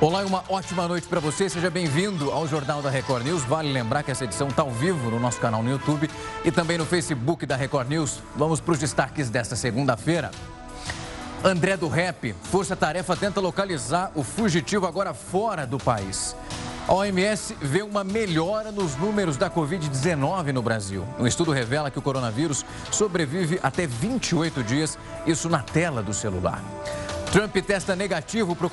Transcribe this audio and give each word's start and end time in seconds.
Olá 0.00 0.24
uma 0.24 0.42
ótima 0.48 0.88
noite 0.88 1.06
para 1.06 1.20
você. 1.20 1.48
Seja 1.48 1.70
bem-vindo 1.70 2.30
ao 2.30 2.48
Jornal 2.48 2.82
da 2.82 2.90
Record 2.90 3.24
News. 3.24 3.44
Vale 3.44 3.72
lembrar 3.72 4.02
que 4.02 4.10
essa 4.10 4.24
edição 4.24 4.48
está 4.48 4.62
ao 4.62 4.70
vivo 4.70 5.08
no 5.08 5.20
nosso 5.20 5.40
canal 5.40 5.62
no 5.62 5.70
YouTube 5.70 6.10
e 6.44 6.50
também 6.50 6.76
no 6.76 6.84
Facebook 6.84 7.46
da 7.46 7.54
Record 7.54 7.88
News. 7.88 8.20
Vamos 8.36 8.60
para 8.60 8.72
os 8.72 8.78
destaques 8.78 9.30
desta 9.30 9.54
segunda-feira. 9.54 10.32
André 11.44 11.76
do 11.76 11.88
Rap, 11.88 12.34
Força 12.42 12.74
Tarefa 12.74 13.16
tenta 13.16 13.40
localizar 13.40 14.10
o 14.14 14.24
fugitivo 14.24 14.84
agora 14.86 15.14
fora 15.14 15.64
do 15.66 15.78
país. 15.78 16.34
A 16.88 16.92
OMS 16.92 17.56
vê 17.62 17.80
uma 17.80 18.04
melhora 18.04 18.70
nos 18.70 18.96
números 18.96 19.36
da 19.36 19.48
Covid-19 19.48 20.52
no 20.52 20.60
Brasil. 20.60 21.06
Um 21.18 21.26
estudo 21.26 21.52
revela 21.52 21.90
que 21.90 21.98
o 21.98 22.02
coronavírus 22.02 22.66
sobrevive 22.90 23.58
até 23.62 23.86
28 23.86 24.62
dias, 24.62 24.98
isso 25.26 25.48
na 25.48 25.60
tela 25.60 26.02
do 26.02 26.12
celular. 26.12 26.62
Trump 27.34 27.56
testa 27.66 27.96
negativo 27.96 28.54
para 28.54 28.68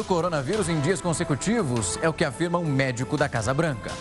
o 0.00 0.04
coronavírus 0.04 0.68
em 0.68 0.80
dias 0.80 1.00
consecutivos, 1.00 1.96
é 2.02 2.08
o 2.08 2.12
que 2.12 2.24
afirma 2.24 2.58
um 2.58 2.64
médico 2.64 3.16
da 3.16 3.28
Casa 3.28 3.54
Branca. 3.54 3.92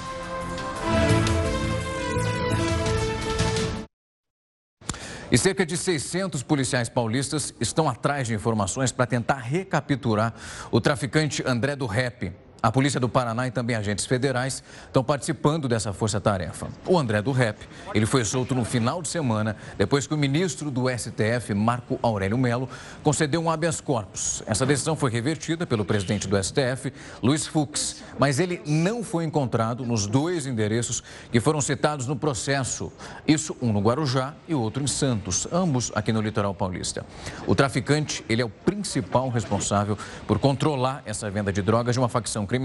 E 5.31 5.37
cerca 5.37 5.63
de 5.63 5.77
600 5.77 6.41
policiais 6.41 6.89
paulistas 6.89 7.53
estão 7.59 7.87
atrás 7.87 8.25
de 8.25 8.33
informações 8.33 8.91
para 8.91 9.05
tentar 9.05 9.37
recapturar 9.37 10.33
o 10.71 10.81
traficante 10.81 11.43
André 11.45 11.75
do 11.75 11.85
Rep. 11.85 12.33
A 12.67 12.71
Polícia 12.77 12.99
do 12.99 13.07
Paraná 13.07 13.47
e 13.47 13.51
também 13.51 13.77
agentes 13.77 14.05
federais 14.05 14.61
estão 14.87 15.01
participando 15.01 15.69
dessa 15.69 15.93
força-tarefa. 15.93 16.67
O 16.85 16.99
André 16.99 17.21
do 17.21 17.31
Rep, 17.31 17.57
ele 17.95 18.05
foi 18.05 18.25
solto 18.25 18.53
no 18.53 18.65
final 18.65 19.01
de 19.01 19.07
semana, 19.07 19.55
depois 19.77 20.05
que 20.05 20.13
o 20.13 20.17
ministro 20.17 20.69
do 20.69 20.89
STF, 20.89 21.53
Marco 21.53 21.97
Aurélio 22.03 22.37
Melo, 22.37 22.67
concedeu 23.01 23.39
um 23.39 23.49
habeas 23.49 23.79
corpus. 23.79 24.43
Essa 24.45 24.65
decisão 24.65 24.97
foi 24.97 25.09
revertida 25.09 25.65
pelo 25.65 25.85
presidente 25.85 26.27
do 26.27 26.35
STF, 26.43 26.91
Luiz 27.23 27.47
Fux, 27.47 28.03
mas 28.19 28.37
ele 28.37 28.61
não 28.65 29.01
foi 29.01 29.23
encontrado 29.23 29.85
nos 29.85 30.05
dois 30.05 30.45
endereços 30.45 31.01
que 31.31 31.39
foram 31.39 31.61
citados 31.61 32.05
no 32.05 32.17
processo. 32.17 32.91
Isso, 33.25 33.55
um 33.61 33.71
no 33.71 33.79
Guarujá 33.79 34.33
e 34.45 34.53
outro 34.53 34.83
em 34.83 34.87
Santos, 34.87 35.47
ambos 35.53 35.89
aqui 35.95 36.11
no 36.11 36.19
litoral 36.19 36.53
paulista. 36.53 37.05
O 37.47 37.55
traficante, 37.55 38.25
ele 38.27 38.41
é 38.41 38.45
o 38.45 38.49
principal 38.49 39.29
responsável 39.29 39.97
por 40.27 40.37
controlar 40.37 41.01
essa 41.05 41.31
venda 41.31 41.53
de 41.53 41.61
drogas 41.61 41.95
de 41.95 41.99
uma 41.99 42.09
facção 42.09 42.45
criminosa 42.45 42.56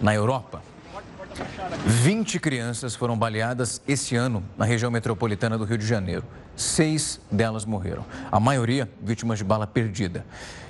na 0.00 0.14
Europa. 0.14 0.60
20 1.86 2.38
crianças 2.40 2.94
foram 2.94 3.16
baleadas 3.16 3.80
esse 3.86 4.16
ano 4.16 4.42
na 4.56 4.64
região 4.64 4.90
metropolitana 4.90 5.56
do 5.56 5.64
Rio 5.64 5.78
de 5.78 5.86
Janeiro. 5.86 6.24
Seis 6.56 7.20
delas 7.30 7.64
morreram, 7.64 8.04
a 8.32 8.40
maioria 8.40 8.90
vítimas 9.00 9.38
de 9.38 9.44
bala 9.44 9.66
perdida. 9.66 10.24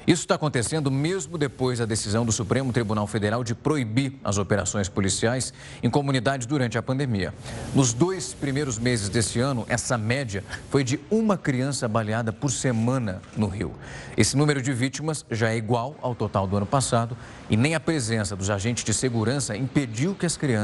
Isso 0.09 0.23
está 0.23 0.37
acontecendo 0.37 0.91
mesmo 0.91 1.37
depois 1.37 1.81
da 1.81 1.85
decisão 1.85 2.25
do 2.25 2.33
Supremo 2.33 2.73
Tribunal 2.73 3.07
Federal 3.07 3.45
de 3.45 3.55
proibir 3.55 4.15
as 4.25 4.39
operações 4.39 4.89
policiais 4.89 5.53
em 5.83 5.91
comunidades 5.91 6.47
durante 6.47 6.79
a 6.79 6.83
pandemia. 6.83 7.35
Nos 7.75 7.93
dois 7.93 8.33
primeiros 8.33 8.79
meses 8.79 9.11
desse 9.11 9.39
ano, 9.39 9.67
essa 9.69 9.99
média 9.99 10.43
foi 10.71 10.83
de 10.83 10.99
uma 11.11 11.37
criança 11.37 11.87
baleada 11.87 12.33
por 12.33 12.51
semana 12.51 13.21
no 13.37 13.49
Rio. 13.49 13.75
Esse 14.17 14.35
número 14.35 14.63
de 14.63 14.73
vítimas 14.73 15.27
já 15.31 15.51
é 15.51 15.59
igual 15.59 15.95
ao 16.01 16.15
total 16.15 16.47
do 16.47 16.57
ano 16.57 16.65
passado 16.65 17.15
e 17.51 17.57
nem 17.57 17.75
a 17.75 17.81
presença 17.81 18.35
dos 18.35 18.49
agentes 18.49 18.85
de 18.85 18.95
segurança 18.95 19.55
impediu 19.59 20.15
que 20.15 20.25
as 20.25 20.39
crianças 20.39 20.58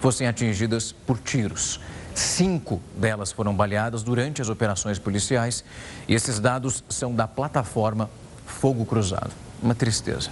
fossem 0.00 0.26
atingidas 0.26 0.92
por 0.92 1.18
tiros. 1.18 1.80
Cinco 2.14 2.80
delas 2.96 3.32
foram 3.32 3.54
baleadas 3.54 4.02
durante 4.02 4.40
as 4.40 4.48
operações 4.48 4.98
policiais 4.98 5.64
e 6.06 6.14
esses 6.14 6.38
dados 6.38 6.84
são 6.88 7.14
da 7.14 7.26
plataforma 7.26 8.08
fogo 8.46 8.84
cruzado. 8.84 9.32
Uma 9.62 9.74
tristeza. 9.74 10.30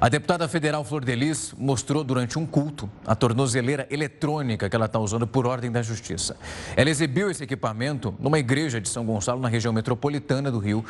A 0.00 0.08
deputada 0.08 0.48
federal 0.48 0.82
Flor 0.82 1.04
Delis 1.04 1.52
mostrou 1.58 2.02
durante 2.02 2.38
um 2.38 2.46
culto 2.46 2.88
a 3.06 3.14
tornozeleira 3.14 3.86
eletrônica 3.90 4.66
que 4.66 4.74
ela 4.74 4.86
está 4.86 4.98
usando 4.98 5.26
por 5.26 5.46
ordem 5.46 5.70
da 5.70 5.82
Justiça. 5.82 6.38
Ela 6.74 6.88
exibiu 6.88 7.30
esse 7.30 7.44
equipamento 7.44 8.14
numa 8.18 8.38
igreja 8.38 8.80
de 8.80 8.88
São 8.88 9.04
Gonçalo, 9.04 9.42
na 9.42 9.48
região 9.48 9.74
metropolitana 9.74 10.50
do 10.50 10.58
Rio. 10.58 10.82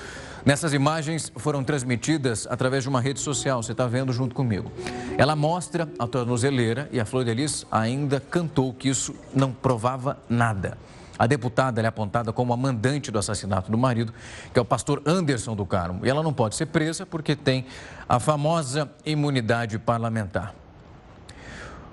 Nessas 0.47 0.73
imagens 0.73 1.33
foram 1.35 1.65
transmitidas 1.65 2.47
através 2.49 2.85
de 2.85 2.89
uma 2.89 3.01
rede 3.01 3.19
social, 3.19 3.61
você 3.61 3.73
está 3.73 3.85
vendo 3.89 4.13
junto 4.13 4.33
comigo. 4.33 4.71
Ela 5.19 5.35
mostra 5.35 5.89
a 5.99 6.07
tornozeleira 6.07 6.89
e 6.93 7.01
a 7.01 7.05
Flor 7.05 7.25
Delis 7.25 7.67
ainda 7.69 8.21
cantou 8.21 8.73
que 8.73 8.89
isso 8.89 9.13
não 9.35 9.51
provava 9.51 10.21
nada. 10.29 10.79
A 11.21 11.27
deputada 11.27 11.83
é 11.83 11.87
apontada 11.87 12.33
como 12.33 12.51
a 12.55 12.57
mandante 12.57 13.11
do 13.11 13.19
assassinato 13.19 13.71
do 13.71 13.77
marido, 13.77 14.11
que 14.55 14.59
é 14.59 14.63
o 14.63 14.65
pastor 14.65 15.03
Anderson 15.05 15.55
do 15.55 15.67
Carmo. 15.67 16.07
E 16.07 16.09
ela 16.09 16.23
não 16.23 16.33
pode 16.33 16.57
ser 16.57 16.65
presa 16.65 17.05
porque 17.05 17.37
tem 17.37 17.67
a 18.09 18.19
famosa 18.19 18.91
imunidade 19.05 19.79
parlamentar. 19.79 20.55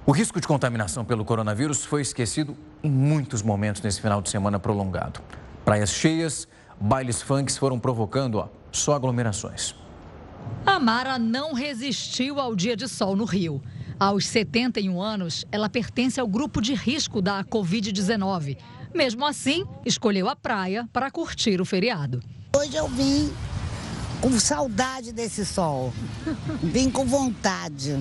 O 0.06 0.14
risco 0.14 0.40
de 0.40 0.48
contaminação 0.48 1.04
pelo 1.04 1.26
coronavírus 1.26 1.84
foi 1.84 2.02
esquecido 2.04 2.56
em 2.82 2.90
muitos 2.90 3.42
momentos 3.42 3.82
nesse 3.82 4.00
final 4.00 4.22
de 4.22 4.30
semana 4.30 4.60
prolongado. 4.60 5.20
Praias 5.66 5.90
cheias, 5.90 6.48
bailes 6.80 7.22
funks 7.22 7.58
foram 7.58 7.78
provocando 7.78 8.36
ó, 8.36 8.48
só 8.72 8.94
aglomerações. 8.94 9.76
A 10.66 10.80
Mara 10.80 11.20
não 11.20 11.52
resistiu 11.52 12.40
ao 12.40 12.56
dia 12.56 12.78
de 12.78 12.88
sol 12.88 13.14
no 13.14 13.26
Rio. 13.26 13.62
Aos 14.00 14.26
71 14.28 15.02
anos, 15.02 15.46
ela 15.52 15.68
pertence 15.68 16.18
ao 16.18 16.28
grupo 16.28 16.62
de 16.62 16.74
risco 16.74 17.22
da 17.22 17.44
Covid-19 17.44 18.56
mesmo 18.94 19.26
assim, 19.26 19.66
escolheu 19.86 20.30
a 20.30 20.36
praia 20.36 20.88
para 20.92 21.12
curtir 21.12 21.62
o 21.62 21.66
feriado. 21.66 22.22
Hoje 22.56 22.76
eu 22.76 22.88
vim 22.88 23.32
com 24.22 24.40
saudade 24.40 25.12
desse 25.12 25.46
sol. 25.46 25.94
Vim 26.62 26.90
com 26.90 27.06
vontade. 27.06 27.98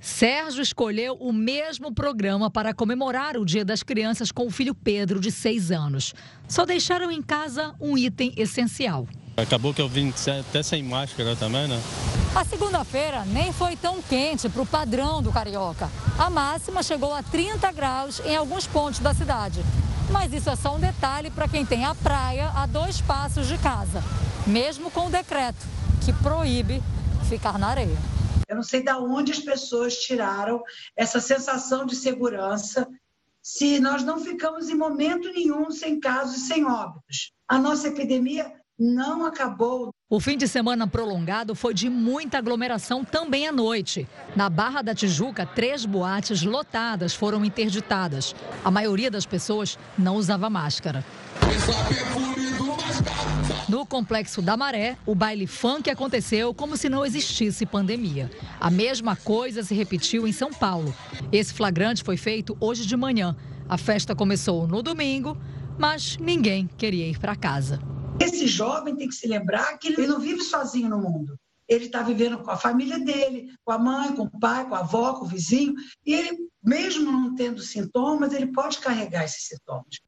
Sérgio 0.00 0.62
escolheu 0.62 1.14
o 1.14 1.32
mesmo 1.32 1.92
programa 1.92 2.48
para 2.48 2.72
comemorar 2.72 3.36
o 3.36 3.44
Dia 3.44 3.64
das 3.64 3.82
Crianças 3.82 4.30
com 4.30 4.46
o 4.46 4.50
filho 4.50 4.74
Pedro, 4.74 5.18
de 5.18 5.32
seis 5.32 5.72
anos. 5.72 6.14
Só 6.46 6.64
deixaram 6.64 7.10
em 7.10 7.20
casa 7.20 7.74
um 7.80 7.98
item 7.98 8.32
essencial. 8.36 9.08
Acabou 9.36 9.74
que 9.74 9.82
eu 9.82 9.88
vim 9.88 10.14
até 10.40 10.62
sem 10.62 10.82
máscara 10.82 11.34
também, 11.34 11.66
né? 11.66 11.82
A 12.34 12.44
segunda-feira 12.44 13.24
nem 13.26 13.52
foi 13.52 13.76
tão 13.76 14.00
quente 14.00 14.48
para 14.48 14.62
o 14.62 14.66
padrão 14.66 15.20
do 15.20 15.32
carioca. 15.32 15.90
A 16.18 16.30
máxima 16.30 16.82
chegou 16.82 17.12
a 17.12 17.22
30 17.22 17.72
graus 17.72 18.20
em 18.24 18.36
alguns 18.36 18.66
pontos 18.66 19.00
da 19.00 19.12
cidade. 19.12 19.60
Mas 20.10 20.32
isso 20.32 20.48
é 20.48 20.56
só 20.56 20.76
um 20.76 20.80
detalhe 20.80 21.30
para 21.30 21.48
quem 21.48 21.66
tem 21.66 21.84
a 21.84 21.94
praia 21.94 22.50
a 22.50 22.66
dois 22.66 23.00
passos 23.00 23.46
de 23.46 23.58
casa, 23.58 24.02
mesmo 24.46 24.90
com 24.90 25.06
o 25.06 25.10
decreto 25.10 25.66
que 26.04 26.12
proíbe 26.12 26.82
ficar 27.28 27.58
na 27.58 27.68
areia. 27.68 27.96
Eu 28.48 28.56
não 28.56 28.62
sei 28.62 28.82
de 28.82 28.92
onde 28.92 29.32
as 29.32 29.40
pessoas 29.40 29.96
tiraram 29.96 30.62
essa 30.96 31.20
sensação 31.20 31.84
de 31.84 31.96
segurança 31.96 32.88
se 33.42 33.80
nós 33.80 34.04
não 34.04 34.18
ficamos 34.18 34.68
em 34.68 34.74
momento 34.74 35.32
nenhum 35.32 35.70
sem 35.70 35.98
casos 35.98 36.36
e 36.36 36.40
sem 36.40 36.64
óbitos. 36.64 37.32
A 37.48 37.58
nossa 37.58 37.88
epidemia 37.88 38.52
não 38.78 39.24
acabou. 39.24 39.90
O 40.08 40.20
fim 40.20 40.36
de 40.36 40.46
semana 40.46 40.86
prolongado 40.86 41.54
foi 41.54 41.72
de 41.74 41.88
muita 41.88 42.38
aglomeração 42.38 43.04
também 43.04 43.48
à 43.48 43.52
noite. 43.52 44.06
Na 44.36 44.48
Barra 44.48 44.82
da 44.82 44.94
Tijuca, 44.94 45.46
três 45.46 45.84
boates 45.84 46.42
lotadas 46.42 47.14
foram 47.14 47.44
interditadas. 47.44 48.34
A 48.64 48.70
maioria 48.70 49.10
das 49.10 49.26
pessoas 49.26 49.78
não 49.98 50.16
usava 50.16 50.50
máscara. 50.50 51.04
No 53.68 53.84
complexo 53.84 54.40
da 54.40 54.56
Maré, 54.56 54.96
o 55.04 55.14
baile 55.14 55.46
funk 55.46 55.90
aconteceu 55.90 56.54
como 56.54 56.76
se 56.76 56.88
não 56.88 57.04
existisse 57.04 57.66
pandemia. 57.66 58.30
A 58.60 58.70
mesma 58.70 59.16
coisa 59.16 59.62
se 59.64 59.74
repetiu 59.74 60.26
em 60.26 60.32
São 60.32 60.52
Paulo. 60.52 60.94
Esse 61.32 61.52
flagrante 61.52 62.04
foi 62.04 62.16
feito 62.16 62.56
hoje 62.60 62.86
de 62.86 62.96
manhã. 62.96 63.34
A 63.68 63.76
festa 63.76 64.14
começou 64.14 64.68
no 64.68 64.82
domingo, 64.82 65.36
mas 65.76 66.16
ninguém 66.18 66.70
queria 66.78 67.08
ir 67.08 67.18
para 67.18 67.34
casa. 67.34 67.95
Esse 68.18 68.46
jovem 68.46 68.96
tem 68.96 69.08
que 69.08 69.14
se 69.14 69.26
lembrar 69.26 69.76
que 69.78 69.88
ele 69.88 70.06
não 70.06 70.18
vive 70.18 70.42
sozinho 70.42 70.88
no 70.88 70.98
mundo. 70.98 71.38
Ele 71.68 71.86
está 71.86 72.02
vivendo 72.02 72.38
com 72.38 72.50
a 72.50 72.56
família 72.56 72.98
dele, 72.98 73.52
com 73.64 73.72
a 73.72 73.78
mãe, 73.78 74.14
com 74.14 74.22
o 74.22 74.40
pai, 74.40 74.66
com 74.68 74.74
a 74.74 74.80
avó, 74.80 75.14
com 75.14 75.24
o 75.24 75.28
vizinho, 75.28 75.74
e 76.04 76.14
ele, 76.14 76.48
mesmo 76.62 77.10
não 77.10 77.34
tendo 77.34 77.60
sintomas, 77.60 78.32
ele 78.32 78.46
pode 78.46 78.78
carregar 78.78 79.24
esses 79.24 79.48
sintomas. 79.48 80.00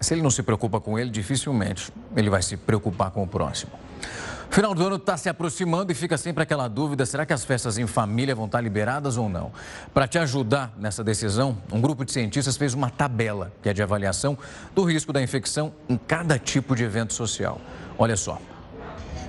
Se 0.00 0.14
ele 0.14 0.22
não 0.22 0.30
se 0.30 0.42
preocupa 0.42 0.80
com 0.80 0.98
ele, 0.98 1.10
dificilmente 1.10 1.92
ele 2.16 2.28
vai 2.28 2.42
se 2.42 2.56
preocupar 2.56 3.10
com 3.10 3.22
o 3.22 3.28
próximo. 3.28 3.72
Final 4.50 4.74
do 4.74 4.84
ano 4.84 4.96
está 4.96 5.16
se 5.16 5.28
aproximando 5.28 5.92
e 5.92 5.94
fica 5.94 6.18
sempre 6.18 6.42
aquela 6.42 6.66
dúvida: 6.66 7.06
será 7.06 7.24
que 7.24 7.32
as 7.32 7.44
festas 7.44 7.78
em 7.78 7.86
família 7.86 8.34
vão 8.34 8.46
estar 8.46 8.60
liberadas 8.60 9.16
ou 9.16 9.28
não? 9.28 9.52
Para 9.94 10.08
te 10.08 10.18
ajudar 10.18 10.74
nessa 10.76 11.04
decisão, 11.04 11.56
um 11.72 11.80
grupo 11.80 12.04
de 12.04 12.10
cientistas 12.10 12.56
fez 12.56 12.74
uma 12.74 12.90
tabela 12.90 13.52
que 13.62 13.68
é 13.68 13.72
de 13.72 13.80
avaliação 13.80 14.36
do 14.74 14.82
risco 14.82 15.12
da 15.12 15.22
infecção 15.22 15.72
em 15.88 15.96
cada 15.96 16.36
tipo 16.36 16.74
de 16.74 16.82
evento 16.82 17.14
social. 17.14 17.60
Olha 17.96 18.16
só. 18.16 18.40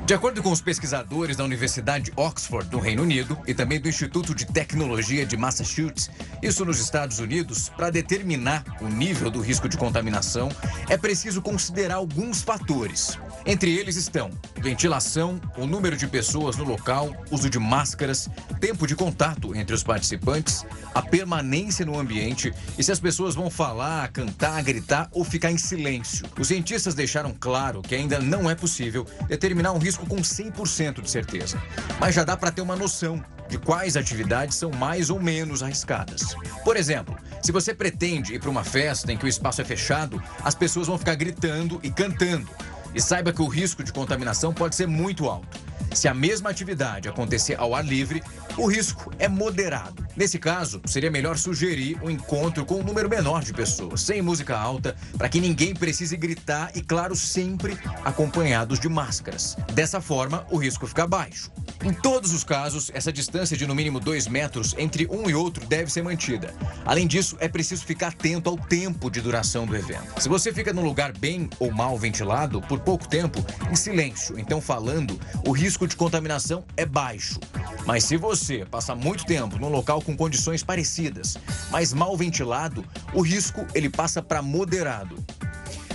De 0.06 0.16
acordo 0.16 0.44
com 0.44 0.52
os 0.52 0.60
pesquisadores 0.60 1.38
da 1.38 1.44
Universidade 1.44 2.06
de 2.06 2.14
Oxford, 2.18 2.70
no 2.72 2.80
Reino 2.80 3.04
Unido, 3.04 3.38
e 3.48 3.54
também 3.54 3.80
do 3.80 3.88
Instituto 3.88 4.36
de 4.36 4.46
Tecnologia 4.46 5.26
de 5.26 5.38
Massachusetts, 5.38 6.10
isso 6.42 6.66
nos 6.66 6.80
Estados 6.80 7.20
Unidos, 7.20 7.70
para 7.70 7.90
determinar 7.90 8.66
o 8.82 8.90
nível 8.90 9.30
do 9.30 9.40
risco 9.40 9.70
de 9.70 9.78
contaminação, 9.78 10.50
é 10.90 10.98
preciso 10.98 11.42
considerar 11.42 11.96
alguns 11.96 12.42
fatores. 12.42 13.18
Entre 13.46 13.72
eles 13.78 13.96
estão 13.96 14.32
ventilação, 14.60 15.40
o 15.58 15.66
número 15.66 15.96
de 15.96 16.08
pessoas 16.08 16.58
no 16.58 16.64
local, 16.64 17.16
uso 17.32 17.50
de 17.50 17.58
máscaras, 17.58 18.30
tempo 18.60 18.86
de 18.86 18.96
contato 18.96 19.56
entre 19.56 19.74
os 19.74 19.84
participantes, 19.84 20.66
a 20.94 21.02
permanência 21.02 21.86
no 21.86 21.98
ambiente 21.98 22.54
e 22.78 22.84
se 22.84 22.92
as 22.92 23.00
pessoas 23.00 23.34
vão 23.34 23.50
falar, 23.50 24.12
cantar, 24.12 24.62
gritar 24.62 25.10
ou 25.12 25.24
ficar 25.24 25.52
em 25.52 25.58
silêncio. 25.58 26.28
Os 26.38 26.50
cientistas 26.50 26.94
deixaram 26.94 27.34
claro 27.40 27.82
que 27.82 27.96
ainda 27.96 28.20
não 28.20 28.50
é 28.50 28.54
possível 28.54 29.08
determinar 29.28 29.72
um 29.72 29.80
risco 29.80 29.91
risco 29.92 30.08
com 30.08 30.22
100% 30.22 31.02
de 31.02 31.12
certeza, 31.12 31.62
mas 32.00 32.16
já 32.16 32.24
dá 32.24 32.38
para 32.38 32.50
ter 32.50 32.62
uma 32.62 32.78
noção 32.78 33.22
de 33.50 33.58
quais 33.58 33.98
atividades 33.98 34.56
são 34.56 34.72
mais 34.72 35.10
ou 35.10 35.20
menos 35.20 35.62
arriscadas. 35.62 36.34
Por 36.64 36.78
exemplo, 36.78 37.18
se 37.44 37.52
você 37.52 37.74
pretende 37.74 38.34
ir 38.34 38.40
para 38.40 38.50
uma 38.50 38.64
festa 38.64 39.12
em 39.12 39.18
que 39.18 39.26
o 39.26 39.28
espaço 39.28 39.62
é 39.62 39.66
fechado, 39.66 40.24
as 40.46 40.56
pessoas 40.56 40.88
vão 40.88 40.98
ficar 40.98 41.16
gritando 41.16 41.78
e 41.84 41.92
cantando. 41.92 42.48
E 42.96 43.02
saiba 43.02 43.34
que 43.34 43.42
o 43.42 43.48
risco 43.48 43.84
de 43.84 43.92
contaminação 43.92 44.54
pode 44.54 44.76
ser 44.76 44.88
muito 44.88 45.28
alto. 45.28 45.60
Se 45.94 46.08
a 46.08 46.14
mesma 46.14 46.50
atividade 46.50 47.10
acontecer 47.10 47.60
ao 47.60 47.76
ar 47.76 47.84
livre, 47.84 48.24
o 48.58 48.68
risco 48.68 49.12
é 49.20 49.28
moderado. 49.28 50.01
Nesse 50.16 50.38
caso, 50.38 50.82
seria 50.86 51.10
melhor 51.10 51.38
sugerir 51.38 51.98
um 52.04 52.10
encontro 52.10 52.66
com 52.66 52.76
um 52.76 52.84
número 52.84 53.10
menor 53.10 53.44
de 53.44 53.54
pessoas, 53.54 54.02
sem 54.02 54.22
música 54.22 54.58
alta, 54.58 54.96
para 55.18 55.30
que 55.30 55.40
ninguém 55.40 55.74
precise 55.74 56.18
gritar 56.18 56.72
e, 56.76 56.82
claro, 56.82 57.16
sempre 57.16 57.78
acompanhados 58.04 58.80
de 58.80 58.90
máscaras. 58.90 59.56
Dessa 59.74 60.02
forma, 60.02 60.46
o 60.50 60.58
risco 60.58 60.86
fica 60.86 61.08
baixo. 61.08 61.52
Em 61.84 61.92
todos 61.92 62.32
os 62.32 62.44
casos, 62.44 62.92
essa 62.94 63.12
distância 63.12 63.58
de 63.58 63.66
no 63.66 63.74
mínimo 63.74 64.00
dois 64.00 64.28
metros 64.28 64.76
entre 64.78 65.08
um 65.10 65.28
e 65.28 65.34
outro 65.34 65.66
deve 65.66 65.92
ser 65.92 66.04
mantida. 66.04 66.54
Além 66.86 67.08
disso, 67.08 67.36
é 67.40 67.48
preciso 67.48 67.84
ficar 67.86 68.10
atento 68.10 68.50
ao 68.50 68.58
tempo 68.58 69.10
de 69.10 69.20
duração 69.20 69.66
do 69.66 69.76
evento. 69.76 70.22
Se 70.22 70.30
você 70.30 70.54
fica 70.54 70.72
num 70.72 70.84
lugar 70.84 71.12
bem 71.18 71.50
ou 71.60 71.72
mal 71.72 71.98
ventilado 71.98 72.62
por 72.62 72.80
pouco 72.82 73.08
tempo, 73.08 73.44
em 73.72 73.76
silêncio, 73.76 74.38
então 74.38 74.62
falando, 74.62 75.20
o 75.48 75.52
risco 75.52 75.88
de 75.88 75.96
contaminação 75.96 76.64
é 76.78 76.86
baixo. 76.86 77.40
Mas 77.86 78.04
se 78.04 78.16
você 78.16 78.64
passa 78.64 78.94
muito 78.94 79.26
tempo 79.26 79.58
num 79.58 79.70
local 79.70 80.04
com 80.04 80.16
condições 80.16 80.64
parecidas, 80.64 81.36
mas 81.72 81.94
mal 81.94 82.16
ventilado, 82.16 82.86
o 83.12 83.22
risco 83.22 83.66
ele 83.74 83.90
passa 83.90 84.22
para 84.22 84.42
moderado. 84.42 85.16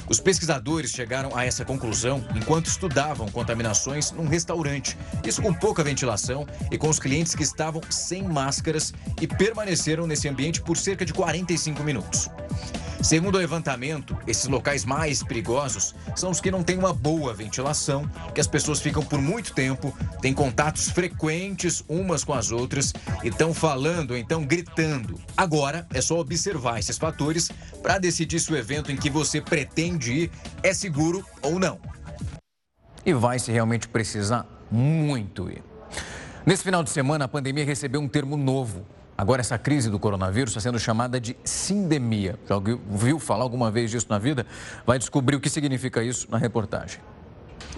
Os 0.08 0.20
pesquisadores 0.20 0.90
chegaram 0.90 1.36
a 1.36 1.44
essa 1.44 1.64
conclusão 1.64 2.24
enquanto 2.34 2.66
estudavam 2.66 3.28
contaminações 3.28 4.12
num 4.12 4.28
restaurante, 4.28 4.96
isso 5.24 5.42
com 5.42 5.52
pouca 5.52 5.82
ventilação 5.82 6.46
e 6.70 6.78
com 6.78 6.88
os 6.88 6.98
clientes 6.98 7.34
que 7.34 7.42
estavam 7.42 7.82
sem 7.90 8.22
máscaras 8.22 8.94
e 9.20 9.26
permaneceram 9.26 10.06
nesse 10.06 10.28
ambiente 10.28 10.62
por 10.62 10.76
cerca 10.76 11.04
de 11.04 11.12
45 11.12 11.82
minutos. 11.82 12.30
Segundo 13.02 13.36
o 13.36 13.38
levantamento, 13.38 14.16
esses 14.26 14.46
locais 14.46 14.84
mais 14.84 15.22
perigosos 15.22 15.94
são 16.14 16.30
os 16.30 16.40
que 16.40 16.50
não 16.50 16.62
têm 16.62 16.78
uma 16.78 16.92
boa 16.92 17.32
ventilação, 17.34 18.08
que 18.34 18.40
as 18.40 18.46
pessoas 18.46 18.80
ficam 18.80 19.02
por 19.02 19.20
muito 19.20 19.52
tempo, 19.52 19.96
têm 20.20 20.32
contatos 20.32 20.90
frequentes 20.90 21.84
umas 21.88 22.24
com 22.24 22.32
as 22.32 22.50
outras 22.50 22.92
e 23.22 23.28
estão 23.28 23.52
falando 23.54 24.16
então 24.16 24.44
gritando. 24.44 25.20
Agora 25.36 25.86
é 25.92 26.00
só 26.00 26.18
observar 26.18 26.78
esses 26.78 26.98
fatores 26.98 27.50
para 27.82 27.98
decidir 27.98 28.40
se 28.40 28.52
o 28.52 28.56
evento 28.56 28.90
em 28.90 28.96
que 28.96 29.10
você 29.10 29.40
pretende 29.40 30.12
ir 30.12 30.30
é 30.62 30.72
seguro 30.72 31.24
ou 31.42 31.58
não. 31.58 31.78
E 33.04 33.12
vai 33.12 33.38
se 33.38 33.52
realmente 33.52 33.86
precisar 33.86 34.46
muito 34.70 35.48
ir. 35.48 35.62
Nesse 36.44 36.62
final 36.62 36.82
de 36.82 36.90
semana, 36.90 37.26
a 37.26 37.28
pandemia 37.28 37.64
recebeu 37.64 38.00
um 38.00 38.08
termo 38.08 38.36
novo 38.36 38.86
Agora, 39.18 39.40
essa 39.40 39.56
crise 39.56 39.88
do 39.88 39.98
coronavírus 39.98 40.50
está 40.50 40.60
sendo 40.60 40.78
chamada 40.78 41.18
de 41.18 41.36
sindemia. 41.42 42.38
Já 42.46 42.56
ouviu 42.56 43.18
falar 43.18 43.44
alguma 43.44 43.70
vez 43.70 43.90
disso 43.90 44.06
na 44.10 44.18
vida? 44.18 44.46
Vai 44.86 44.98
descobrir 44.98 45.36
o 45.36 45.40
que 45.40 45.48
significa 45.48 46.02
isso 46.02 46.28
na 46.30 46.36
reportagem. 46.36 47.00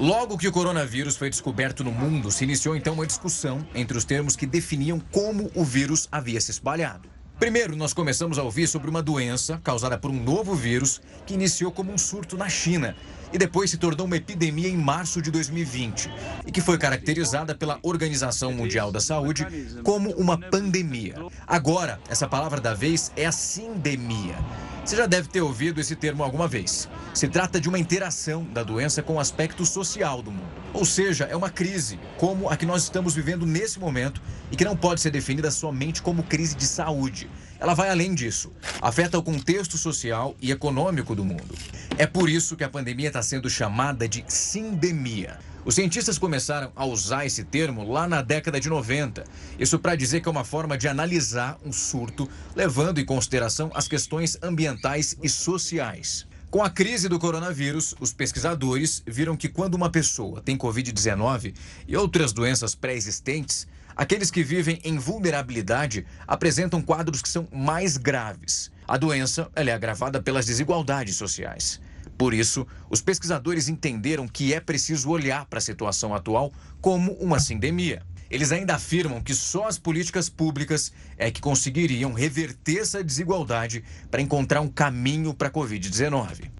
Logo 0.00 0.36
que 0.36 0.48
o 0.48 0.52
coronavírus 0.52 1.16
foi 1.16 1.30
descoberto 1.30 1.84
no 1.84 1.92
mundo, 1.92 2.30
se 2.30 2.42
iniciou 2.42 2.74
então 2.74 2.94
uma 2.94 3.06
discussão 3.06 3.64
entre 3.74 3.96
os 3.96 4.04
termos 4.04 4.34
que 4.34 4.46
definiam 4.46 5.00
como 5.12 5.50
o 5.54 5.64
vírus 5.64 6.08
havia 6.10 6.40
se 6.40 6.50
espalhado. 6.50 7.08
Primeiro, 7.38 7.76
nós 7.76 7.92
começamos 7.92 8.36
a 8.36 8.42
ouvir 8.42 8.66
sobre 8.66 8.90
uma 8.90 9.00
doença 9.00 9.60
causada 9.62 9.96
por 9.96 10.10
um 10.10 10.20
novo 10.20 10.56
vírus 10.56 11.00
que 11.24 11.34
iniciou 11.34 11.70
como 11.70 11.92
um 11.92 11.98
surto 11.98 12.36
na 12.36 12.48
China 12.48 12.96
e 13.32 13.38
depois 13.38 13.70
se 13.70 13.76
tornou 13.76 14.06
uma 14.06 14.16
epidemia 14.16 14.68
em 14.68 14.76
março 14.76 15.20
de 15.20 15.30
2020 15.30 16.10
e 16.46 16.52
que 16.52 16.60
foi 16.60 16.78
caracterizada 16.78 17.54
pela 17.54 17.78
Organização 17.82 18.52
Mundial 18.52 18.90
da 18.90 19.00
Saúde 19.00 19.46
como 19.82 20.10
uma 20.12 20.38
pandemia. 20.38 21.16
Agora, 21.46 22.00
essa 22.08 22.26
palavra 22.26 22.60
da 22.60 22.74
vez 22.74 23.12
é 23.16 23.26
a 23.26 23.32
sindemia. 23.32 24.36
Você 24.84 24.96
já 24.96 25.04
deve 25.04 25.28
ter 25.28 25.42
ouvido 25.42 25.80
esse 25.80 25.94
termo 25.94 26.22
alguma 26.22 26.48
vez. 26.48 26.88
Se 27.12 27.28
trata 27.28 27.60
de 27.60 27.68
uma 27.68 27.78
interação 27.78 28.44
da 28.44 28.62
doença 28.62 29.02
com 29.02 29.16
o 29.16 29.20
aspecto 29.20 29.66
social 29.66 30.22
do 30.22 30.30
mundo. 30.30 30.48
Ou 30.72 30.84
seja, 30.84 31.24
é 31.24 31.36
uma 31.36 31.50
crise, 31.50 32.00
como 32.16 32.48
a 32.48 32.56
que 32.56 32.64
nós 32.64 32.84
estamos 32.84 33.14
vivendo 33.14 33.44
nesse 33.44 33.78
momento 33.78 34.22
e 34.50 34.56
que 34.56 34.64
não 34.64 34.74
pode 34.74 35.02
ser 35.02 35.10
definida 35.10 35.50
somente 35.50 36.00
como 36.00 36.22
crise 36.22 36.56
de 36.56 36.64
saúde 36.64 37.28
ela 37.60 37.74
vai 37.74 37.90
além 37.90 38.14
disso. 38.14 38.52
Afeta 38.80 39.18
o 39.18 39.22
contexto 39.22 39.76
social 39.76 40.36
e 40.40 40.50
econômico 40.50 41.14
do 41.14 41.24
mundo. 41.24 41.54
É 41.96 42.06
por 42.06 42.28
isso 42.28 42.56
que 42.56 42.64
a 42.64 42.68
pandemia 42.68 43.08
está 43.08 43.22
sendo 43.22 43.50
chamada 43.50 44.08
de 44.08 44.24
sindemia. 44.28 45.38
Os 45.64 45.74
cientistas 45.74 46.16
começaram 46.16 46.72
a 46.74 46.86
usar 46.86 47.26
esse 47.26 47.44
termo 47.44 47.92
lá 47.92 48.08
na 48.08 48.22
década 48.22 48.58
de 48.58 48.68
90. 48.68 49.24
Isso 49.58 49.78
para 49.78 49.96
dizer 49.96 50.20
que 50.20 50.28
é 50.28 50.30
uma 50.30 50.44
forma 50.44 50.78
de 50.78 50.88
analisar 50.88 51.58
um 51.64 51.72
surto, 51.72 52.28
levando 52.56 53.00
em 53.00 53.04
consideração 53.04 53.70
as 53.74 53.86
questões 53.86 54.38
ambientais 54.42 55.16
e 55.22 55.28
sociais. 55.28 56.26
Com 56.50 56.62
a 56.62 56.70
crise 56.70 57.10
do 57.10 57.18
coronavírus, 57.18 57.94
os 58.00 58.14
pesquisadores 58.14 59.02
viram 59.06 59.36
que 59.36 59.50
quando 59.50 59.74
uma 59.74 59.90
pessoa 59.90 60.40
tem 60.40 60.56
Covid-19 60.56 61.54
e 61.86 61.94
outras 61.94 62.32
doenças 62.32 62.74
pré-existentes, 62.74 63.66
Aqueles 63.98 64.30
que 64.30 64.44
vivem 64.44 64.80
em 64.84 64.96
vulnerabilidade 64.96 66.06
apresentam 66.24 66.80
quadros 66.80 67.20
que 67.20 67.28
são 67.28 67.48
mais 67.52 67.96
graves. 67.96 68.70
A 68.86 68.96
doença 68.96 69.50
é 69.56 69.72
agravada 69.72 70.22
pelas 70.22 70.46
desigualdades 70.46 71.16
sociais. 71.16 71.80
Por 72.16 72.32
isso, 72.32 72.64
os 72.88 73.02
pesquisadores 73.02 73.68
entenderam 73.68 74.28
que 74.28 74.54
é 74.54 74.60
preciso 74.60 75.10
olhar 75.10 75.46
para 75.46 75.58
a 75.58 75.60
situação 75.60 76.14
atual 76.14 76.52
como 76.80 77.14
uma 77.14 77.40
sindemia. 77.40 78.00
Eles 78.30 78.52
ainda 78.52 78.76
afirmam 78.76 79.20
que 79.20 79.34
só 79.34 79.66
as 79.66 79.80
políticas 79.80 80.28
públicas 80.28 80.92
é 81.16 81.28
que 81.28 81.40
conseguiriam 81.40 82.12
reverter 82.12 82.82
essa 82.82 83.02
desigualdade 83.02 83.82
para 84.12 84.22
encontrar 84.22 84.60
um 84.60 84.68
caminho 84.68 85.34
para 85.34 85.48
a 85.48 85.50
Covid-19. 85.52 86.57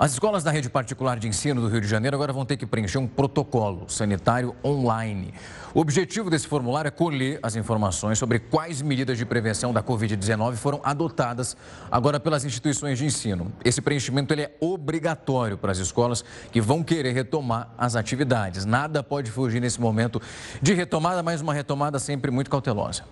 As 0.00 0.12
escolas 0.12 0.44
da 0.44 0.52
rede 0.52 0.70
particular 0.70 1.18
de 1.18 1.26
ensino 1.26 1.60
do 1.60 1.66
Rio 1.66 1.80
de 1.80 1.88
Janeiro 1.88 2.14
agora 2.14 2.32
vão 2.32 2.44
ter 2.44 2.56
que 2.56 2.64
preencher 2.64 2.98
um 2.98 3.06
protocolo 3.08 3.88
sanitário 3.88 4.54
online. 4.64 5.34
O 5.74 5.80
objetivo 5.80 6.30
desse 6.30 6.46
formulário 6.46 6.86
é 6.86 6.92
colher 6.92 7.40
as 7.42 7.56
informações 7.56 8.16
sobre 8.16 8.38
quais 8.38 8.80
medidas 8.80 9.18
de 9.18 9.26
prevenção 9.26 9.72
da 9.72 9.82
Covid-19 9.82 10.54
foram 10.54 10.80
adotadas 10.84 11.56
agora 11.90 12.20
pelas 12.20 12.44
instituições 12.44 12.96
de 12.96 13.06
ensino. 13.06 13.52
Esse 13.64 13.80
preenchimento 13.80 14.32
ele 14.32 14.42
é 14.42 14.56
obrigatório 14.60 15.58
para 15.58 15.72
as 15.72 15.78
escolas 15.78 16.24
que 16.52 16.60
vão 16.60 16.84
querer 16.84 17.12
retomar 17.12 17.68
as 17.76 17.96
atividades. 17.96 18.64
Nada 18.64 19.02
pode 19.02 19.32
fugir 19.32 19.60
nesse 19.60 19.80
momento 19.80 20.22
de 20.62 20.74
retomada, 20.74 21.24
mas 21.24 21.40
uma 21.40 21.52
retomada 21.52 21.98
sempre 21.98 22.30
muito 22.30 22.48
cautelosa. 22.48 23.02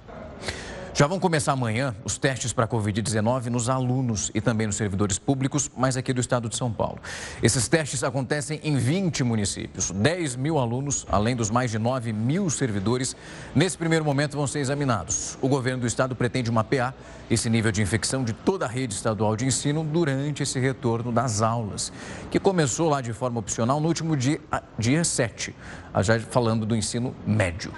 Já 0.96 1.06
vão 1.06 1.20
começar 1.20 1.52
amanhã 1.52 1.94
os 2.06 2.16
testes 2.16 2.54
para 2.54 2.64
a 2.64 2.68
Covid-19 2.68 3.48
nos 3.48 3.68
alunos 3.68 4.30
e 4.34 4.40
também 4.40 4.66
nos 4.66 4.76
servidores 4.76 5.18
públicos, 5.18 5.70
mas 5.76 5.94
aqui 5.94 6.10
do 6.10 6.22
estado 6.22 6.48
de 6.48 6.56
São 6.56 6.72
Paulo. 6.72 6.98
Esses 7.42 7.68
testes 7.68 8.02
acontecem 8.02 8.58
em 8.64 8.78
20 8.78 9.22
municípios. 9.22 9.90
10 9.90 10.36
mil 10.36 10.58
alunos, 10.58 11.06
além 11.10 11.36
dos 11.36 11.50
mais 11.50 11.70
de 11.70 11.78
9 11.78 12.14
mil 12.14 12.48
servidores, 12.48 13.14
nesse 13.54 13.76
primeiro 13.76 14.06
momento 14.06 14.38
vão 14.38 14.46
ser 14.46 14.60
examinados. 14.60 15.36
O 15.42 15.48
governo 15.48 15.82
do 15.82 15.86
estado 15.86 16.16
pretende 16.16 16.50
mapear 16.50 16.94
esse 17.28 17.50
nível 17.50 17.70
de 17.70 17.82
infecção 17.82 18.24
de 18.24 18.32
toda 18.32 18.64
a 18.64 18.68
rede 18.68 18.94
estadual 18.94 19.36
de 19.36 19.44
ensino 19.44 19.84
durante 19.84 20.44
esse 20.44 20.58
retorno 20.58 21.12
das 21.12 21.42
aulas, 21.42 21.92
que 22.30 22.40
começou 22.40 22.88
lá 22.88 23.02
de 23.02 23.12
forma 23.12 23.38
opcional 23.38 23.80
no 23.80 23.88
último 23.88 24.16
dia, 24.16 24.40
dia 24.78 25.04
7, 25.04 25.54
já 26.00 26.18
falando 26.20 26.64
do 26.64 26.74
ensino 26.74 27.14
médio. 27.26 27.70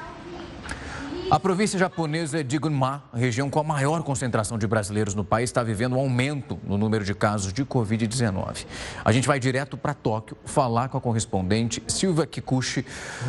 A 1.31 1.39
província 1.39 1.79
japonesa 1.79 2.43
de 2.43 2.57
Gunma, 2.57 3.05
região 3.13 3.51
com 3.51 3.61
a 3.61 3.63
maior 3.63 4.03
concentração 4.03 4.57
de 4.57 4.67
brasileiros 4.67 5.15
no 5.15 5.23
país, 5.23 5.51
está 5.51 5.63
vivendo 5.63 5.95
um 5.95 5.99
aumento 5.99 6.59
no 6.67 6.79
número 6.79 7.05
de 7.05 7.15
casos 7.15 7.53
de 7.53 7.67
Covid-19. 7.67 8.65
A 9.05 9.13
gente 9.13 9.29
vai 9.29 9.39
direto 9.39 9.77
para 9.77 9.93
Tóquio 9.93 10.39
falar 10.47 10.89
com 10.89 10.97
a 10.97 11.01
correspondente 11.03 11.83
Silvia 11.87 12.27
Kikuchi. 12.27 12.83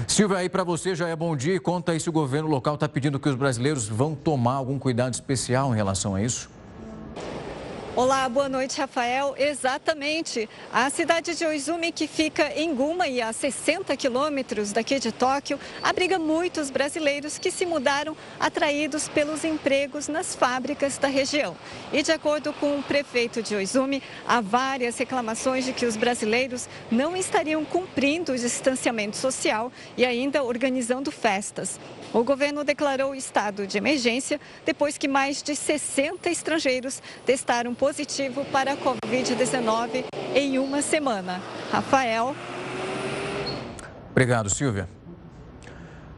Silvia, 0.08 0.38
aí 0.38 0.48
para 0.48 0.64
você 0.64 0.96
já 0.96 1.10
é 1.10 1.16
bom 1.16 1.36
dia 1.36 1.56
e 1.56 1.60
conta 1.60 1.92
aí 1.92 2.00
se 2.00 2.08
o 2.08 2.14
governo 2.14 2.48
local 2.48 2.76
está 2.76 2.88
pedindo 2.88 3.20
que 3.20 3.28
os 3.28 3.36
brasileiros 3.36 3.90
vão 3.90 4.16
tomar 4.16 4.54
algum 4.54 4.80
cuidado 4.80 5.14
especial 5.14 5.74
em 5.74 5.76
relação 5.76 6.16
a 6.16 6.24
isso. 6.24 6.50
Olá, 8.00 8.30
boa 8.30 8.48
noite, 8.48 8.80
Rafael. 8.80 9.36
Exatamente. 9.38 10.48
A 10.72 10.90
cidade 10.90 11.36
de 11.36 11.44
Oizumi, 11.44 11.92
que 11.92 12.08
fica 12.08 12.50
em 12.56 12.74
Guma 12.74 13.10
e 13.10 13.22
a 13.22 13.34
60 13.34 13.94
quilômetros 13.98 14.72
daqui 14.72 14.98
de 15.00 15.12
Tóquio, 15.12 15.60
abriga 15.84 16.18
muitos 16.18 16.70
brasileiros 16.70 17.38
que 17.38 17.52
se 17.52 17.66
mudaram 17.66 18.16
atraídos 18.40 19.10
pelos 19.10 19.44
empregos 19.44 20.08
nas 20.08 20.34
fábricas 20.34 20.98
da 20.98 21.10
região. 21.10 21.58
E 21.92 22.02
de 22.02 22.14
acordo 22.14 22.54
com 22.54 22.80
o 22.80 22.84
prefeito 22.84 23.44
de 23.44 23.54
Oizumi, 23.54 24.02
há 24.26 24.40
várias 24.40 24.98
reclamações 24.98 25.66
de 25.66 25.74
que 25.74 25.86
os 25.86 25.98
brasileiros 25.98 26.70
não 26.90 27.18
estariam 27.18 27.66
cumprindo 27.66 28.32
o 28.32 28.38
distanciamento 28.38 29.18
social 29.18 29.74
e 29.98 30.06
ainda 30.06 30.42
organizando 30.42 31.12
festas. 31.12 31.78
O 32.14 32.24
governo 32.24 32.64
declarou 32.64 33.14
estado 33.14 33.68
de 33.68 33.78
emergência 33.78 34.40
depois 34.66 34.98
que 34.98 35.08
mais 35.08 35.44
de 35.44 35.54
60 35.54 36.30
estrangeiros 36.30 37.04
testaram 37.26 37.76
positivo 37.76 37.89
para 38.52 38.74
a 38.74 38.78
Covid-19 38.78 40.06
em 40.36 40.60
uma 40.60 40.80
semana. 40.80 41.42
Rafael. 41.72 42.36
Obrigado, 44.12 44.48
Silvia. 44.50 44.88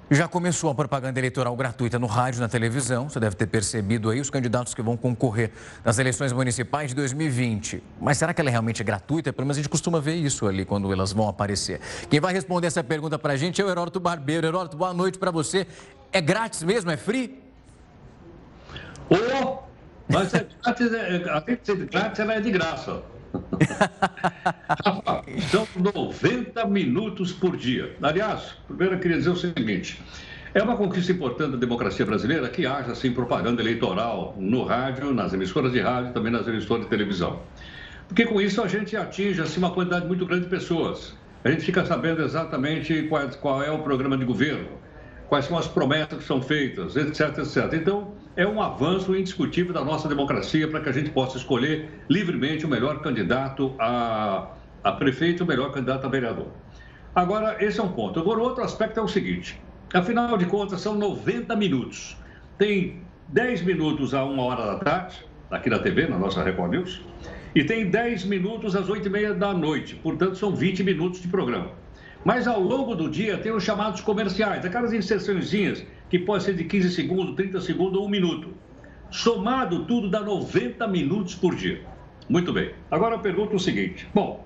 Já 0.10 0.28
começou 0.28 0.70
a 0.70 0.75
propaganda 0.75 1.18
eleitoral 1.18 1.56
gratuita 1.56 1.98
no 1.98 2.08
rádio 2.08 2.40
e 2.40 2.42
na 2.42 2.50
televisão. 2.50 3.08
Você 3.08 3.22
deve 3.22 3.38
ter 3.38 3.48
percebido 3.48 4.10
aí 4.10 4.20
os 4.20 4.30
candidatos 4.30 4.74
que 4.74 4.82
vão 4.82 4.98
concorrer 4.98 5.51
nas 5.86 5.98
eleições 5.98 6.34
municipais 6.34 6.90
de 6.90 6.96
2020. 6.96 7.82
Mas 8.01 8.18
será 8.18 8.34
que 8.34 8.42
ela 8.42 8.50
é 8.50 8.51
realmente 8.51 8.84
gratuita? 8.84 9.32
Pelo 9.32 9.46
menos 9.46 9.56
a 9.56 9.62
gente 9.62 9.70
costuma 9.70 10.01
ver 10.01 10.16
isso 10.16 10.46
ali 10.48 10.66
quando 10.66 10.92
elas 10.92 11.13
vão 11.13 11.30
aparecer. 11.30 11.80
Quem 12.10 12.20
vai 12.20 12.34
responder 12.34 12.68
essa 12.68 12.84
pergunta 12.84 13.18
para 13.18 13.32
a 13.32 13.38
gente 13.38 13.62
é 13.62 13.63
o 13.63 13.70
Heródoto 13.70 14.01
Barbeiro. 14.01 14.46
Heródoto, 14.46 14.75
boa 14.75 14.94
noite 14.94 15.18
para 15.18 15.32
você. 15.32 15.66
É 16.12 16.20
grátis 16.20 16.62
mesmo? 16.63 16.92
É 16.92 16.98
free? 16.98 17.42
Oh, 19.10 19.71
mas 20.12 20.34
é 20.34 20.46
grátis, 20.63 20.94
é, 20.94 21.30
além 21.30 21.56
de 21.56 21.65
ser 21.65 21.75
grátis, 21.86 22.20
ela 22.20 22.34
é 22.34 22.41
de 22.41 22.51
graça. 22.51 23.01
São 25.50 25.65
90 25.75 26.65
minutos 26.65 27.32
por 27.32 27.56
dia. 27.56 27.96
Aliás, 28.01 28.56
primeiro 28.68 28.96
eu 28.96 29.00
queria 29.00 29.18
dizer 29.18 29.30
o 29.30 29.36
seguinte: 29.36 30.01
é 30.53 30.62
uma 30.62 30.75
conquista 30.75 31.13
importante 31.13 31.51
da 31.51 31.58
democracia 31.58 32.06
brasileira 32.06 32.50
que 32.50 32.65
haja 32.65 32.91
assim 32.91 33.13
propaganda 33.13 33.62
eleitoral 33.62 34.36
no 34.38 34.65
rádio, 34.65 35.13
nas 35.13 35.32
emissoras 35.34 35.72
de 35.72 35.80
rádio 35.80 36.10
e 36.10 36.13
também 36.13 36.32
nas 36.32 36.46
emissoras 36.48 36.84
de 36.84 36.89
televisão. 36.89 37.39
Porque 38.08 38.25
com 38.25 38.41
isso 38.41 38.62
a 38.62 38.68
gente 38.68 38.98
atinge 38.98 39.41
assim, 39.41 39.60
uma 39.60 39.72
quantidade 39.72 40.06
muito 40.06 40.25
grande 40.25 40.44
de 40.44 40.50
pessoas. 40.50 41.15
A 41.44 41.50
gente 41.50 41.63
fica 41.63 41.86
sabendo 41.86 42.22
exatamente 42.22 43.03
qual, 43.03 43.27
qual 43.30 43.63
é 43.63 43.72
o 43.72 43.80
programa 43.80 44.18
de 44.18 44.25
governo, 44.25 44.68
quais 45.30 45.46
são 45.46 45.58
as 45.58 45.68
promessas 45.68 46.20
que 46.20 46.25
são 46.25 46.41
feitas, 46.41 46.98
etc, 46.98 47.38
etc. 47.38 47.74
Então, 47.74 48.11
é 48.36 48.48
um 48.48 48.62
avanço 48.62 49.16
indiscutível 49.16 49.74
da 49.74 49.84
nossa 49.84 50.08
democracia 50.08 50.68
para 50.68 50.80
que 50.80 50.90
a 50.90 50.92
gente 50.92 51.10
possa 51.10 51.38
escolher 51.38 51.90
livremente 52.10 52.66
o 52.66 52.70
melhor 52.70 53.02
candidato 53.02 53.76
a, 53.80 54.48
a 54.84 54.92
prefeito 54.94 55.42
e 55.42 55.44
o 55.44 55.48
melhor 55.48 55.72
candidato 55.72 56.06
a 56.06 56.10
vereador. 56.10 56.48
Agora, 57.14 57.58
esse 57.64 57.80
é 57.80 57.84
um 57.84 57.92
ponto. 57.92 58.20
Agora, 58.20 58.40
outro 58.40 58.64
aspecto 58.64 59.00
é 59.00 59.04
o 59.04 59.08
seguinte: 59.08 59.60
afinal 59.94 60.38
de 60.38 60.46
contas, 60.46 60.82
são 60.82 60.96
90 60.96 61.56
minutos. 61.56 62.18
Tem 62.58 63.02
10 63.30 63.64
minutos 63.64 64.14
a 64.14 64.24
uma 64.24 64.44
hora 64.44 64.66
da 64.66 64.76
tarde, 64.78 65.26
aqui 65.50 65.70
na 65.70 65.80
TV, 65.80 66.08
na 66.08 66.18
nossa 66.18 66.42
Record 66.42 66.72
News, 66.72 67.02
e 67.54 67.64
tem 67.64 67.90
10 67.90 68.26
minutos 68.26 68.76
às 68.76 68.88
8 68.88 69.08
e 69.08 69.12
meia 69.12 69.34
da 69.34 69.54
noite. 69.54 69.96
Portanto, 69.96 70.36
são 70.36 70.56
20 70.56 70.84
minutos 70.84 71.22
de 71.22 71.28
programa. 71.28 71.72
Mas 72.24 72.48
ao 72.48 72.62
longo 72.62 72.96
do 72.96 73.10
dia 73.10 73.38
tem 73.38 73.52
os 73.52 73.64
chamados 73.64 74.00
comerciais, 74.00 74.64
aquelas 74.64 74.94
inserçõezinhas 74.94 75.84
que 76.12 76.20
pode 76.20 76.44
ser 76.44 76.56
de 76.56 76.65
15 76.65 76.91
segundos, 76.91 77.36
30 77.36 77.62
segundos 77.62 77.98
ou 77.98 78.06
um 78.06 78.10
minuto. 78.10 78.50
Somado 79.10 79.86
tudo 79.86 80.10
dá 80.10 80.20
90 80.20 80.86
minutos 80.88 81.34
por 81.36 81.56
dia. 81.56 81.82
Muito 82.27 82.51
bem. 82.51 82.74
Agora 82.91 83.15
eu 83.15 83.20
pergunto 83.20 83.56
o 83.56 83.60
seguinte: 83.60 84.06
bom, 84.13 84.46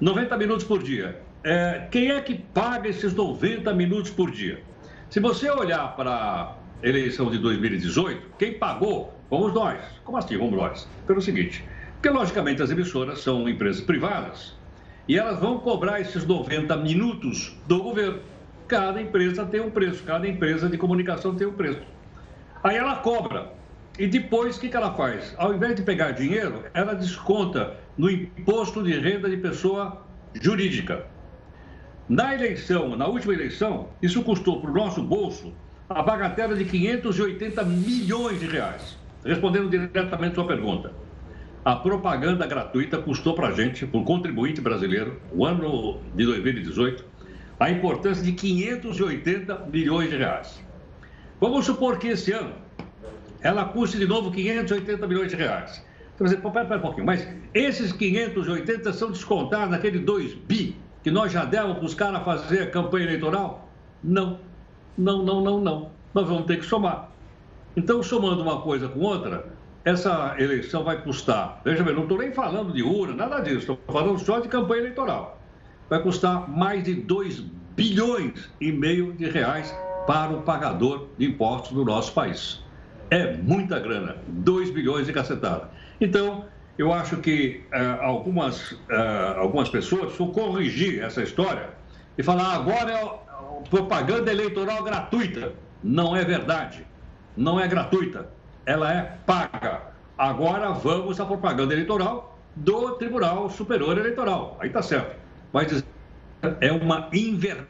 90 0.00 0.38
minutos 0.38 0.64
por 0.64 0.82
dia. 0.82 1.20
É, 1.44 1.86
quem 1.90 2.10
é 2.10 2.20
que 2.20 2.34
paga 2.34 2.88
esses 2.88 3.12
90 3.12 3.74
minutos 3.74 4.10
por 4.10 4.30
dia? 4.30 4.62
Se 5.10 5.20
você 5.20 5.50
olhar 5.50 5.94
para 5.96 6.10
a 6.10 6.56
eleição 6.82 7.30
de 7.30 7.36
2018, 7.38 8.28
quem 8.38 8.54
pagou 8.54 9.12
fomos 9.28 9.52
nós. 9.52 9.78
Como 10.04 10.16
assim, 10.16 10.38
vamos 10.38 10.56
nós? 10.56 10.88
Pelo 11.06 11.20
seguinte: 11.20 11.62
porque 11.92 12.08
logicamente 12.08 12.62
as 12.62 12.70
emissoras 12.70 13.20
são 13.20 13.46
empresas 13.46 13.82
privadas 13.82 14.56
e 15.06 15.18
elas 15.18 15.38
vão 15.38 15.58
cobrar 15.58 16.00
esses 16.00 16.24
90 16.24 16.74
minutos 16.78 17.54
do 17.66 17.82
governo. 17.82 18.31
Cada 18.72 19.02
empresa 19.02 19.44
tem 19.44 19.60
um 19.60 19.70
preço, 19.70 20.02
cada 20.02 20.26
empresa 20.26 20.66
de 20.66 20.78
comunicação 20.78 21.34
tem 21.34 21.46
um 21.46 21.52
preço. 21.52 21.82
Aí 22.64 22.74
ela 22.74 22.96
cobra. 22.96 23.52
E 23.98 24.06
depois, 24.06 24.56
o 24.56 24.60
que, 24.62 24.70
que 24.70 24.76
ela 24.78 24.94
faz? 24.94 25.34
Ao 25.36 25.52
invés 25.52 25.76
de 25.76 25.82
pegar 25.82 26.12
dinheiro, 26.12 26.64
ela 26.72 26.94
desconta 26.94 27.76
no 27.98 28.10
imposto 28.10 28.82
de 28.82 28.98
renda 28.98 29.28
de 29.28 29.36
pessoa 29.36 30.00
jurídica. 30.40 31.04
Na 32.08 32.34
eleição, 32.34 32.96
na 32.96 33.06
última 33.06 33.34
eleição, 33.34 33.90
isso 34.00 34.22
custou 34.22 34.62
para 34.62 34.70
o 34.70 34.74
nosso 34.74 35.02
bolso 35.02 35.52
a 35.86 36.02
bagatela 36.02 36.56
de 36.56 36.64
580 36.64 37.62
milhões 37.64 38.40
de 38.40 38.46
reais. 38.46 38.96
Respondendo 39.22 39.68
diretamente 39.68 40.32
a 40.32 40.34
sua 40.36 40.46
pergunta 40.46 40.94
a 41.64 41.76
propaganda 41.76 42.44
gratuita 42.44 42.98
custou 42.98 43.34
para 43.34 43.48
a 43.48 43.52
gente, 43.52 43.86
por 43.86 44.02
contribuinte 44.04 44.60
brasileiro, 44.60 45.20
o 45.32 45.46
ano 45.46 46.00
de 46.12 46.24
2018, 46.24 47.04
a 47.62 47.70
importância 47.70 48.24
de 48.24 48.32
580 48.32 49.66
milhões 49.72 50.10
de 50.10 50.16
reais. 50.16 50.60
Vamos 51.40 51.64
supor 51.64 51.96
que 51.98 52.08
esse 52.08 52.32
ano 52.32 52.52
ela 53.40 53.64
custe 53.66 53.98
de 53.98 54.06
novo 54.06 54.32
580 54.32 55.06
milhões 55.06 55.30
de 55.30 55.36
reais. 55.36 55.84
Então, 56.14 56.26
você 56.26 56.36
pera, 56.36 56.64
pera 56.64 56.78
um 56.78 56.82
pouquinho, 56.82 57.06
mas 57.06 57.26
esses 57.54 57.92
580 57.92 58.92
são 58.92 59.12
descontados 59.12 59.70
naquele 59.70 60.00
2 60.00 60.34
bi 60.34 60.76
que 61.04 61.10
nós 61.10 61.30
já 61.30 61.44
demos 61.44 61.76
para 61.76 61.86
os 61.86 61.94
caras 61.94 62.24
fazer 62.24 62.70
campanha 62.72 63.06
eleitoral? 63.06 63.68
Não, 64.02 64.40
não, 64.98 65.22
não, 65.22 65.40
não, 65.40 65.60
não. 65.60 65.90
Nós 66.12 66.26
vamos 66.26 66.46
ter 66.46 66.58
que 66.58 66.64
somar. 66.64 67.10
Então, 67.76 68.02
somando 68.02 68.42
uma 68.42 68.60
coisa 68.60 68.88
com 68.88 69.00
outra, 69.00 69.46
essa 69.84 70.34
eleição 70.38 70.82
vai 70.82 71.00
custar, 71.02 71.60
veja 71.64 71.82
bem, 71.82 71.94
não 71.94 72.02
estou 72.02 72.18
nem 72.18 72.32
falando 72.32 72.72
de 72.72 72.82
urna, 72.82 73.14
nada 73.14 73.40
disso, 73.40 73.72
estou 73.72 73.78
falando 73.86 74.18
só 74.18 74.40
de 74.40 74.48
campanha 74.48 74.82
eleitoral. 74.82 75.41
Vai 75.92 76.02
custar 76.02 76.48
mais 76.48 76.84
de 76.84 76.94
2 76.94 77.40
bilhões 77.76 78.50
e 78.58 78.72
meio 78.72 79.12
de 79.12 79.28
reais 79.28 79.76
para 80.06 80.32
o 80.32 80.40
pagador 80.40 81.08
de 81.18 81.26
impostos 81.26 81.72
do 81.72 81.84
nosso 81.84 82.14
país. 82.14 82.64
É 83.10 83.36
muita 83.36 83.78
grana, 83.78 84.16
2 84.26 84.70
bilhões 84.70 85.06
de 85.06 85.12
cacetada. 85.12 85.68
Então, 86.00 86.46
eu 86.78 86.94
acho 86.94 87.18
que 87.18 87.62
uh, 87.74 88.02
algumas, 88.02 88.72
uh, 88.72 89.36
algumas 89.36 89.68
pessoas 89.68 90.04
precisam 90.06 90.28
corrigir 90.28 91.02
essa 91.02 91.22
história 91.22 91.68
e 92.16 92.22
falar 92.22 92.54
agora 92.54 92.90
é 92.90 93.68
propaganda 93.68 94.32
eleitoral 94.32 94.82
gratuita. 94.82 95.52
Não 95.84 96.16
é 96.16 96.24
verdade. 96.24 96.86
Não 97.36 97.60
é 97.60 97.68
gratuita 97.68 98.30
ela 98.64 98.92
é 98.92 99.18
paga. 99.26 99.82
Agora 100.16 100.70
vamos 100.72 101.20
à 101.20 101.26
propaganda 101.26 101.74
eleitoral 101.74 102.38
do 102.54 102.92
Tribunal 102.92 103.50
Superior 103.50 103.98
Eleitoral. 103.98 104.56
Aí 104.58 104.68
está 104.68 104.82
certo. 104.82 105.21
Mas 105.52 105.84
é 106.60 106.72
uma 106.72 107.08
inversão, 107.12 107.66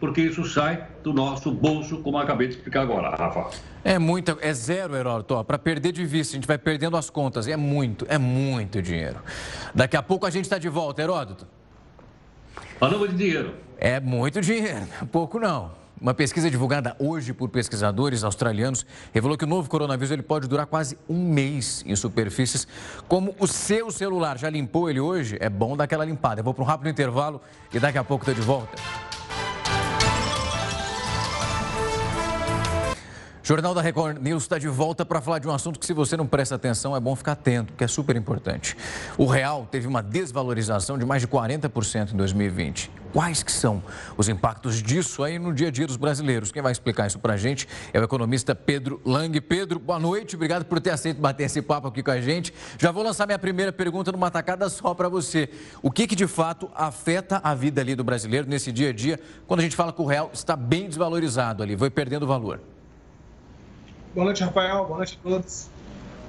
porque 0.00 0.22
isso 0.22 0.44
sai 0.44 0.86
do 1.02 1.12
nosso 1.12 1.50
bolso, 1.50 1.98
como 1.98 2.18
acabei 2.18 2.48
de 2.48 2.54
explicar 2.54 2.82
agora, 2.82 3.10
Rafa. 3.10 3.50
É 3.84 3.98
muito, 3.98 4.36
é 4.40 4.52
zero, 4.52 4.94
Heródoto. 4.94 5.44
Para 5.44 5.58
perder 5.58 5.92
de 5.92 6.04
vista, 6.04 6.34
a 6.34 6.36
gente 6.36 6.46
vai 6.46 6.58
perdendo 6.58 6.96
as 6.96 7.08
contas. 7.08 7.46
É 7.46 7.56
muito, 7.56 8.06
é 8.08 8.18
muito 8.18 8.82
dinheiro. 8.82 9.20
Daqui 9.74 9.96
a 9.96 10.02
pouco 10.02 10.26
a 10.26 10.30
gente 10.30 10.44
está 10.44 10.58
de 10.58 10.68
volta, 10.68 11.02
Heródoto. 11.02 11.46
Falamos 12.78 13.10
de 13.10 13.16
dinheiro. 13.16 13.54
É 13.78 14.00
muito 14.00 14.40
dinheiro, 14.40 14.86
pouco 15.10 15.38
não. 15.38 15.70
Uma 16.00 16.14
pesquisa 16.14 16.48
divulgada 16.48 16.94
hoje 16.98 17.32
por 17.32 17.48
pesquisadores 17.48 18.22
australianos 18.22 18.86
revelou 19.12 19.36
que 19.36 19.44
o 19.44 19.48
novo 19.48 19.68
coronavírus 19.68 20.12
ele 20.12 20.22
pode 20.22 20.46
durar 20.46 20.66
quase 20.66 20.96
um 21.08 21.18
mês 21.18 21.82
em 21.84 21.96
superfícies. 21.96 22.68
Como 23.08 23.34
o 23.40 23.48
seu 23.48 23.90
celular 23.90 24.38
já 24.38 24.48
limpou 24.48 24.88
ele 24.88 25.00
hoje, 25.00 25.36
é 25.40 25.48
bom 25.48 25.76
dar 25.76 25.84
aquela 25.84 26.04
limpada. 26.04 26.40
Eu 26.40 26.44
vou 26.44 26.54
para 26.54 26.62
um 26.62 26.66
rápido 26.66 26.88
intervalo 26.88 27.40
e 27.72 27.80
daqui 27.80 27.98
a 27.98 28.04
pouco 28.04 28.22
estou 28.22 28.34
de 28.34 28.46
volta. 28.46 29.07
Jornal 33.48 33.72
da 33.72 33.80
Record 33.80 34.18
News 34.20 34.42
está 34.42 34.58
de 34.58 34.68
volta 34.68 35.06
para 35.06 35.22
falar 35.22 35.38
de 35.38 35.48
um 35.48 35.50
assunto 35.50 35.80
que, 35.80 35.86
se 35.86 35.94
você 35.94 36.18
não 36.18 36.26
presta 36.26 36.56
atenção, 36.56 36.94
é 36.94 37.00
bom 37.00 37.16
ficar 37.16 37.32
atento, 37.32 37.72
que 37.72 37.82
é 37.82 37.88
super 37.88 38.14
importante. 38.14 38.76
O 39.16 39.24
real 39.24 39.66
teve 39.70 39.86
uma 39.86 40.02
desvalorização 40.02 40.98
de 40.98 41.06
mais 41.06 41.22
de 41.22 41.28
40% 41.28 42.12
em 42.12 42.16
2020. 42.18 42.90
Quais 43.10 43.42
que 43.42 43.50
são 43.50 43.82
os 44.18 44.28
impactos 44.28 44.82
disso 44.82 45.24
aí 45.24 45.38
no 45.38 45.54
dia 45.54 45.68
a 45.68 45.70
dia 45.70 45.86
dos 45.86 45.96
brasileiros? 45.96 46.52
Quem 46.52 46.60
vai 46.60 46.72
explicar 46.72 47.06
isso 47.06 47.18
para 47.18 47.32
a 47.32 47.36
gente 47.38 47.66
é 47.90 47.98
o 47.98 48.04
economista 48.04 48.54
Pedro 48.54 49.00
Lang. 49.02 49.40
Pedro, 49.40 49.78
boa 49.78 49.98
noite, 49.98 50.36
obrigado 50.36 50.66
por 50.66 50.78
ter 50.78 50.90
aceito 50.90 51.18
bater 51.18 51.44
esse 51.44 51.62
papo 51.62 51.88
aqui 51.88 52.02
com 52.02 52.10
a 52.10 52.20
gente. 52.20 52.52
Já 52.76 52.92
vou 52.92 53.02
lançar 53.02 53.24
minha 53.24 53.38
primeira 53.38 53.72
pergunta 53.72 54.12
numa 54.12 54.30
tacada 54.30 54.68
só 54.68 54.92
para 54.92 55.08
você. 55.08 55.48
O 55.80 55.90
que 55.90 56.06
que 56.06 56.14
de 56.14 56.26
fato 56.26 56.70
afeta 56.74 57.40
a 57.42 57.54
vida 57.54 57.80
ali 57.80 57.94
do 57.94 58.04
brasileiro 58.04 58.46
nesse 58.46 58.70
dia 58.70 58.90
a 58.90 58.92
dia, 58.92 59.18
quando 59.46 59.60
a 59.60 59.62
gente 59.62 59.74
fala 59.74 59.90
que 59.90 60.02
o 60.02 60.06
real 60.06 60.28
está 60.34 60.54
bem 60.54 60.86
desvalorizado 60.86 61.62
ali, 61.62 61.74
vai 61.74 61.88
perdendo 61.88 62.26
valor? 62.26 62.60
Boa 64.14 64.24
noite, 64.24 64.42
Rafael. 64.42 64.86
Boa 64.86 64.96
noite 64.96 65.18
a 65.22 65.28
todos. 65.28 65.68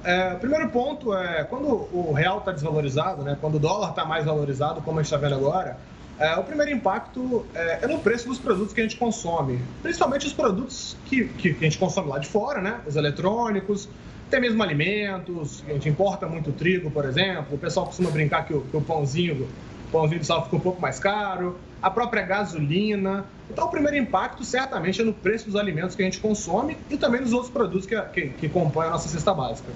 É, 0.03 0.35
primeiro 0.35 0.69
ponto 0.69 1.13
é 1.13 1.45
quando 1.45 1.67
o 1.93 2.11
real 2.13 2.39
está 2.39 2.51
desvalorizado, 2.51 3.23
né, 3.23 3.37
quando 3.39 3.55
o 3.55 3.59
dólar 3.59 3.91
está 3.91 4.05
mais 4.05 4.25
valorizado, 4.25 4.81
como 4.81 4.99
a 4.99 5.01
gente 5.01 5.13
está 5.13 5.17
vendo 5.17 5.35
agora, 5.35 5.77
é, 6.17 6.35
o 6.35 6.43
primeiro 6.43 6.71
impacto 6.71 7.45
é, 7.53 7.79
é, 7.81 7.87
no 7.87 7.99
preço 7.99 8.27
dos 8.27 8.37
produtos 8.37 8.73
que 8.73 8.81
a 8.81 8.83
gente 8.83 8.97
consome, 8.97 9.61
principalmente 9.81 10.27
os 10.27 10.33
produtos 10.33 10.97
que, 11.05 11.25
que, 11.25 11.53
que, 11.53 11.65
a 11.65 11.69
gente 11.69 11.77
consome 11.77 12.09
lá 12.09 12.19
de 12.19 12.27
fora, 12.27 12.61
né, 12.61 12.79
os 12.85 12.95
eletrônicos, 12.95 13.89
até 14.27 14.39
mesmo 14.39 14.61
alimentos, 14.61 15.63
a 15.67 15.73
gente 15.73 15.87
importa 15.89 16.27
muito 16.27 16.51
trigo, 16.51 16.91
por 16.91 17.05
exemplo, 17.05 17.55
o 17.55 17.57
pessoal 17.57 17.85
costuma 17.85 18.09
brincar 18.09 18.45
que 18.45 18.53
o, 18.53 18.61
que 18.61 18.75
o 18.75 18.81
pãozinho, 18.81 19.47
pãozinho 19.91 20.19
de 20.19 20.25
sal 20.25 20.43
fica 20.43 20.55
um 20.55 20.61
pouco 20.61 20.81
mais 20.81 20.99
caro, 20.99 21.57
a 21.81 21.89
própria 21.89 22.23
gasolina. 22.23 23.25
Então, 23.49 23.65
o 23.65 23.69
primeiro 23.69 23.97
impacto 23.97 24.43
certamente 24.43 25.01
é 25.01 25.03
no 25.03 25.13
preço 25.13 25.45
dos 25.45 25.55
alimentos 25.55 25.95
que 25.95 26.01
a 26.01 26.05
gente 26.05 26.19
consome 26.19 26.77
e 26.89 26.97
também 26.97 27.21
nos 27.21 27.33
outros 27.33 27.51
produtos 27.51 27.85
que, 27.85 27.99
que, 28.01 28.29
que 28.29 28.49
compõem 28.49 28.87
a 28.87 28.91
nossa 28.91 29.07
cesta 29.09 29.33
básica. 29.33 29.69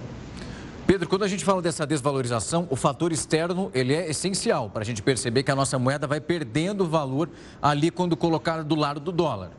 Pedro, 0.85 1.07
quando 1.07 1.23
a 1.23 1.27
gente 1.27 1.45
fala 1.45 1.61
dessa 1.61 1.87
desvalorização, 1.87 2.67
o 2.69 2.75
fator 2.75 3.11
externo 3.13 3.71
ele 3.73 3.93
é 3.93 4.09
essencial 4.09 4.69
para 4.69 4.81
a 4.81 4.85
gente 4.85 5.01
perceber 5.01 5.41
que 5.43 5.49
a 5.49 5.55
nossa 5.55 5.79
moeda 5.79 6.05
vai 6.05 6.19
perdendo 6.19 6.85
valor 6.85 7.29
ali 7.61 7.89
quando 7.89 8.17
colocada 8.17 8.63
do 8.63 8.75
lado 8.75 8.99
do 8.99 9.11
dólar. 9.11 9.51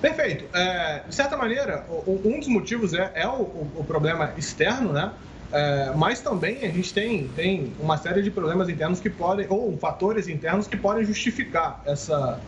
Perfeito. 0.00 0.44
É, 0.54 1.02
de 1.08 1.14
certa 1.14 1.34
maneira, 1.34 1.86
um 2.06 2.38
dos 2.38 2.46
motivos 2.46 2.92
é, 2.92 3.10
é 3.14 3.26
o, 3.26 3.40
o, 3.40 3.84
problema 3.86 4.34
externo, 4.36 4.92
né? 4.92 5.10
É, 5.54 5.92
mas 5.94 6.20
também 6.20 6.64
a 6.64 6.68
gente 6.68 6.92
tem, 6.92 7.28
tem 7.28 7.72
uma 7.78 7.96
série 7.96 8.22
de 8.22 8.30
problemas 8.30 8.68
internos 8.68 8.98
que 8.98 9.08
podem, 9.08 9.46
ou 9.48 9.78
fatores 9.78 10.26
internos 10.26 10.66
que 10.66 10.76
podem 10.76 11.04
justificar 11.04 11.80
essa, 11.86 12.40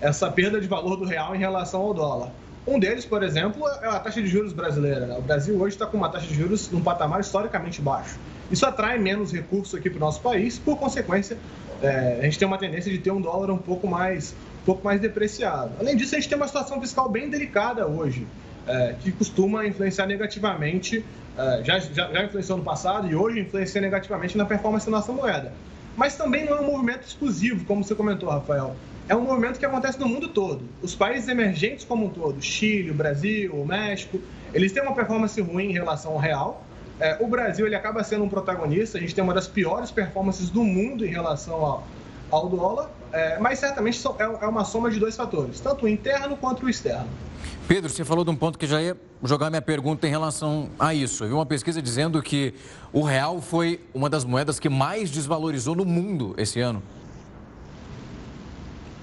essa 0.00 0.30
perda 0.30 0.58
de 0.58 0.66
valor 0.66 0.96
do 0.96 1.04
real 1.04 1.36
em 1.36 1.38
relação 1.38 1.82
ao 1.82 1.92
dólar. 1.92 2.30
Um 2.66 2.78
deles, 2.78 3.04
por 3.04 3.22
exemplo, 3.22 3.62
é 3.82 3.88
a 3.88 4.00
taxa 4.00 4.22
de 4.22 4.26
juros 4.26 4.54
brasileira. 4.54 5.06
Né? 5.06 5.16
O 5.18 5.20
Brasil 5.20 5.54
hoje 5.60 5.74
está 5.74 5.86
com 5.86 5.98
uma 5.98 6.08
taxa 6.08 6.26
de 6.26 6.34
juros 6.34 6.70
num 6.70 6.80
patamar 6.80 7.20
historicamente 7.20 7.82
baixo. 7.82 8.18
Isso 8.50 8.64
atrai 8.64 8.96
menos 8.96 9.30
recursos 9.30 9.74
aqui 9.74 9.90
para 9.90 9.98
o 9.98 10.00
nosso 10.00 10.22
país, 10.22 10.58
por 10.58 10.78
consequência, 10.78 11.36
é, 11.82 12.20
a 12.20 12.24
gente 12.24 12.38
tem 12.38 12.48
uma 12.48 12.56
tendência 12.56 12.90
de 12.90 12.98
ter 12.98 13.10
um 13.10 13.20
dólar 13.20 13.50
um 13.50 13.58
pouco 13.58 13.86
mais 13.86 14.34
pouco 14.64 14.82
mais 14.84 15.00
depreciado. 15.00 15.72
Além 15.78 15.94
disso, 15.94 16.14
a 16.14 16.18
gente 16.18 16.28
tem 16.28 16.36
uma 16.36 16.48
situação 16.48 16.80
fiscal 16.80 17.08
bem 17.08 17.30
delicada 17.30 17.86
hoje, 17.86 18.26
que 19.00 19.12
costuma 19.12 19.66
influenciar 19.66 20.06
negativamente, 20.06 21.04
é, 21.36 21.62
já, 21.62 21.78
já, 21.78 22.10
já, 22.12 22.24
influenciou 22.24 22.58
no 22.58 22.64
passado 22.64 23.10
e 23.10 23.14
hoje 23.14 23.40
influencia 23.40 23.80
negativamente 23.80 24.36
na 24.36 24.44
performance 24.44 24.86
da 24.86 24.92
nossa 24.92 25.12
moeda. 25.12 25.52
Mas 25.96 26.16
também 26.16 26.44
não 26.44 26.56
é 26.56 26.60
um 26.60 26.66
movimento 26.66 27.06
exclusivo, 27.06 27.64
como 27.64 27.84
você 27.84 27.94
comentou, 27.94 28.28
Rafael. 28.28 28.74
É 29.08 29.14
um 29.14 29.20
movimento 29.20 29.58
que 29.58 29.64
acontece 29.64 30.00
no 30.00 30.08
mundo 30.08 30.28
todo. 30.28 30.64
Os 30.82 30.94
países 30.94 31.28
emergentes 31.28 31.84
como 31.84 32.06
um 32.06 32.10
todo, 32.10 32.42
Chile, 32.42 32.90
Brasil, 32.90 33.64
México, 33.64 34.20
eles 34.52 34.72
têm 34.72 34.82
uma 34.82 34.94
performance 34.94 35.40
ruim 35.40 35.70
em 35.70 35.72
relação 35.72 36.12
ao 36.12 36.18
real. 36.18 36.64
É, 36.98 37.16
o 37.20 37.28
Brasil 37.28 37.66
ele 37.66 37.76
acaba 37.76 38.02
sendo 38.02 38.24
um 38.24 38.28
protagonista, 38.28 38.98
a 38.98 39.00
gente 39.00 39.14
tem 39.14 39.22
uma 39.22 39.34
das 39.34 39.46
piores 39.46 39.90
performances 39.90 40.50
do 40.50 40.64
mundo 40.64 41.04
em 41.04 41.10
relação 41.10 41.64
ao, 41.64 41.86
ao 42.30 42.48
dólar, 42.48 42.90
é, 43.12 43.38
mas 43.38 43.58
certamente 43.58 44.00
é, 44.18 44.22
é 44.22 44.46
uma 44.46 44.64
soma 44.64 44.90
de 44.90 44.98
dois 44.98 45.16
fatores, 45.16 45.60
tanto 45.60 45.84
o 45.84 45.88
interno 45.88 46.36
quanto 46.36 46.66
o 46.66 46.70
externo. 46.70 47.08
Pedro, 47.68 47.90
você 47.90 48.04
falou 48.04 48.24
de 48.24 48.30
um 48.30 48.36
ponto 48.36 48.58
que 48.58 48.66
já 48.66 48.80
ia 48.80 48.96
jogar 49.22 49.50
minha 49.50 49.62
pergunta 49.62 50.06
em 50.06 50.10
relação 50.10 50.68
a 50.78 50.94
isso. 50.94 51.24
Eu 51.24 51.28
vi 51.28 51.34
uma 51.34 51.46
pesquisa 51.46 51.82
dizendo 51.82 52.22
que 52.22 52.54
o 52.92 53.02
real 53.02 53.40
foi 53.40 53.80
uma 53.92 54.08
das 54.08 54.24
moedas 54.24 54.60
que 54.60 54.68
mais 54.68 55.10
desvalorizou 55.10 55.74
no 55.74 55.84
mundo 55.84 56.34
esse 56.38 56.60
ano. 56.60 56.82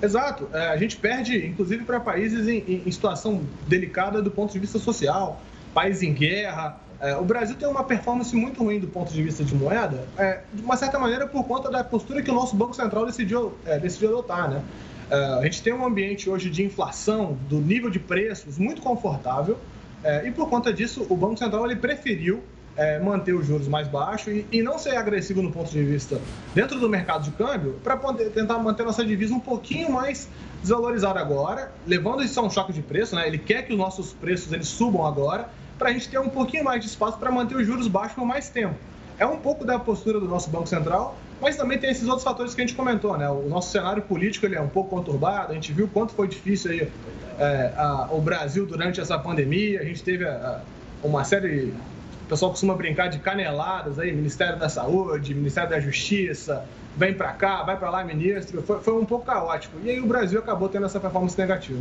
Exato. 0.01 0.50
É, 0.53 0.68
a 0.68 0.77
gente 0.77 0.98
perde, 0.98 1.46
inclusive, 1.46 1.86
para 1.86 2.00
países 2.00 2.48
em, 2.48 2.84
em, 2.86 2.92
situação 2.92 3.42
delicada 3.68 4.22
do 4.22 4.30
ponto 4.30 4.51
de 4.51 4.60
vista 4.60 4.77
social, 4.77 5.42
países 5.74 6.03
em 6.03 6.13
guerra, 6.13 6.77
é, 7.03 7.17
o 7.17 7.25
Brasil 7.25 7.57
tem 7.57 7.67
uma 7.67 7.83
performance 7.83 8.33
muito 8.33 8.63
ruim 8.63 8.79
do 8.79 8.88
ponto 8.88 9.12
de 9.12 9.22
vista 9.22 9.43
de 9.43 9.53
moeda, 9.53 10.07
é, 10.17 10.39
de 10.53 10.62
uma 10.62 10.77
certa 10.77 10.98
maneira 10.98 11.27
por 11.27 11.43
conta 11.43 11.69
da 11.69 11.83
postura 11.83 12.22
que 12.22 12.31
o 12.31 12.33
nosso 12.33 12.55
Banco 12.55 12.74
Central 12.74 13.05
decidiu, 13.05 13.51
é, 13.65 13.77
decidiu 13.77 14.07
adotar. 14.07 14.50
Né? 14.50 14.63
É, 15.12 15.15
a 15.15 15.43
gente 15.43 15.62
tem 15.62 15.74
um 15.74 15.86
ambiente 15.86 16.29
hoje 16.29 16.50
de 16.50 16.63
inflação, 16.63 17.38
do 17.50 17.60
nível 17.60 17.89
de 17.89 18.00
preços 18.00 18.57
muito 18.57 18.81
confortável, 18.81 19.57
é, 20.01 20.25
e 20.25 20.31
por 20.31 20.48
conta 20.50 20.72
disso 20.72 21.05
o 21.10 21.17
Banco 21.17 21.36
Central 21.36 21.65
ele 21.65 21.75
preferiu 21.75 22.41
é, 22.77 23.00
manter 23.00 23.33
os 23.33 23.45
juros 23.45 23.67
mais 23.67 23.86
baixos 23.89 24.33
e, 24.33 24.45
e, 24.50 24.63
não 24.63 24.79
ser 24.79 24.95
agressivo 24.95 25.41
no 25.41 25.51
ponto 25.51 25.69
de 25.69 25.83
vista 25.83 26.22
dentro 26.55 26.79
do 26.79 26.88
mercado 26.88 27.25
de 27.25 27.31
câmbio 27.31 27.74
para 27.83 27.98
tentar 28.33 28.57
manter 28.60 28.83
nossa 28.83 29.03
divisa 29.03 29.33
um 29.33 29.41
pouquinho 29.41 29.91
mais 29.91 30.29
desvalorizada 30.62 31.19
agora, 31.19 31.69
levando 31.86 32.24
isso 32.24 32.39
a 32.39 32.43
um 32.43 32.50
choque 32.50 32.72
de 32.72 32.81
preço, 32.81 33.13
né? 33.13 33.27
Ele 33.27 33.37
quer 33.37 33.63
que 33.63 33.74
os 33.74 33.77
nossos 33.77 34.13
preços 34.13 34.53
eles 34.53 34.68
subam 34.70 35.05
agora 35.05 35.50
para 35.83 35.89
a 35.89 35.93
gente 35.93 36.07
ter 36.07 36.17
um 36.17 36.29
pouquinho 36.29 36.63
mais 36.63 36.79
de 36.79 36.87
espaço 36.87 37.17
para 37.17 37.29
manter 37.29 37.57
os 37.57 37.67
juros 37.67 37.89
baixos 37.89 38.13
por 38.13 38.25
mais 38.25 38.48
tempo. 38.48 38.74
É 39.19 39.25
um 39.25 39.35
pouco 39.35 39.65
da 39.65 39.77
postura 39.77 40.17
do 40.17 40.25
nosso 40.25 40.50
Banco 40.50 40.65
Central, 40.65 41.17
mas 41.41 41.57
também 41.57 41.77
tem 41.77 41.89
esses 41.89 42.07
outros 42.07 42.24
fatores 42.24 42.55
que 42.55 42.61
a 42.61 42.65
gente 42.65 42.74
comentou, 42.74 43.17
né? 43.17 43.29
O 43.29 43.50
nosso 43.50 43.69
cenário 43.69 44.01
político 44.01 44.46
ele 44.46 44.55
é 44.55 44.61
um 44.61 44.69
pouco 44.69 44.91
conturbado, 44.91 45.51
a 45.51 45.55
gente 45.55 45.74
viu 45.74 45.89
quanto 45.89 46.13
foi 46.13 46.29
difícil 46.29 46.72
aí, 46.72 46.89
é, 47.37 47.74
a, 47.75 48.07
o 48.11 48.22
Brasil 48.22 48.65
durante 48.65 49.01
essa 49.01 49.19
pandemia, 49.19 49.81
a 49.81 49.83
gente 49.83 50.01
teve 50.01 50.25
a, 50.25 50.61
a, 51.03 51.05
uma 51.05 51.25
série 51.25 51.74
o 52.22 52.29
pessoal 52.29 52.51
costuma 52.51 52.74
brincar 52.75 53.09
de 53.09 53.19
caneladas 53.19 54.00
aí, 54.00 54.13
Ministério 54.13 54.57
da 54.57 54.69
Saúde, 54.69 55.35
Ministério 55.35 55.69
da 55.69 55.81
Justiça, 55.81 56.65
vem 56.96 57.14
para 57.14 57.32
cá, 57.34 57.64
vai 57.64 57.77
para 57.77 57.90
lá, 57.90 58.03
ministro. 58.03 58.62
Foi, 58.62 58.82
foi, 58.82 58.94
um 58.94 59.06
pouco 59.06 59.25
caótico. 59.25 59.77
E 59.84 59.90
aí 59.90 60.00
o 60.00 60.06
Brasil 60.06 60.40
acabou 60.40 60.70
tendo 60.70 60.86
essa 60.86 61.00
performance 61.00 61.38
negativa. 61.38 61.79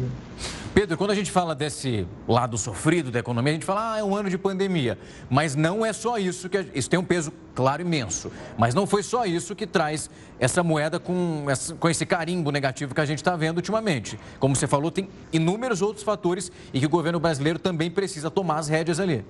Pedro, 0.75 0.97
quando 0.97 1.11
a 1.11 1.15
gente 1.15 1.31
fala 1.31 1.55
desse 1.55 2.07
lado 2.27 2.57
sofrido 2.57 3.11
da 3.11 3.19
economia, 3.19 3.53
a 3.53 3.55
gente 3.55 3.67
fala, 3.67 3.93
ah, 3.93 3.99
é 3.99 4.05
um 4.05 4.17
ano 4.17 4.31
de 4.31 4.39
pandemia. 4.39 4.99
Mas 5.29 5.55
não 5.55 5.85
é 5.85 5.93
só 5.93 6.17
isso 6.17 6.49
que. 6.49 6.67
Isso 6.75 6.89
tem 6.89 6.99
um 6.99 7.05
peso, 7.05 7.31
claro, 7.55 7.83
imenso. 7.83 8.33
Mas 8.57 8.75
não 8.75 8.87
foi 8.87 9.03
só 9.03 9.27
isso 9.27 9.55
que 9.55 9.67
traz 9.67 10.09
essa 10.41 10.63
moeda 10.63 10.99
com, 10.99 11.45
essa, 11.49 11.75
com 11.75 11.89
esse 11.91 12.07
carimbo 12.07 12.51
negativo 12.51 12.95
que 12.95 13.01
a 13.01 13.05
gente 13.05 13.19
está 13.19 13.37
vendo 13.37 13.59
ultimamente. 13.59 14.19
Como 14.39 14.57
você 14.57 14.67
falou, 14.67 14.91
tem 14.91 15.09
inúmeros 15.33 15.83
outros 15.83 16.05
fatores 16.05 16.51
e 16.73 16.81
que 16.81 16.87
o 16.87 16.89
governo 16.89 17.21
brasileiro 17.21 17.59
também 17.59 17.91
precisa 17.91 18.31
tomar 18.31 18.59
as 18.59 18.69
rédeas 18.69 18.99
ali. 18.99 19.25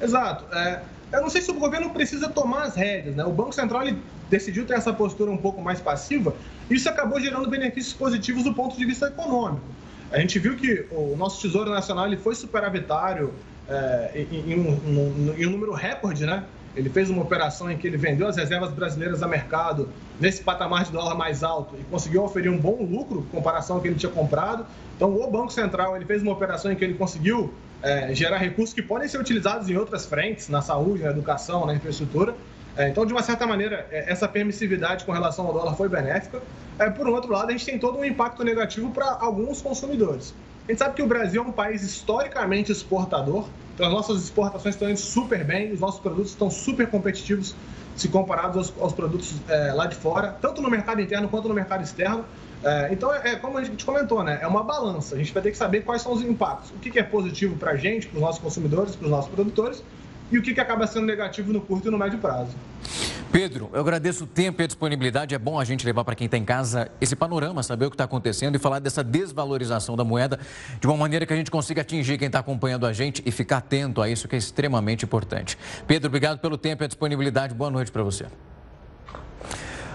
Exato. 0.00 0.44
É, 0.54 0.82
eu 1.14 1.22
não 1.22 1.30
sei 1.30 1.40
se 1.40 1.50
o 1.50 1.54
governo 1.54 1.90
precisa 1.90 2.28
tomar 2.28 2.62
as 2.62 2.74
rédeas, 2.74 3.14
né? 3.14 3.24
O 3.24 3.32
Banco 3.32 3.52
Central 3.52 3.82
ele 3.82 3.98
decidiu 4.28 4.66
ter 4.66 4.74
essa 4.74 4.92
postura 4.92 5.30
um 5.30 5.36
pouco 5.36 5.62
mais 5.62 5.80
passiva, 5.80 6.34
isso 6.68 6.88
acabou 6.88 7.20
gerando 7.20 7.48
benefícios 7.48 7.94
positivos 7.94 8.44
do 8.44 8.52
ponto 8.54 8.76
de 8.76 8.84
vista 8.84 9.06
econômico. 9.06 9.64
A 10.10 10.18
gente 10.18 10.38
viu 10.38 10.56
que 10.56 10.86
o 10.90 11.16
nosso 11.16 11.40
Tesouro 11.40 11.70
Nacional 11.70 12.06
ele 12.06 12.16
foi 12.16 12.34
superavitário 12.34 13.32
é, 13.68 14.26
em, 14.30 14.52
em, 14.52 14.60
um, 14.60 15.34
em 15.36 15.46
um 15.46 15.50
número 15.50 15.72
recorde, 15.72 16.26
né? 16.26 16.44
Ele 16.76 16.90
fez 16.90 17.08
uma 17.08 17.22
operação 17.22 17.70
em 17.70 17.76
que 17.76 17.86
ele 17.86 17.96
vendeu 17.96 18.26
as 18.26 18.36
reservas 18.36 18.72
brasileiras 18.72 19.22
a 19.22 19.28
mercado 19.28 19.88
nesse 20.20 20.42
patamar 20.42 20.84
de 20.84 20.92
dólar 20.92 21.14
mais 21.14 21.44
alto 21.44 21.76
e 21.78 21.84
conseguiu 21.84 22.24
oferir 22.24 22.50
um 22.50 22.58
bom 22.58 22.82
lucro 22.82 23.20
em 23.20 23.36
comparação 23.36 23.76
ao 23.76 23.82
que 23.82 23.88
ele 23.88 23.96
tinha 23.96 24.10
comprado. 24.10 24.66
Então, 24.96 25.14
o 25.14 25.30
Banco 25.30 25.52
Central 25.52 25.96
ele 25.96 26.04
fez 26.04 26.22
uma 26.22 26.32
operação 26.32 26.72
em 26.72 26.76
que 26.76 26.84
ele 26.84 26.94
conseguiu 26.94 27.54
é, 27.82 28.14
gerar 28.14 28.38
recursos 28.38 28.74
que 28.74 28.82
podem 28.82 29.08
ser 29.08 29.18
utilizados 29.18 29.68
em 29.68 29.76
outras 29.76 30.06
frentes, 30.06 30.48
na 30.48 30.62
saúde, 30.62 31.02
na 31.02 31.10
educação, 31.10 31.66
na 31.66 31.74
infraestrutura. 31.74 32.34
É, 32.76 32.88
então, 32.88 33.06
de 33.06 33.12
uma 33.12 33.22
certa 33.22 33.46
maneira, 33.46 33.86
é, 33.90 34.10
essa 34.10 34.26
permissividade 34.26 35.04
com 35.04 35.12
relação 35.12 35.46
ao 35.46 35.52
dólar 35.52 35.76
foi 35.76 35.88
benéfica. 35.88 36.42
É, 36.78 36.90
por 36.90 37.06
outro 37.06 37.32
lado, 37.32 37.50
a 37.50 37.52
gente 37.52 37.64
tem 37.64 37.78
todo 37.78 37.98
um 37.98 38.04
impacto 38.04 38.42
negativo 38.42 38.90
para 38.90 39.18
alguns 39.20 39.62
consumidores. 39.62 40.34
A 40.66 40.72
gente 40.72 40.78
sabe 40.78 40.94
que 40.94 41.02
o 41.02 41.06
Brasil 41.06 41.42
é 41.42 41.46
um 41.46 41.52
país 41.52 41.82
historicamente 41.82 42.72
exportador, 42.72 43.46
então 43.74 43.86
as 43.86 43.92
nossas 43.92 44.22
exportações 44.22 44.74
estão 44.74 44.88
indo 44.88 44.98
super 44.98 45.44
bem, 45.44 45.72
os 45.72 45.80
nossos 45.80 46.00
produtos 46.00 46.30
estão 46.30 46.50
super 46.50 46.86
competitivos 46.88 47.54
se 47.94 48.08
comparados 48.08 48.56
aos, 48.56 48.82
aos 48.82 48.92
produtos 48.92 49.34
é, 49.48 49.72
lá 49.72 49.86
de 49.86 49.94
fora, 49.94 50.36
tanto 50.40 50.60
no 50.60 50.70
mercado 50.70 51.00
interno 51.00 51.28
quanto 51.28 51.48
no 51.48 51.54
mercado 51.54 51.82
externo. 51.82 52.24
É, 52.64 52.88
então, 52.92 53.12
é, 53.12 53.32
é, 53.32 53.36
como 53.36 53.58
a 53.58 53.64
gente 53.64 53.84
comentou, 53.84 54.22
né? 54.22 54.38
É 54.40 54.46
uma 54.46 54.62
balança. 54.62 55.14
A 55.14 55.18
gente 55.18 55.32
vai 55.32 55.42
ter 55.42 55.50
que 55.50 55.56
saber 55.56 55.82
quais 55.82 56.02
são 56.02 56.12
os 56.12 56.22
impactos. 56.22 56.70
O 56.70 56.78
que, 56.78 56.90
que 56.90 56.98
é 56.98 57.02
positivo 57.02 57.56
para 57.56 57.72
a 57.72 57.76
gente, 57.76 58.06
para 58.06 58.16
os 58.16 58.22
nossos 58.22 58.40
consumidores, 58.40 58.96
para 58.96 59.04
os 59.04 59.10
nossos 59.10 59.30
produtores, 59.30 59.82
e 60.30 60.38
o 60.38 60.42
que, 60.42 60.54
que 60.54 60.60
acaba 60.60 60.86
sendo 60.86 61.06
negativo 61.06 61.52
no 61.52 61.60
curto 61.60 61.88
e 61.88 61.90
no 61.90 61.98
médio 61.98 62.18
prazo. 62.18 62.54
Pedro, 63.30 63.68
eu 63.72 63.80
agradeço 63.80 64.24
o 64.24 64.26
tempo 64.26 64.62
e 64.62 64.64
a 64.64 64.66
disponibilidade. 64.66 65.34
É 65.34 65.38
bom 65.38 65.58
a 65.58 65.64
gente 65.64 65.84
levar 65.84 66.04
para 66.04 66.14
quem 66.14 66.26
está 66.26 66.38
em 66.38 66.44
casa 66.44 66.90
esse 67.00 67.16
panorama, 67.16 67.62
saber 67.62 67.86
o 67.86 67.90
que 67.90 67.94
está 67.94 68.04
acontecendo 68.04 68.54
e 68.54 68.58
falar 68.58 68.78
dessa 68.78 69.02
desvalorização 69.02 69.96
da 69.96 70.04
moeda 70.04 70.38
de 70.80 70.86
uma 70.86 70.96
maneira 70.96 71.26
que 71.26 71.32
a 71.32 71.36
gente 71.36 71.50
consiga 71.50 71.82
atingir 71.82 72.16
quem 72.16 72.26
está 72.28 72.38
acompanhando 72.38 72.86
a 72.86 72.92
gente 72.92 73.22
e 73.26 73.32
ficar 73.32 73.56
atento 73.58 74.00
a 74.00 74.08
isso 74.08 74.28
que 74.28 74.36
é 74.36 74.38
extremamente 74.38 75.04
importante. 75.04 75.58
Pedro, 75.86 76.08
obrigado 76.08 76.38
pelo 76.38 76.56
tempo 76.56 76.82
e 76.82 76.84
a 76.84 76.86
disponibilidade. 76.86 77.54
Boa 77.54 77.70
noite 77.70 77.90
para 77.90 78.04
você. 78.04 78.26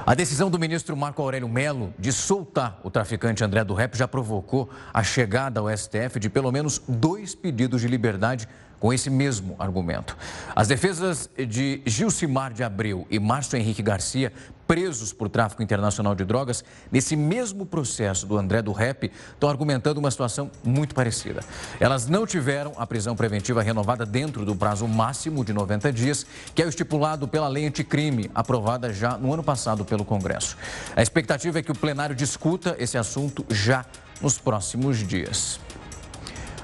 A 0.09 0.15
decisão 0.15 0.49
do 0.49 0.57
ministro 0.57 0.97
Marco 0.97 1.21
Aurélio 1.21 1.47
Melo 1.47 1.93
de 1.99 2.11
soltar 2.11 2.81
o 2.83 2.89
traficante 2.89 3.43
André 3.43 3.63
do 3.63 3.75
Rep 3.75 3.95
já 3.95 4.07
provocou 4.07 4.67
a 4.91 5.03
chegada 5.03 5.59
ao 5.59 5.69
STF 5.69 6.19
de 6.19 6.31
pelo 6.31 6.51
menos 6.51 6.81
dois 6.87 7.35
pedidos 7.35 7.81
de 7.81 7.87
liberdade 7.87 8.49
com 8.79 8.93
esse 8.93 9.09
mesmo 9.09 9.55
argumento. 9.59 10.17
As 10.55 10.67
defesas 10.67 11.29
de 11.37 11.81
Gilcimar 11.85 12.53
de 12.53 12.63
Abreu 12.63 13.05
e 13.09 13.19
Márcio 13.19 13.57
Henrique 13.57 13.81
Garcia, 13.81 14.31
presos 14.65 15.11
por 15.11 15.29
tráfico 15.29 15.63
internacional 15.63 16.13
de 16.13 16.23
drogas, 16.23 16.63
nesse 16.91 17.15
mesmo 17.15 17.65
processo 17.65 18.27
do 18.27 18.37
André 18.37 18.61
do 18.61 18.71
Rep, 18.71 19.11
estão 19.33 19.49
argumentando 19.49 19.99
uma 19.99 20.11
situação 20.11 20.51
muito 20.63 20.93
parecida. 20.93 21.41
Elas 21.79 22.07
não 22.07 22.25
tiveram 22.27 22.73
a 22.77 22.85
prisão 22.85 23.15
preventiva 23.15 23.63
renovada 23.63 24.05
dentro 24.05 24.45
do 24.45 24.55
prazo 24.55 24.87
máximo 24.87 25.43
de 25.43 25.53
90 25.53 25.91
dias, 25.91 26.25
que 26.53 26.61
é 26.61 26.65
o 26.65 26.69
estipulado 26.69 27.27
pela 27.27 27.47
lei 27.47 27.65
anticrime, 27.65 28.29
aprovada 28.33 28.93
já 28.93 29.17
no 29.17 29.33
ano 29.33 29.43
passado 29.43 29.83
pelo 29.83 30.05
Congresso. 30.05 30.55
A 30.95 31.01
expectativa 31.01 31.57
é 31.57 31.63
que 31.63 31.71
o 31.71 31.75
plenário 31.75 32.15
discuta 32.15 32.75
esse 32.77 32.97
assunto 32.97 33.43
já 33.49 33.83
nos 34.21 34.37
próximos 34.37 34.97
dias. 34.99 35.59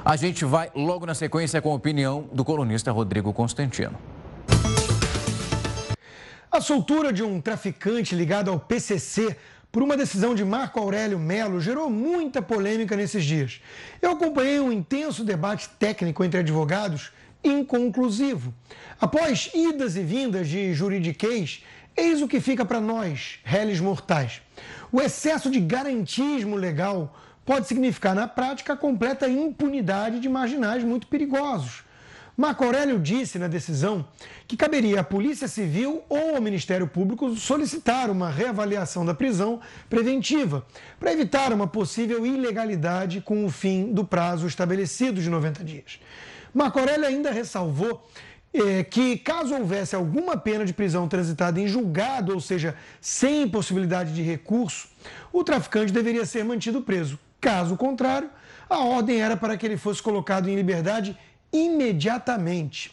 A 0.08 0.16
gente 0.16 0.46
vai 0.46 0.70
logo 0.76 1.04
na 1.04 1.16
sequência 1.16 1.60
com 1.60 1.72
a 1.72 1.74
opinião 1.74 2.30
do 2.32 2.46
colunista 2.46 2.92
Rodrigo 2.92 3.34
Constantino. 3.34 3.98
A 6.52 6.62
soltura 6.62 7.12
de 7.12 7.24
um 7.24 7.42
traficante 7.42 8.14
ligado 8.14 8.52
ao 8.52 8.60
PCC 8.60 9.36
por 9.72 9.82
uma 9.82 9.98
decisão 9.98 10.36
de 10.36 10.46
Marco 10.46 10.80
Aurélio 10.80 11.18
Melo 11.18 11.60
gerou 11.60 11.90
muita 11.90 12.40
polêmica 12.40 12.96
nesses 12.96 13.26
dias. 13.26 13.60
Eu 14.00 14.12
acompanhei 14.12 14.60
um 14.60 14.72
intenso 14.72 15.24
debate 15.24 15.70
técnico 15.80 16.24
entre 16.24 16.42
advogados 16.42 17.12
inconclusivo. 17.44 18.54
Após 19.02 19.50
idas 19.56 19.96
e 19.96 20.04
vindas 20.04 20.48
de 20.48 20.72
juridiquês, 20.76 21.64
eis 21.98 22.22
o 22.22 22.28
que 22.28 22.40
fica 22.40 22.64
para 22.64 22.80
nós, 22.80 23.40
réis 23.44 23.80
mortais. 23.80 24.40
O 24.92 25.02
excesso 25.02 25.50
de 25.50 25.60
garantismo 25.60 26.56
legal 26.56 27.12
pode 27.46 27.68
significar, 27.68 28.16
na 28.16 28.28
prática, 28.28 28.74
a 28.74 28.78
completa 28.78 29.30
impunidade 29.30 30.20
de 30.20 30.28
marginais 30.28 30.84
muito 30.84 31.08
perigosos. 31.08 31.84
Marco 32.38 32.66
Aurélio 32.66 33.00
disse 33.00 33.40
na 33.40 33.48
decisão 33.48 34.06
que 34.46 34.58
caberia 34.58 35.00
à 35.00 35.04
Polícia 35.04 35.48
Civil 35.48 36.04
ou 36.10 36.36
ao 36.36 36.42
Ministério 36.42 36.86
Público 36.86 37.34
solicitar 37.38 38.10
uma 38.10 38.30
reavaliação 38.30 39.06
da 39.06 39.14
prisão 39.14 39.62
preventiva 39.90 40.66
para 41.00 41.14
evitar 41.14 41.54
uma 41.54 41.66
possível 41.66 42.26
ilegalidade 42.26 43.22
com 43.22 43.46
o 43.46 43.50
fim 43.50 43.94
do 43.94 44.04
prazo 44.04 44.48
estabelecido 44.48 45.22
de 45.22 45.30
90 45.30 45.64
dias. 45.64 46.00
Marco 46.54 46.78
Aurélio 46.78 47.06
ainda 47.06 47.32
ressalvou 47.32 48.06
é, 48.54 48.84
que, 48.84 49.18
caso 49.18 49.56
houvesse 49.56 49.96
alguma 49.96 50.36
pena 50.36 50.66
de 50.66 50.74
prisão 50.74 51.08
transitada 51.08 51.60
em 51.60 51.68
julgado, 51.68 52.34
ou 52.34 52.42
seja, 52.42 52.76
sem 53.00 53.48
possibilidade 53.48 54.14
de 54.14 54.22
recurso, 54.22 54.90
o 55.32 55.42
traficante 55.42 55.94
deveria 55.94 56.26
ser 56.26 56.44
mantido 56.44 56.82
preso. 56.82 57.18
Caso 57.46 57.78
contrário, 57.78 58.32
a 58.68 58.80
ordem 58.80 59.22
era 59.22 59.38
para 59.38 59.56
que 59.56 59.64
ele 59.68 59.78
fosse 59.78 60.02
colocado 60.02 60.50
em 60.50 60.56
liberdade 60.56 61.16
imediatamente. 61.54 62.92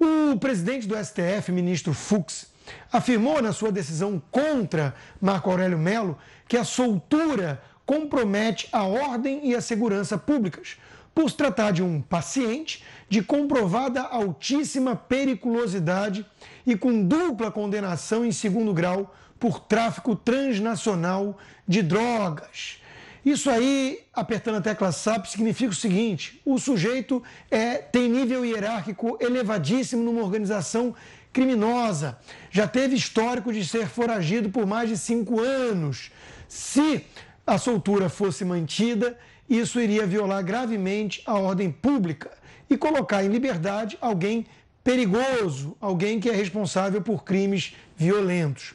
O 0.00 0.38
presidente 0.38 0.88
do 0.88 0.96
STF, 0.96 1.52
ministro 1.52 1.92
Fux, 1.92 2.46
afirmou 2.90 3.42
na 3.42 3.52
sua 3.52 3.70
decisão 3.70 4.22
contra 4.30 4.94
Marco 5.20 5.50
Aurélio 5.50 5.76
Melo 5.76 6.16
que 6.48 6.56
a 6.56 6.64
soltura 6.64 7.62
compromete 7.84 8.70
a 8.72 8.84
ordem 8.84 9.50
e 9.50 9.54
a 9.54 9.60
segurança 9.60 10.16
públicas, 10.16 10.78
por 11.14 11.28
se 11.28 11.36
tratar 11.36 11.70
de 11.70 11.82
um 11.82 12.00
paciente 12.00 12.82
de 13.06 13.20
comprovada 13.20 14.00
altíssima 14.00 14.96
periculosidade 14.96 16.24
e 16.66 16.74
com 16.74 17.04
dupla 17.04 17.50
condenação 17.50 18.24
em 18.24 18.32
segundo 18.32 18.72
grau 18.72 19.14
por 19.38 19.60
tráfico 19.60 20.16
transnacional 20.16 21.36
de 21.68 21.82
drogas. 21.82 22.82
Isso 23.24 23.48
aí, 23.48 24.00
apertando 24.12 24.56
a 24.56 24.60
tecla 24.60 24.92
SAP, 24.92 25.26
significa 25.26 25.70
o 25.70 25.74
seguinte: 25.74 26.40
o 26.44 26.58
sujeito 26.58 27.22
é, 27.50 27.76
tem 27.76 28.08
nível 28.08 28.44
hierárquico 28.44 29.16
elevadíssimo 29.18 30.02
numa 30.02 30.22
organização 30.22 30.94
criminosa, 31.32 32.18
já 32.50 32.68
teve 32.68 32.94
histórico 32.94 33.52
de 33.52 33.66
ser 33.66 33.88
foragido 33.88 34.50
por 34.50 34.66
mais 34.66 34.88
de 34.88 34.98
cinco 34.98 35.40
anos. 35.40 36.12
Se 36.46 37.04
a 37.46 37.58
soltura 37.58 38.08
fosse 38.08 38.44
mantida, 38.44 39.18
isso 39.48 39.80
iria 39.80 40.06
violar 40.06 40.44
gravemente 40.44 41.22
a 41.26 41.34
ordem 41.34 41.72
pública 41.72 42.30
e 42.68 42.76
colocar 42.76 43.24
em 43.24 43.28
liberdade 43.28 43.98
alguém 44.00 44.46
perigoso, 44.84 45.76
alguém 45.80 46.20
que 46.20 46.28
é 46.28 46.32
responsável 46.32 47.00
por 47.00 47.24
crimes 47.24 47.74
violentos. 47.96 48.74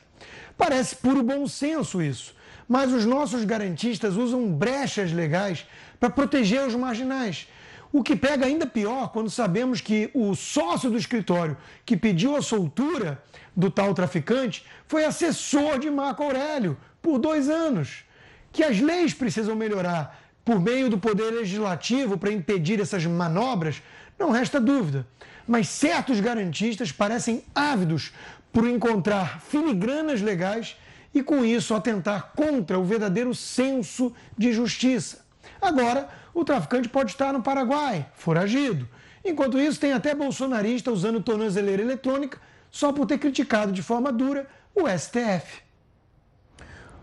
Parece 0.58 0.96
puro 0.96 1.24
bom 1.24 1.48
senso 1.48 2.02
isso 2.02 2.36
mas 2.70 2.94
os 2.94 3.04
nossos 3.04 3.44
garantistas 3.44 4.16
usam 4.16 4.48
brechas 4.48 5.12
legais 5.12 5.66
para 6.00 6.12
proteger 6.12 6.68
os 6.68 6.76
marginais. 6.76 7.48
O 7.92 8.04
que 8.04 8.16
pega 8.16 8.46
ainda 8.46 8.68
pior 8.68 9.12
quando 9.12 9.32
sabemos 9.32 9.82
que 9.82 10.12
o 10.14 10.36
sócio 10.36 10.92
do 10.92 10.98
escritório 10.98 11.58
que 11.84 11.98
pediu 11.98 12.36
a 12.36 12.44
soltura 12.44 13.24
do 13.56 13.72
tal 13.72 13.96
traficante 13.96 14.64
foi 14.88 15.04
assessor 15.04 15.80
de 15.80 15.90
Marco 15.90 16.22
Aurélio 16.22 16.78
por 17.02 17.18
dois 17.18 17.50
anos. 17.50 18.04
Que 18.52 18.64
as 18.64 18.80
leis 18.80 19.16
precisam 19.16 19.56
melhorar 19.56 20.22
por 20.46 20.62
meio 20.62 20.92
do 20.92 21.00
poder 21.00 21.32
legislativo 21.32 22.20
para 22.20 22.32
impedir 22.32 22.80
essas 22.80 23.04
manobras, 23.04 23.82
não 24.20 24.30
resta 24.30 24.62
dúvida. 24.62 25.08
Mas 25.48 25.68
certos 25.68 26.20
garantistas 26.20 26.92
parecem 26.92 27.44
ávidos 27.56 28.12
por 28.54 28.68
encontrar 28.68 29.42
filigranas 29.42 30.22
legais 30.22 30.78
e, 31.14 31.24
com 31.24 31.44
isso, 31.44 31.74
atentar 31.74 32.34
contra 32.36 32.78
o 32.78 32.84
verdadeiro 32.84 33.34
senso 33.34 34.14
de 34.38 34.54
justiça. 34.54 35.26
Agora, 35.62 36.10
o 36.34 36.44
traficante 36.44 36.88
pode 36.88 37.12
estar 37.12 37.34
no 37.34 37.42
Paraguai, 37.42 38.06
foragido. 38.14 38.88
Enquanto 39.24 39.60
isso, 39.60 39.80
tem 39.80 39.94
até 39.94 40.16
bolsonarista 40.16 40.92
usando 40.92 41.22
tornozeleira 41.22 41.82
eletrônica 41.82 42.40
só 42.72 42.94
por 42.94 43.06
ter 43.06 43.18
criticado 43.18 43.72
de 43.72 43.82
forma 43.82 44.12
dura 44.12 44.48
o 44.76 44.88
STF. 44.88 45.62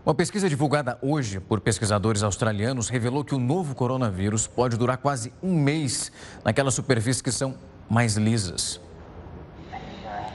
Uma 0.05 0.15
pesquisa 0.15 0.47
divulgada 0.47 0.97
hoje 1.01 1.39
por 1.39 1.59
pesquisadores 1.59 2.23
australianos 2.23 2.87
revelou 2.87 3.25
que 3.25 3.35
o 3.35 3.39
novo 3.39 3.75
coronavírus 3.75 4.47
pode 4.47 4.77
durar 4.77 4.97
quase 4.97 5.33
um 5.43 5.53
mês 5.53 6.11
naquelas 6.45 6.73
superfícies 6.73 7.21
que 7.21 7.31
são 7.31 7.57
mais 7.89 8.15
lisas. 8.15 8.79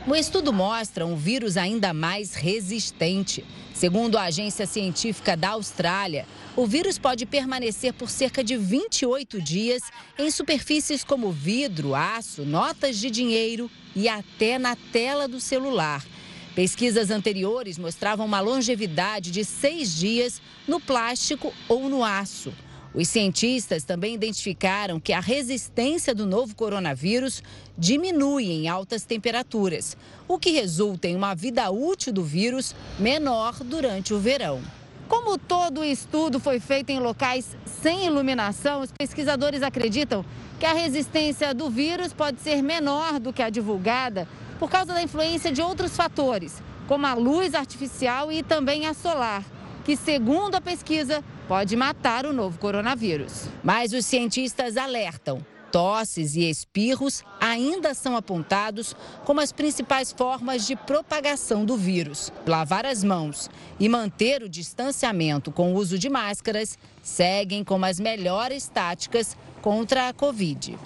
O 0.05 0.17
estudo 0.17 0.53
mostra 0.53 1.07
um 1.07 1.15
vírus 1.15 1.57
ainda 1.57 1.95
mais 1.95 2.35
resistente. 2.35 3.45
Segundo 3.73 4.19
a 4.19 4.25
agência 4.25 4.67
científica 4.67 5.37
da 5.37 5.51
Austrália, 5.51 6.27
o 6.57 6.67
vírus 6.67 6.99
pode 6.99 7.25
permanecer 7.25 7.93
por 7.93 8.11
cerca 8.11 8.43
de 8.43 8.57
28 8.57 9.41
dias 9.41 9.81
em 10.19 10.29
superfícies 10.29 11.05
como 11.05 11.31
vidro, 11.31 11.95
aço, 11.95 12.45
notas 12.45 12.99
de 12.99 13.13
dinheiro 13.13 13.71
e 13.95 14.09
até 14.09 14.59
na 14.59 14.75
tela 14.75 15.29
do 15.29 15.39
celular. 15.39 16.05
Pesquisas 16.53 17.13
anteriores 17.13 17.79
mostravam 17.79 18.27
uma 18.27 18.41
longevidade 18.41 19.31
de 19.31 19.45
seis 19.45 19.95
dias 19.95 20.43
no 20.67 20.81
plástico 20.81 21.55
ou 21.69 21.89
no 21.89 22.03
aço. 22.03 22.53
Os 22.95 23.09
cientistas 23.09 23.85
também 23.85 24.15
identificaram 24.15 25.01
que 25.01 25.15
a 25.15 25.21
resistência 25.21 26.15
do 26.15 26.27
novo 26.27 26.55
coronavírus 26.55 27.43
diminui 27.77 28.51
em 28.51 28.69
altas 28.69 29.05
temperaturas, 29.05 29.97
o 30.29 30.39
que 30.39 30.51
resulta 30.51 31.09
em 31.09 31.17
uma 31.17 31.35
vida 31.35 31.71
útil 31.71 32.13
do 32.13 32.23
vírus 32.23 32.75
menor 32.99 33.55
durante 33.65 34.13
o 34.13 34.19
verão. 34.19 34.61
Como 35.09 35.39
todo 35.39 35.81
o 35.81 35.85
estudo 35.85 36.39
foi 36.39 36.61
feito 36.61 36.91
em 36.91 37.01
locais 37.01 37.57
sem 37.65 38.07
iluminação, 38.07 38.83
os 38.83 38.93
pesquisadores 38.93 39.63
acreditam 39.63 40.25
que 40.61 40.67
a 40.67 40.75
resistência 40.75 41.55
do 41.55 41.71
vírus 41.71 42.13
pode 42.13 42.41
ser 42.41 42.63
menor 42.63 43.19
do 43.19 43.33
que 43.33 43.43
a 43.43 43.51
divulgada 43.51 44.29
por 44.59 44.71
causa 44.71 44.93
da 44.93 45.03
influência 45.03 45.51
de 45.51 45.63
outros 45.63 45.97
fatores, 45.97 46.63
como 46.87 47.07
a 47.07 47.15
luz 47.15 47.55
artificial 47.55 48.31
e 48.31 48.43
também 48.43 48.87
a 48.87 48.95
solar, 48.95 49.45
que, 49.85 49.97
segundo 49.97 50.55
a 50.55 50.61
pesquisa, 50.61 51.25
pode 51.49 51.77
matar 51.77 52.27
o 52.27 52.33
novo 52.33 52.59
coronavírus. 52.59 53.49
Mas 53.63 53.93
os 53.93 54.07
cientistas 54.07 54.77
alertam. 54.77 55.45
Tosses 55.73 56.37
e 56.37 56.51
espirros 56.51 57.25
ainda 57.41 57.95
são 57.95 58.15
apontados 58.15 58.95
como 59.25 59.41
as 59.41 59.53
principais 59.53 60.13
formas 60.13 60.67
de 60.67 60.77
propagação 60.77 61.65
do 61.65 61.79
vírus. 61.79 62.31
Lavar 62.47 62.85
as 62.85 63.03
mãos 63.03 63.51
e 63.81 63.89
manter 63.89 64.43
o 64.43 64.51
distanciamento 64.51 65.51
com 65.51 65.73
o 65.73 65.77
uso 65.77 65.99
de 65.99 66.11
máscaras 66.11 66.79
seguem 67.03 67.65
como 67.65 67.87
as 67.87 67.99
melhores 67.99 68.69
táticas 68.69 69.35
contra 69.63 70.09
a 70.09 70.13
Covid. 70.13 70.77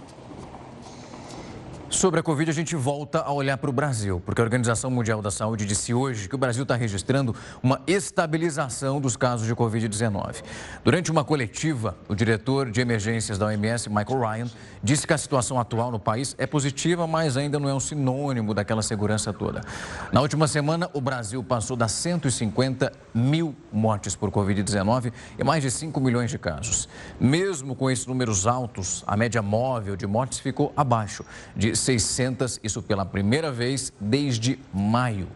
Sobre 1.89 2.19
a 2.19 2.23
Covid, 2.23 2.51
a 2.51 2.53
gente 2.53 2.75
volta 2.75 3.21
a 3.21 3.33
olhar 3.33 3.57
para 3.57 3.71
o 3.71 3.73
Brasil, 3.73 4.21
porque 4.27 4.41
a 4.41 4.45
Organização 4.45 4.91
Mundial 4.91 5.23
da 5.23 5.31
Saúde 5.31 5.65
disse 5.65 5.95
hoje 5.95 6.29
que 6.29 6.35
o 6.35 6.39
Brasil 6.39 6.65
está 6.65 6.75
registrando 6.75 7.33
uma 7.63 7.81
estabilização 7.87 9.01
dos 9.01 9.17
casos 9.17 9.47
de 9.47 9.55
Covid-19. 9.55 10.43
Durante 10.83 11.13
uma 11.13 11.23
coletiva, 11.23 11.97
o 12.09 12.15
diretor 12.15 12.73
de 12.73 12.81
emergências 12.81 13.39
da 13.39 13.47
OMS, 13.47 13.89
Michael 13.89 14.19
Ryan, 14.21 14.51
disse 14.83 15.07
que 15.07 15.13
a 15.13 15.19
situação 15.19 15.61
atual 15.61 15.93
no 15.93 16.01
país 16.01 16.35
é 16.39 16.47
positiva, 16.47 17.07
mas 17.07 17.37
ainda 17.37 17.57
não 17.61 17.69
é 17.69 17.75
um 17.75 17.81
sinônimo 17.81 18.53
daquela 18.53 18.83
segurança 18.83 19.33
toda. 19.33 19.61
Na 20.13 20.21
última 20.21 20.49
semana, 20.49 20.91
o 20.93 21.01
Brasil 21.01 21.43
passou 21.45 21.77
das 21.77 21.93
150 21.93 22.91
mil 23.15 23.55
mortes 23.73 24.17
por 24.17 24.33
Covid-19 24.33 25.13
e 25.39 25.45
mais 25.45 25.63
de 25.63 25.71
5 25.71 26.01
milhões 26.01 26.33
de 26.33 26.39
casos. 26.39 26.89
Mesmo 27.21 27.77
com 27.77 27.89
esses 27.89 28.07
números 28.07 28.45
altos, 28.45 29.05
a 29.07 29.17
média 29.17 29.41
móvel 29.41 29.95
de 29.95 30.07
mortes 30.07 30.41
ficou 30.41 30.73
abaixo 30.77 31.25
de 31.55 31.76
600, 31.77 32.61
isso 32.63 32.83
pela 32.83 33.05
primeira 33.05 33.53
vez 33.53 33.93
desde 34.01 34.59
maio. 34.73 35.29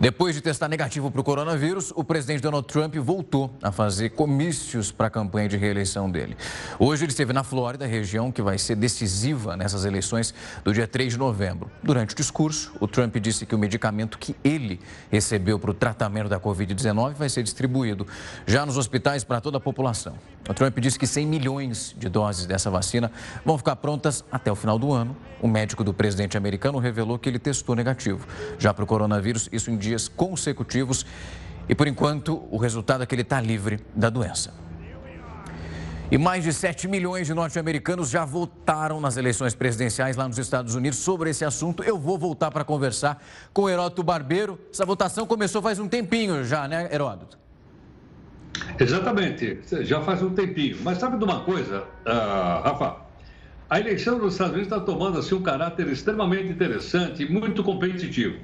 Depois 0.00 0.34
de 0.34 0.40
testar 0.40 0.68
negativo 0.68 1.08
para 1.10 1.20
o 1.20 1.24
coronavírus, 1.24 1.92
o 1.94 2.02
presidente 2.02 2.42
Donald 2.42 2.66
Trump 2.66 2.96
voltou 2.96 3.54
a 3.62 3.70
fazer 3.70 4.10
comícios 4.10 4.90
para 4.90 5.06
a 5.06 5.10
campanha 5.10 5.48
de 5.48 5.56
reeleição 5.56 6.10
dele. 6.10 6.36
Hoje 6.80 7.04
ele 7.04 7.12
esteve 7.12 7.32
na 7.32 7.44
Flórida, 7.44 7.86
região 7.86 8.32
que 8.32 8.42
vai 8.42 8.58
ser 8.58 8.74
decisiva 8.74 9.56
nessas 9.56 9.84
eleições 9.84 10.34
do 10.64 10.72
dia 10.72 10.88
3 10.88 11.12
de 11.12 11.18
novembro. 11.18 11.70
Durante 11.82 12.12
o 12.12 12.16
discurso, 12.16 12.72
o 12.80 12.88
Trump 12.88 13.16
disse 13.18 13.46
que 13.46 13.54
o 13.54 13.58
medicamento 13.58 14.18
que 14.18 14.34
ele 14.42 14.80
recebeu 15.10 15.60
para 15.60 15.70
o 15.70 15.74
tratamento 15.74 16.28
da 16.28 16.40
Covid-19 16.40 17.14
vai 17.14 17.28
ser 17.28 17.44
distribuído 17.44 18.06
já 18.46 18.66
nos 18.66 18.76
hospitais 18.76 19.22
para 19.22 19.40
toda 19.40 19.58
a 19.58 19.60
população. 19.60 20.14
O 20.48 20.52
Trump 20.52 20.76
disse 20.78 20.98
que 20.98 21.06
100 21.06 21.26
milhões 21.26 21.94
de 21.96 22.08
doses 22.08 22.46
dessa 22.46 22.68
vacina 22.68 23.12
vão 23.44 23.56
ficar 23.56 23.76
prontas 23.76 24.24
até 24.30 24.50
o 24.50 24.56
final 24.56 24.78
do 24.78 24.92
ano. 24.92 25.16
O 25.40 25.48
médico 25.48 25.84
do 25.84 25.94
presidente 25.94 26.36
americano 26.36 26.78
revelou 26.78 27.18
que 27.18 27.28
ele 27.28 27.38
testou 27.38 27.74
negativo. 27.74 28.26
Já 28.58 28.72
para 28.74 28.84
o 28.84 28.86
coronavírus, 28.86 29.48
isso 29.52 29.70
indica 29.70 29.83
dias 29.84 30.08
consecutivos 30.08 31.06
e, 31.68 31.74
por 31.74 31.86
enquanto, 31.86 32.46
o 32.50 32.56
resultado 32.56 33.02
é 33.02 33.06
que 33.06 33.14
ele 33.14 33.22
está 33.22 33.40
livre 33.40 33.80
da 33.94 34.10
doença. 34.10 34.52
E 36.10 36.18
mais 36.18 36.44
de 36.44 36.52
7 36.52 36.86
milhões 36.86 37.26
de 37.26 37.34
norte-americanos 37.34 38.10
já 38.10 38.24
votaram 38.24 39.00
nas 39.00 39.16
eleições 39.16 39.54
presidenciais 39.54 40.16
lá 40.16 40.28
nos 40.28 40.38
Estados 40.38 40.74
Unidos. 40.74 40.98
Sobre 40.98 41.30
esse 41.30 41.44
assunto, 41.44 41.82
eu 41.82 41.98
vou 41.98 42.18
voltar 42.18 42.50
para 42.50 42.62
conversar 42.62 43.22
com 43.52 43.62
o 43.62 43.68
Heródoto 43.68 44.02
Barbeiro. 44.02 44.58
Essa 44.70 44.84
votação 44.84 45.26
começou 45.26 45.62
faz 45.62 45.78
um 45.78 45.88
tempinho 45.88 46.44
já, 46.44 46.68
né, 46.68 46.88
Heródoto? 46.92 47.38
Exatamente, 48.78 49.60
já 49.80 50.02
faz 50.02 50.22
um 50.22 50.30
tempinho. 50.30 50.76
Mas 50.82 50.98
sabe 50.98 51.16
de 51.18 51.24
uma 51.24 51.40
coisa, 51.40 51.80
uh, 52.06 52.62
Rafa? 52.62 52.96
A 53.68 53.80
eleição 53.80 54.18
nos 54.18 54.34
Estados 54.34 54.54
Unidos 54.54 54.72
está 54.72 54.84
tomando 54.84 55.18
assim, 55.18 55.34
um 55.34 55.42
caráter 55.42 55.88
extremamente 55.88 56.52
interessante 56.52 57.24
e 57.24 57.28
muito 57.28 57.64
competitivo 57.64 58.38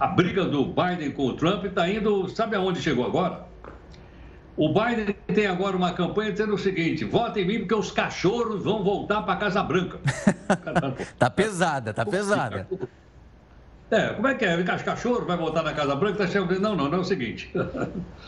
a 0.00 0.06
briga 0.06 0.46
do 0.46 0.64
Biden 0.64 1.10
com 1.12 1.26
o 1.26 1.34
Trump 1.34 1.66
está 1.66 1.86
indo, 1.86 2.26
sabe 2.30 2.56
aonde 2.56 2.80
chegou 2.80 3.04
agora? 3.04 3.44
O 4.56 4.68
Biden 4.72 5.14
tem 5.26 5.46
agora 5.46 5.76
uma 5.76 5.92
campanha 5.92 6.32
dizendo 6.32 6.54
o 6.54 6.58
seguinte: 6.58 7.04
votem 7.04 7.44
em 7.44 7.46
mim 7.46 7.58
porque 7.60 7.74
os 7.74 7.90
cachorros 7.90 8.64
vão 8.64 8.82
voltar 8.82 9.22
para 9.22 9.34
a 9.34 9.36
Casa 9.36 9.62
Branca. 9.62 10.00
tá 11.18 11.30
pesada, 11.30 11.92
tá 11.92 12.04
pesada. 12.04 12.66
É, 13.92 14.12
como 14.12 14.28
é 14.28 14.36
que 14.36 14.44
é? 14.44 14.56
Os 14.56 14.82
cachorros 14.82 15.26
vai 15.26 15.36
voltar 15.36 15.64
na 15.64 15.72
Casa 15.72 15.96
Branca? 15.96 16.24
Tá 16.24 16.40
não, 16.60 16.76
não, 16.76 16.88
não 16.88 16.98
é 16.98 17.00
o 17.00 17.04
seguinte. 17.04 17.52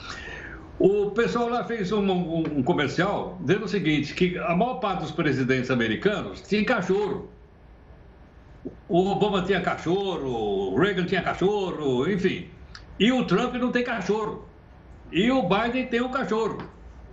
o 0.76 1.12
pessoal 1.12 1.48
lá 1.48 1.62
fez 1.62 1.92
um, 1.92 2.00
um, 2.00 2.38
um 2.58 2.62
comercial 2.64 3.38
dizendo 3.40 3.66
o 3.66 3.68
seguinte: 3.68 4.12
que 4.12 4.36
a 4.38 4.56
maior 4.56 4.80
parte 4.80 5.02
dos 5.02 5.12
presidentes 5.12 5.70
americanos 5.70 6.40
tinha 6.40 6.64
cachorro. 6.64 7.30
O 8.88 9.10
Obama 9.10 9.42
tinha 9.42 9.60
cachorro, 9.60 10.72
o 10.72 10.78
Reagan 10.78 11.04
tinha 11.04 11.22
cachorro, 11.22 12.08
enfim. 12.08 12.48
E 12.98 13.10
o 13.10 13.24
Trump 13.24 13.54
não 13.54 13.72
tem 13.72 13.82
cachorro. 13.82 14.46
E 15.10 15.30
o 15.30 15.42
Biden 15.42 15.86
tem 15.86 16.00
um 16.00 16.10
cachorro. 16.10 16.58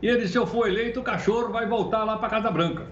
E 0.02 0.08
ele, 0.08 0.28
se 0.28 0.38
eu 0.38 0.46
for 0.46 0.68
eleito, 0.68 1.00
o 1.00 1.04
cachorro 1.04 1.52
vai 1.52 1.66
voltar 1.66 2.04
lá 2.04 2.18
para 2.18 2.28
a 2.28 2.30
Casa 2.30 2.52
Branca. 2.52 2.88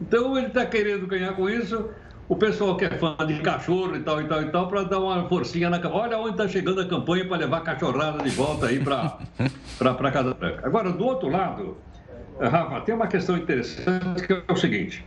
Então 0.00 0.36
ele 0.36 0.48
está 0.48 0.66
querendo 0.66 1.06
ganhar 1.06 1.34
com 1.34 1.48
isso. 1.48 1.90
O 2.28 2.36
pessoal 2.36 2.76
que 2.76 2.84
é 2.84 2.90
fã 2.90 3.14
de 3.26 3.38
cachorro 3.40 3.94
e 3.94 4.00
tal 4.00 4.20
e 4.20 4.24
tal 4.24 4.42
e 4.42 4.50
tal, 4.50 4.68
para 4.68 4.84
dar 4.84 5.00
uma 5.00 5.28
forcinha 5.28 5.68
na 5.68 5.80
Olha 5.88 6.18
onde 6.18 6.30
está 6.30 6.48
chegando 6.48 6.80
a 6.80 6.86
campanha 6.86 7.26
para 7.26 7.36
levar 7.36 7.58
a 7.58 7.60
cachorrada 7.60 8.22
de 8.22 8.30
volta 8.30 8.66
aí 8.66 8.82
para 8.82 9.18
a 10.08 10.10
Casa 10.10 10.34
Branca. 10.34 10.66
Agora, 10.66 10.90
do 10.90 11.04
outro 11.04 11.28
lado, 11.28 11.76
Rafa, 12.40 12.80
tem 12.80 12.94
uma 12.94 13.06
questão 13.06 13.36
interessante 13.36 14.26
que 14.26 14.32
é 14.32 14.42
o 14.50 14.56
seguinte: 14.56 15.04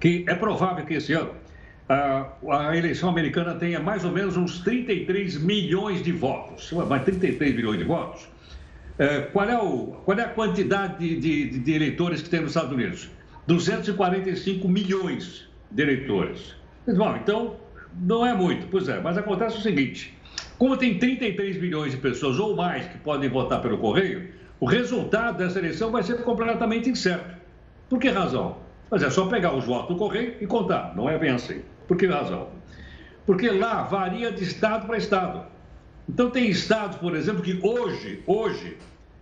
que 0.00 0.24
é 0.26 0.34
provável 0.34 0.84
que 0.84 0.94
esse 0.94 1.12
ano 1.12 1.43
a, 1.88 2.76
eleição 2.76 3.08
americana 3.08 3.54
tenha 3.54 3.78
mais 3.80 4.04
ou 4.04 4.10
menos 4.10 4.36
uns 4.36 4.60
33 4.60 5.38
milhões 5.42 6.02
de 6.02 6.12
votos. 6.12 6.72
Mas 6.88 7.04
33 7.04 7.54
milhões 7.54 7.78
de 7.78 7.84
votos? 7.84 8.28
É, 8.98 9.20
qual, 9.20 9.48
é 9.48 9.58
o, 9.58 9.96
qual 10.04 10.18
é 10.18 10.22
a 10.22 10.28
quantidade 10.28 10.98
de, 10.98 11.16
de, 11.16 11.58
de, 11.58 11.72
eleitores 11.72 12.22
que 12.22 12.30
tem 12.30 12.40
nos 12.40 12.50
Estados 12.50 12.72
Unidos? 12.72 13.10
245 13.46 14.68
milhões 14.68 15.48
de 15.70 15.82
eleitores. 15.82 16.54
Bom, 16.86 17.16
então, 17.16 17.56
não 18.00 18.24
é 18.24 18.32
muito. 18.32 18.66
Pois 18.68 18.88
é, 18.88 19.00
mas 19.00 19.18
acontece 19.18 19.58
o 19.58 19.60
seguinte: 19.60 20.16
como 20.56 20.76
tem 20.76 20.98
33 20.98 21.60
milhões 21.60 21.92
de 21.92 21.98
pessoas 21.98 22.38
ou 22.38 22.54
mais 22.54 22.86
que 22.86 22.98
podem 22.98 23.28
votar 23.28 23.60
pelo 23.60 23.78
correio, 23.78 24.28
o 24.60 24.66
resultado 24.66 25.38
dessa 25.38 25.58
eleição 25.58 25.90
vai 25.90 26.02
ser 26.02 26.22
completamente 26.22 26.88
incerto. 26.88 27.34
Por 27.90 27.98
que 27.98 28.08
razão? 28.08 28.56
Mas 28.90 29.02
é 29.02 29.10
só 29.10 29.26
pegar 29.26 29.54
os 29.54 29.64
votos 29.64 29.88
do 29.88 29.96
correio 29.96 30.36
e 30.40 30.46
contar. 30.46 30.94
Não 30.94 31.10
é 31.10 31.18
bem 31.18 31.30
assim. 31.30 31.62
Por 31.86 31.96
que 31.96 32.06
razão? 32.06 32.48
Porque 33.26 33.50
lá 33.50 33.82
varia 33.82 34.30
de 34.30 34.44
estado 34.44 34.86
para 34.86 34.96
estado. 34.96 35.46
Então 36.08 36.30
tem 36.30 36.48
estados, 36.48 36.98
por 36.98 37.16
exemplo, 37.16 37.42
que 37.42 37.58
hoje, 37.62 38.22
hoje, 38.26 38.76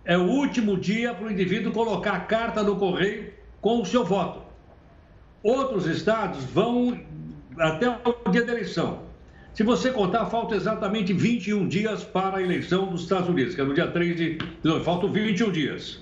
é 0.05 0.17
o 0.17 0.23
último 0.23 0.77
dia 0.77 1.13
para 1.13 1.27
o 1.27 1.31
indivíduo 1.31 1.71
colocar 1.71 2.13
a 2.13 2.19
carta 2.19 2.61
no 2.61 2.75
correio 2.75 3.31
com 3.61 3.81
o 3.81 3.85
seu 3.85 4.03
voto. 4.03 4.41
Outros 5.41 5.85
estados 5.87 6.43
vão 6.45 6.99
até 7.57 7.89
o 7.89 8.29
dia 8.29 8.45
da 8.45 8.53
eleição. 8.53 9.03
Se 9.53 9.63
você 9.63 9.91
contar, 9.91 10.25
falta 10.25 10.55
exatamente 10.55 11.13
21 11.13 11.67
dias 11.67 12.03
para 12.03 12.37
a 12.37 12.41
eleição 12.41 12.87
dos 12.87 13.03
Estados 13.03 13.29
Unidos, 13.29 13.53
que 13.53 13.61
é 13.61 13.63
no 13.63 13.73
dia 13.73 13.87
3 13.87 14.15
de. 14.15 14.37
Faltam 14.83 15.11
21 15.11 15.51
dias. 15.51 15.99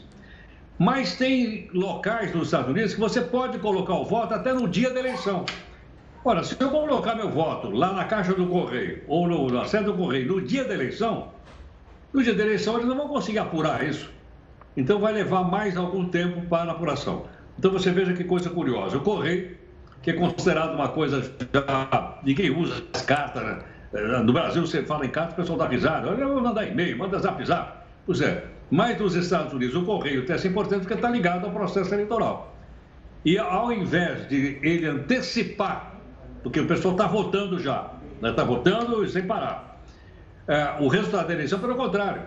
Mas 0.79 1.15
tem 1.15 1.69
locais 1.73 2.33
nos 2.33 2.47
Estados 2.47 2.69
Unidos 2.69 2.93
que 2.93 2.99
você 2.99 3.21
pode 3.21 3.59
colocar 3.59 3.93
o 3.93 4.05
voto 4.05 4.33
até 4.33 4.53
no 4.53 4.67
dia 4.67 4.89
da 4.91 4.99
eleição. 4.99 5.45
Ora, 6.23 6.43
se 6.43 6.55
eu 6.59 6.69
colocar 6.69 7.15
meu 7.15 7.29
voto 7.31 7.71
lá 7.71 7.93
na 7.93 8.05
caixa 8.05 8.33
do 8.33 8.45
correio 8.45 9.01
ou 9.07 9.27
no, 9.27 9.49
na 9.49 9.65
sede 9.65 9.85
do 9.85 9.95
correio 9.95 10.27
no 10.27 10.41
dia 10.41 10.63
da 10.63 10.75
eleição, 10.75 11.29
no 12.13 12.21
dia 12.21 12.35
da 12.35 12.43
eleição 12.43 12.75
eles 12.75 12.87
não 12.87 12.95
vão 12.95 13.07
conseguir 13.07 13.39
apurar 13.39 13.83
isso. 13.83 14.07
Então 14.77 14.99
vai 14.99 15.13
levar 15.13 15.43
mais 15.43 15.75
algum 15.75 16.07
tempo 16.07 16.41
para 16.47 16.69
a 16.69 16.73
apuração. 16.73 17.25
Então 17.57 17.71
você 17.71 17.91
veja 17.91 18.13
que 18.13 18.23
coisa 18.23 18.51
curiosa. 18.51 18.97
O 18.97 19.01
correio, 19.01 19.57
que 20.03 20.11
é 20.11 20.13
considerado 20.13 20.75
uma 20.75 20.89
coisa 20.89 21.23
já. 21.51 22.19
Ninguém 22.23 22.51
usa 22.51 22.83
as 22.93 23.01
cartas, 23.01 23.43
né? 23.43 23.59
No 24.23 24.31
Brasil 24.31 24.65
você 24.65 24.83
fala 24.83 25.05
em 25.05 25.09
carta, 25.09 25.33
o 25.33 25.35
pessoal 25.37 25.57
dá 25.57 25.67
risada. 25.67 26.07
Eu 26.07 26.33
vou 26.33 26.41
mandar 26.41 26.67
e-mail, 26.67 26.99
manda 26.99 27.17
zap 27.17 27.43
zap. 27.43 27.83
Pois 28.05 28.21
é. 28.21 28.45
Mas 28.69 28.97
nos 28.99 29.15
Estados 29.15 29.51
Unidos 29.53 29.75
o 29.75 29.83
correio 29.83 30.25
tem 30.25 30.35
essa 30.35 30.47
importância 30.47 30.81
porque 30.81 30.93
está 30.93 31.09
ligado 31.09 31.45
ao 31.45 31.51
processo 31.51 31.93
eleitoral. 31.93 32.55
E 33.25 33.37
ao 33.37 33.71
invés 33.71 34.29
de 34.29 34.59
ele 34.61 34.85
antecipar 34.85 35.90
porque 36.43 36.59
o 36.59 36.67
pessoal 36.67 36.93
está 36.93 37.07
votando 37.07 37.59
já, 37.59 37.91
está 38.15 38.27
né? 38.27 38.33
Tá 38.33 38.43
votando 38.43 39.07
sem 39.07 39.23
parar. 39.23 39.81
É, 40.47 40.75
o 40.79 40.87
resultado 40.87 41.27
da 41.27 41.33
eleição, 41.33 41.59
pelo 41.59 41.75
contrário, 41.75 42.23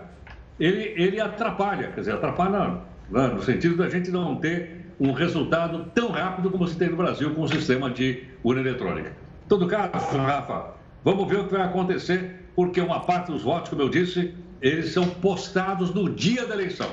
ele, 0.59 0.95
ele 0.97 1.21
atrapalha, 1.21 1.89
quer 1.89 2.01
dizer, 2.01 2.13
atrapalha 2.13 2.81
né? 3.11 3.27
no 3.29 3.43
sentido 3.43 3.77
da 3.77 3.89
gente 3.89 4.11
não 4.11 4.37
ter 4.37 4.85
um 5.01 5.13
resultado 5.13 5.91
tão 5.95 6.11
rápido 6.11 6.51
como 6.51 6.67
se 6.67 6.77
tem 6.77 6.89
no 6.89 6.97
Brasil 6.97 7.35
com 7.35 7.43
o 7.43 7.49
sistema 7.49 7.91
de 7.91 8.25
urna 8.43 8.61
eletrônica. 8.61 9.11
Em 9.11 9.49
todo 9.49 9.67
caso, 9.67 10.17
Rafa, 10.17 10.75
vamos 11.03 11.29
ver 11.29 11.41
o 11.41 11.47
que 11.47 11.53
vai 11.53 11.63
acontecer, 11.63 12.47
porque 12.55 12.81
uma 12.81 13.01
parte 13.01 13.33
dos 13.33 13.43
votos, 13.43 13.71
como 13.71 13.83
eu 13.83 13.89
disse, 13.89 14.35
eles 14.63 14.93
são 14.93 15.07
postados 15.07 15.93
no 15.93 16.09
dia 16.09 16.47
da 16.47 16.55
eleição. 16.55 16.89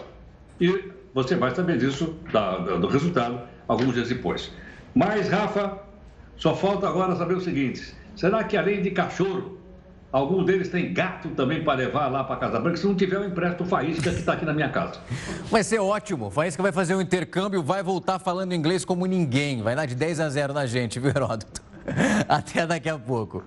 E 0.59 0.91
você 1.13 1.35
vai 1.35 1.53
saber 1.53 1.77
disso, 1.77 2.15
da, 2.31 2.57
do 2.57 2.87
resultado, 2.87 3.41
alguns 3.67 3.93
dias 3.93 4.09
depois. 4.09 4.51
Mas, 4.93 5.29
Rafa, 5.29 5.77
só 6.41 6.55
falta 6.55 6.87
agora 6.87 7.15
saber 7.15 7.35
o 7.35 7.41
seguinte: 7.41 7.93
será 8.15 8.43
que 8.43 8.57
além 8.57 8.81
de 8.81 8.89
cachorro, 8.89 9.59
algum 10.11 10.43
deles 10.43 10.69
tem 10.69 10.91
gato 10.91 11.29
também 11.29 11.63
para 11.63 11.73
levar 11.73 12.07
lá 12.07 12.23
para 12.23 12.35
Casa 12.37 12.59
Branca? 12.59 12.77
Se 12.77 12.87
não 12.87 12.95
tiver, 12.95 13.17
eu 13.17 13.25
empresto 13.25 13.63
o 13.63 13.65
Faísca 13.67 14.09
que 14.09 14.21
está 14.21 14.33
aqui 14.33 14.43
na 14.43 14.51
minha 14.51 14.69
casa. 14.69 14.99
Vai 15.51 15.63
ser 15.63 15.77
ótimo. 15.77 16.31
Faísca 16.31 16.63
vai 16.63 16.71
fazer 16.71 16.95
um 16.95 17.01
intercâmbio, 17.01 17.61
vai 17.61 17.83
voltar 17.83 18.17
falando 18.17 18.55
inglês 18.55 18.83
como 18.83 19.05
ninguém. 19.05 19.61
Vai 19.61 19.75
dar 19.75 19.85
de 19.85 19.93
10 19.93 20.19
a 20.19 20.29
0 20.29 20.51
na 20.51 20.65
gente, 20.65 20.99
viu, 20.99 21.11
Heródoto? 21.11 21.61
Até 22.27 22.65
daqui 22.65 22.89
a 22.89 22.97
pouco. 22.97 23.43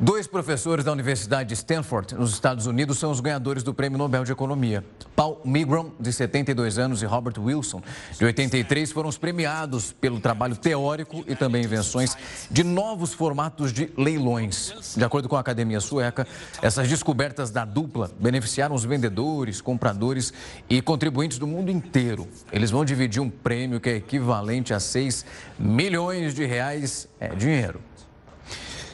Dois 0.00 0.26
professores 0.26 0.84
da 0.84 0.90
Universidade 0.90 1.50
de 1.50 1.54
Stanford, 1.54 2.16
nos 2.16 2.32
Estados 2.32 2.66
Unidos, 2.66 2.98
são 2.98 3.12
os 3.12 3.20
ganhadores 3.20 3.62
do 3.62 3.72
Prêmio 3.72 3.96
Nobel 3.96 4.24
de 4.24 4.32
Economia. 4.32 4.84
Paul 5.14 5.40
Milgrom, 5.44 5.92
de 6.00 6.12
72 6.12 6.78
anos, 6.78 7.00
e 7.00 7.06
Robert 7.06 7.34
Wilson, 7.38 7.80
de 8.18 8.24
83, 8.24 8.90
foram 8.90 9.08
os 9.08 9.16
premiados 9.16 9.92
pelo 9.92 10.18
trabalho 10.18 10.56
teórico 10.56 11.24
e 11.28 11.36
também 11.36 11.62
invenções 11.62 12.16
de 12.50 12.64
novos 12.64 13.14
formatos 13.14 13.72
de 13.72 13.88
leilões. 13.96 14.94
De 14.96 15.04
acordo 15.04 15.28
com 15.28 15.36
a 15.36 15.40
Academia 15.40 15.80
Sueca, 15.80 16.26
essas 16.60 16.88
descobertas 16.88 17.52
da 17.52 17.64
dupla 17.64 18.10
beneficiaram 18.18 18.74
os 18.74 18.84
vendedores, 18.84 19.60
compradores 19.60 20.32
e 20.68 20.82
contribuintes 20.82 21.38
do 21.38 21.46
mundo 21.46 21.70
inteiro. 21.70 22.26
Eles 22.50 22.70
vão 22.70 22.84
dividir 22.84 23.22
um 23.22 23.30
prêmio 23.30 23.80
que 23.80 23.90
é 23.90 23.96
equivalente 23.96 24.74
a 24.74 24.80
6 24.80 25.24
milhões 25.56 26.34
de 26.34 26.44
reais 26.44 27.08
é 27.20 27.28
dinheiro. 27.28 27.80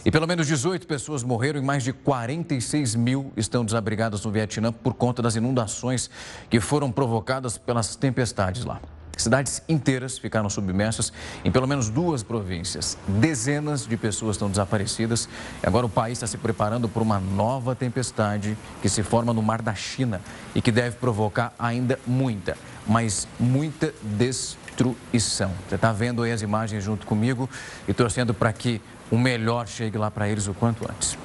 E 0.04 0.10
pelo 0.10 0.26
menos 0.26 0.46
18 0.46 0.86
pessoas 0.86 1.22
morreram 1.22 1.60
e 1.60 1.62
mais 1.62 1.82
de 1.82 1.92
46 1.92 2.94
mil 2.94 3.32
estão 3.36 3.64
desabrigadas 3.64 4.24
no 4.24 4.30
Vietnã 4.30 4.72
por 4.72 4.94
conta 4.94 5.20
das 5.20 5.36
inundações 5.36 6.08
que 6.48 6.58
foram 6.58 6.90
provocadas 6.90 7.58
pelas 7.58 7.96
tempestades 7.96 8.64
lá. 8.64 8.80
Cidades 9.14 9.62
inteiras 9.68 10.18
ficaram 10.18 10.48
submersas 10.48 11.12
em 11.44 11.50
pelo 11.50 11.66
menos 11.66 11.90
duas 11.90 12.22
províncias. 12.22 12.96
Dezenas 13.06 13.86
de 13.86 13.94
pessoas 13.94 14.36
estão 14.36 14.48
desaparecidas 14.48 15.28
e 15.62 15.66
agora 15.66 15.84
o 15.84 15.90
país 15.90 16.16
está 16.16 16.26
se 16.26 16.38
preparando 16.38 16.88
para 16.88 17.02
uma 17.02 17.20
nova 17.20 17.74
tempestade 17.74 18.56
que 18.80 18.88
se 18.88 19.02
forma 19.02 19.34
no 19.34 19.42
Mar 19.42 19.60
da 19.60 19.74
China 19.74 20.22
e 20.54 20.62
que 20.62 20.72
deve 20.72 20.96
provocar 20.96 21.52
ainda 21.58 21.98
muita, 22.06 22.56
mas 22.86 23.28
muita 23.38 23.92
destruição. 24.02 25.52
Você 25.68 25.74
está 25.74 25.92
vendo 25.92 26.22
aí 26.22 26.32
as 26.32 26.40
imagens 26.40 26.82
junto 26.82 27.04
comigo 27.04 27.50
e 27.86 27.92
torcendo 27.92 28.32
para 28.32 28.50
que 28.54 28.80
o 29.10 29.18
melhor 29.18 29.66
chegue 29.66 29.98
lá 29.98 30.10
para 30.10 30.28
eles 30.28 30.46
o 30.46 30.54
quanto 30.54 30.84
antes. 30.90 31.18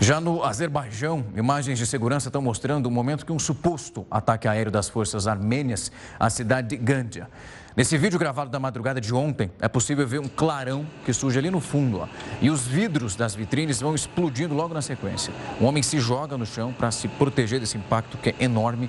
Já 0.00 0.20
no 0.20 0.42
Azerbaijão, 0.42 1.24
imagens 1.36 1.78
de 1.78 1.86
segurança 1.86 2.28
estão 2.28 2.42
mostrando 2.42 2.86
o 2.86 2.90
momento 2.90 3.24
que 3.24 3.32
um 3.32 3.38
suposto 3.38 4.06
ataque 4.10 4.48
aéreo 4.48 4.70
das 4.70 4.88
forças 4.88 5.26
armênias 5.26 5.90
à 6.18 6.28
cidade 6.28 6.68
de 6.68 6.76
Gandia. 6.76 7.28
Nesse 7.76 7.98
vídeo 7.98 8.18
gravado 8.18 8.50
da 8.50 8.60
madrugada 8.60 9.00
de 9.00 9.12
ontem, 9.12 9.50
é 9.60 9.66
possível 9.66 10.06
ver 10.06 10.20
um 10.20 10.28
clarão 10.28 10.86
que 11.04 11.12
surge 11.12 11.38
ali 11.38 11.50
no 11.50 11.60
fundo. 11.60 12.00
Ó, 12.00 12.08
e 12.40 12.50
os 12.50 12.66
vidros 12.66 13.16
das 13.16 13.34
vitrines 13.34 13.80
vão 13.80 13.94
explodindo 13.94 14.54
logo 14.54 14.74
na 14.74 14.82
sequência. 14.82 15.32
Um 15.60 15.64
homem 15.64 15.82
se 15.82 15.98
joga 15.98 16.36
no 16.36 16.46
chão 16.46 16.72
para 16.72 16.90
se 16.90 17.08
proteger 17.08 17.58
desse 17.58 17.76
impacto 17.76 18.16
que 18.18 18.30
é 18.30 18.34
enorme 18.38 18.88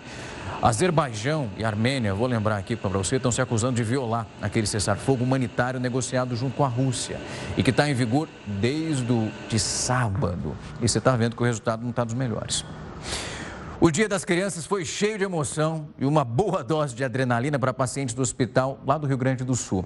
Azerbaijão 0.65 1.51
e 1.57 1.63
Armênia, 1.63 2.11
vou 2.11 2.25
lembrar 2.25 2.57
aqui 2.57 2.75
para 2.75 2.89
você, 2.89 3.17
estão 3.17 3.31
se 3.31 3.39
acusando 3.39 3.75
de 3.75 3.83
violar 3.83 4.25
aquele 4.41 4.65
cessar-fogo 4.65 5.23
humanitário 5.23 5.79
negociado 5.79 6.35
junto 6.35 6.57
com 6.57 6.65
a 6.65 6.67
Rússia 6.67 7.21
e 7.55 7.61
que 7.61 7.69
está 7.69 7.87
em 7.87 7.93
vigor 7.93 8.27
desde 8.47 9.11
o 9.11 9.31
de 9.47 9.59
sábado. 9.59 10.57
E 10.81 10.89
você 10.89 10.97
está 10.97 11.15
vendo 11.15 11.35
que 11.35 11.43
o 11.43 11.45
resultado 11.45 11.83
não 11.83 11.91
está 11.91 12.03
dos 12.03 12.15
melhores. 12.15 12.65
O 13.79 13.91
Dia 13.91 14.09
das 14.09 14.25
Crianças 14.25 14.65
foi 14.65 14.83
cheio 14.83 15.19
de 15.19 15.23
emoção 15.23 15.87
e 15.99 16.05
uma 16.05 16.23
boa 16.23 16.63
dose 16.63 16.95
de 16.95 17.03
adrenalina 17.03 17.59
para 17.59 17.71
pacientes 17.71 18.15
do 18.15 18.23
hospital 18.23 18.79
lá 18.87 18.97
do 18.97 19.05
Rio 19.05 19.19
Grande 19.19 19.43
do 19.43 19.55
Sul. 19.55 19.85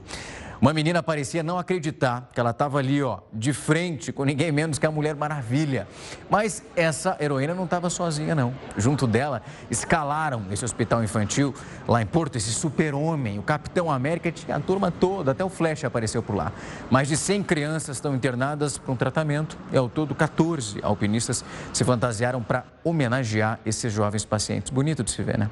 Uma 0.61 0.73
menina 0.73 1.01
parecia 1.01 1.41
não 1.41 1.57
acreditar 1.57 2.29
que 2.33 2.39
ela 2.39 2.49
estava 2.49 2.79
ali, 2.79 3.01
ó, 3.01 3.19
de 3.31 3.53
frente 3.53 4.11
com 4.11 4.25
ninguém 4.25 4.51
menos 4.51 4.77
que 4.77 4.85
a 4.85 4.91
Mulher 4.91 5.15
Maravilha. 5.15 5.87
Mas 6.29 6.61
essa 6.75 7.15
heroína 7.17 7.53
não 7.53 7.63
estava 7.63 7.89
sozinha, 7.89 8.35
não. 8.35 8.53
Junto 8.75 9.07
dela, 9.07 9.41
escalaram 9.71 10.43
esse 10.51 10.65
hospital 10.65 11.01
infantil 11.01 11.53
lá 11.87 12.01
em 12.01 12.05
Porto, 12.05 12.35
esse 12.35 12.51
super-homem, 12.51 13.39
o 13.39 13.41
Capitão 13.41 13.89
América, 13.89 14.29
tinha 14.33 14.57
a 14.57 14.59
turma 14.59 14.91
toda, 14.91 15.31
até 15.31 15.45
o 15.45 15.49
Flash 15.49 15.85
apareceu 15.85 16.21
por 16.21 16.35
lá. 16.35 16.51
Mais 16.91 17.07
de 17.07 17.15
100 17.15 17.43
crianças 17.43 17.95
estão 17.95 18.13
internadas 18.13 18.77
para 18.77 18.91
um 18.91 18.97
tratamento 18.97 19.57
e, 19.71 19.77
ao 19.77 19.87
todo, 19.87 20.13
14 20.13 20.79
alpinistas 20.83 21.45
se 21.71 21.85
fantasiaram 21.85 22.43
para 22.43 22.65
homenagear 22.83 23.61
esses 23.65 23.93
jovens 23.93 24.25
pacientes. 24.25 24.71
Bonito 24.71 25.05
de 25.05 25.11
se 25.11 25.23
ver, 25.23 25.37
né? 25.37 25.49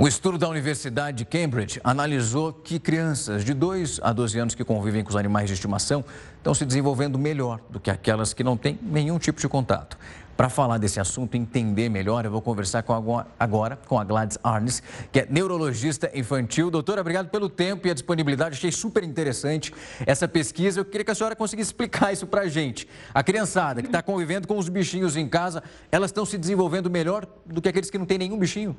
Um 0.00 0.06
estudo 0.06 0.38
da 0.38 0.48
Universidade 0.48 1.16
de 1.18 1.24
Cambridge 1.24 1.80
analisou 1.82 2.52
que 2.52 2.78
crianças 2.78 3.44
de 3.44 3.52
2 3.52 3.98
a 4.00 4.12
12 4.12 4.38
anos 4.38 4.54
que 4.54 4.62
convivem 4.62 5.02
com 5.02 5.10
os 5.10 5.16
animais 5.16 5.48
de 5.48 5.54
estimação 5.54 6.04
estão 6.36 6.54
se 6.54 6.64
desenvolvendo 6.64 7.18
melhor 7.18 7.60
do 7.68 7.80
que 7.80 7.90
aquelas 7.90 8.32
que 8.32 8.44
não 8.44 8.56
têm 8.56 8.78
nenhum 8.80 9.18
tipo 9.18 9.40
de 9.40 9.48
contato. 9.48 9.98
Para 10.36 10.48
falar 10.48 10.78
desse 10.78 11.00
assunto 11.00 11.34
e 11.34 11.40
entender 11.40 11.88
melhor, 11.88 12.24
eu 12.24 12.30
vou 12.30 12.40
conversar 12.40 12.84
com 12.84 13.24
agora 13.40 13.76
com 13.88 13.98
a 13.98 14.04
Gladys 14.04 14.38
Arnes, 14.40 14.84
que 15.10 15.18
é 15.18 15.26
neurologista 15.28 16.08
infantil. 16.14 16.70
Doutora, 16.70 17.00
obrigado 17.00 17.28
pelo 17.28 17.48
tempo 17.48 17.88
e 17.88 17.90
a 17.90 17.94
disponibilidade. 17.94 18.54
Achei 18.54 18.70
super 18.70 19.02
interessante 19.02 19.74
essa 20.06 20.28
pesquisa. 20.28 20.78
Eu 20.78 20.84
queria 20.84 21.04
que 21.04 21.10
a 21.10 21.14
senhora 21.16 21.34
conseguisse 21.34 21.70
explicar 21.70 22.12
isso 22.12 22.24
para 22.24 22.42
a 22.42 22.48
gente. 22.48 22.86
A 23.12 23.24
criançada 23.24 23.82
que 23.82 23.88
está 23.88 24.00
convivendo 24.00 24.46
com 24.46 24.58
os 24.58 24.68
bichinhos 24.68 25.16
em 25.16 25.28
casa, 25.28 25.60
elas 25.90 26.10
estão 26.10 26.24
se 26.24 26.38
desenvolvendo 26.38 26.88
melhor 26.88 27.26
do 27.44 27.60
que 27.60 27.68
aqueles 27.68 27.90
que 27.90 27.98
não 27.98 28.06
têm 28.06 28.18
nenhum 28.18 28.38
bichinho? 28.38 28.76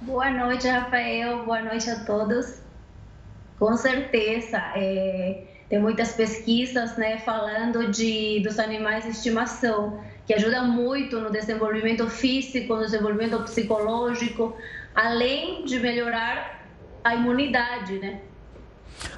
Boa 0.00 0.30
noite, 0.30 0.68
Rafael. 0.68 1.44
Boa 1.44 1.60
noite 1.60 1.90
a 1.90 2.04
todos. 2.04 2.62
Com 3.58 3.76
certeza, 3.76 4.56
é, 4.76 5.42
tem 5.68 5.80
muitas 5.80 6.12
pesquisas 6.12 6.96
né, 6.96 7.18
falando 7.18 7.90
de, 7.90 8.38
dos 8.40 8.60
animais 8.60 9.02
de 9.02 9.10
estimação, 9.10 10.00
que 10.24 10.32
ajudam 10.32 10.68
muito 10.68 11.18
no 11.18 11.30
desenvolvimento 11.30 12.08
físico, 12.08 12.76
no 12.76 12.82
desenvolvimento 12.82 13.42
psicológico, 13.42 14.56
além 14.94 15.64
de 15.64 15.80
melhorar 15.80 16.64
a 17.02 17.16
imunidade, 17.16 17.98
né? 17.98 18.20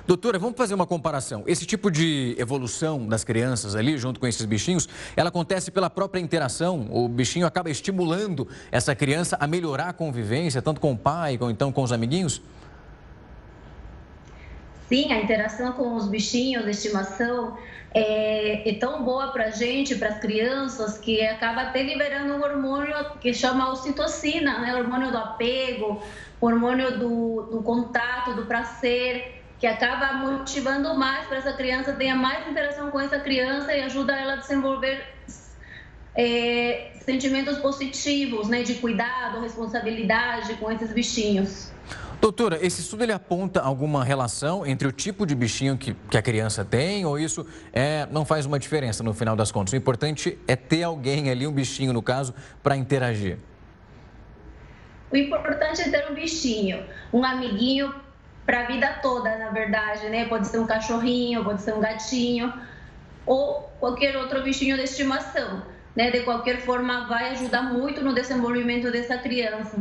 Doutora, 0.06 0.38
vamos 0.38 0.56
fazer 0.56 0.74
uma 0.74 0.87
comparação. 0.87 1.42
Esse 1.46 1.64
tipo 1.64 1.90
de 1.90 2.35
evolução 2.38 3.06
das 3.06 3.24
crianças 3.24 3.74
ali, 3.74 3.96
junto 3.96 4.20
com 4.20 4.26
esses 4.26 4.44
bichinhos, 4.44 4.88
ela 5.16 5.28
acontece 5.28 5.70
pela 5.70 5.88
própria 5.88 6.20
interação. 6.20 6.88
O 6.90 7.09
bichinho 7.09 7.46
acaba 7.46 7.70
estimulando 7.70 8.48
essa 8.70 8.94
criança 8.94 9.37
a 9.40 9.46
melhorar 9.46 9.88
a 9.88 9.92
convivência, 9.92 10.61
tanto 10.61 10.80
com 10.80 10.92
o 10.92 10.98
pai, 10.98 11.38
ou 11.40 11.50
então 11.50 11.72
com 11.72 11.83
os 11.83 11.92
amiguinhos? 11.92 12.42
Sim, 14.88 15.12
a 15.12 15.20
interação 15.20 15.72
com 15.72 15.94
os 15.94 16.09
bichinhos 16.09 16.64
de 16.64 16.70
estimação 16.70 17.56
é, 17.94 18.68
é 18.68 18.74
tão 18.74 19.04
boa 19.04 19.28
para 19.28 19.46
a 19.46 19.50
gente, 19.50 19.94
para 19.94 20.09
as 20.09 20.18
crianças, 20.18 20.98
que 20.98 21.24
acaba 21.24 21.62
até 21.62 21.83
liberando 21.83 22.35
um 22.35 22.42
hormônio 22.42 22.96
que 23.20 23.33
chama 23.33 23.70
ocitocina, 23.70 24.59
né? 24.59 24.74
hormônio 24.74 25.12
do 25.12 25.18
apego, 25.18 26.02
hormônio 26.40 26.98
do, 26.98 27.42
do 27.42 27.62
contato, 27.62 28.35
do 28.35 28.46
prazer 28.46 29.39
que 29.61 29.66
acaba 29.66 30.14
motivando 30.14 30.94
mais 30.94 31.27
para 31.27 31.37
essa 31.37 31.53
criança 31.53 31.92
tenha 31.92 32.16
mais 32.16 32.49
interação 32.49 32.90
com 32.90 32.99
essa 32.99 33.20
criança 33.20 33.75
e 33.75 33.83
ajuda 33.83 34.16
ela 34.16 34.33
a 34.33 34.37
desenvolver 34.37 35.07
é, 36.16 36.92
sentimentos 37.05 37.59
positivos, 37.59 38.49
né, 38.49 38.62
de 38.62 38.77
cuidado, 38.77 39.38
responsabilidade 39.42 40.55
com 40.55 40.73
esses 40.73 40.90
bichinhos. 40.92 41.70
Doutora, 42.23 42.59
esse 42.64 42.81
estudo 42.81 43.03
ele 43.03 43.12
aponta 43.12 43.61
alguma 43.61 44.03
relação 44.03 44.66
entre 44.66 44.88
o 44.88 44.92
tipo 44.92 45.27
de 45.27 45.35
bichinho 45.35 45.77
que, 45.77 45.94
que 46.11 46.16
a 46.16 46.23
criança 46.23 46.64
tem 46.64 47.05
ou 47.05 47.18
isso 47.18 47.46
é, 47.70 48.07
não 48.11 48.25
faz 48.25 48.46
uma 48.46 48.59
diferença 48.59 49.03
no 49.03 49.12
final 49.12 49.37
das 49.37 49.53
contas? 49.53 49.75
O 49.75 49.77
importante 49.77 50.38
é 50.49 50.57
ter 50.57 50.85
alguém 50.85 51.31
ali, 51.31 51.46
um 51.46 51.53
bichinho 51.53 51.92
no 51.92 52.03
caso, 52.03 52.35
para 52.62 52.77
interagir. 52.77 53.38
O 55.12 55.16
importante 55.16 55.83
é 55.83 55.90
ter 55.90 56.11
um 56.11 56.14
bichinho, 56.14 56.83
um 57.12 57.25
amiguinho 57.25 57.94
para 58.46 58.62
a 58.62 58.66
vida 58.66 58.98
toda, 59.03 59.37
na 59.38 59.50
verdade, 59.50 60.09
né? 60.09 60.24
Pode 60.26 60.48
ser 60.48 60.59
um 60.59 60.66
cachorrinho, 60.66 61.44
pode 61.44 61.62
ser 61.62 61.74
um 61.74 61.81
gatinho 61.81 62.53
ou 63.26 63.70
qualquer 63.79 64.16
outro 64.16 64.42
bichinho 64.42 64.76
de 64.76 64.83
estimação, 64.83 65.62
né? 65.94 66.11
De 66.11 66.20
qualquer 66.20 66.61
forma, 66.61 67.07
vai 67.07 67.31
ajudar 67.31 67.62
muito 67.62 68.03
no 68.03 68.14
desenvolvimento 68.14 68.90
dessa 68.90 69.18
criança. 69.18 69.79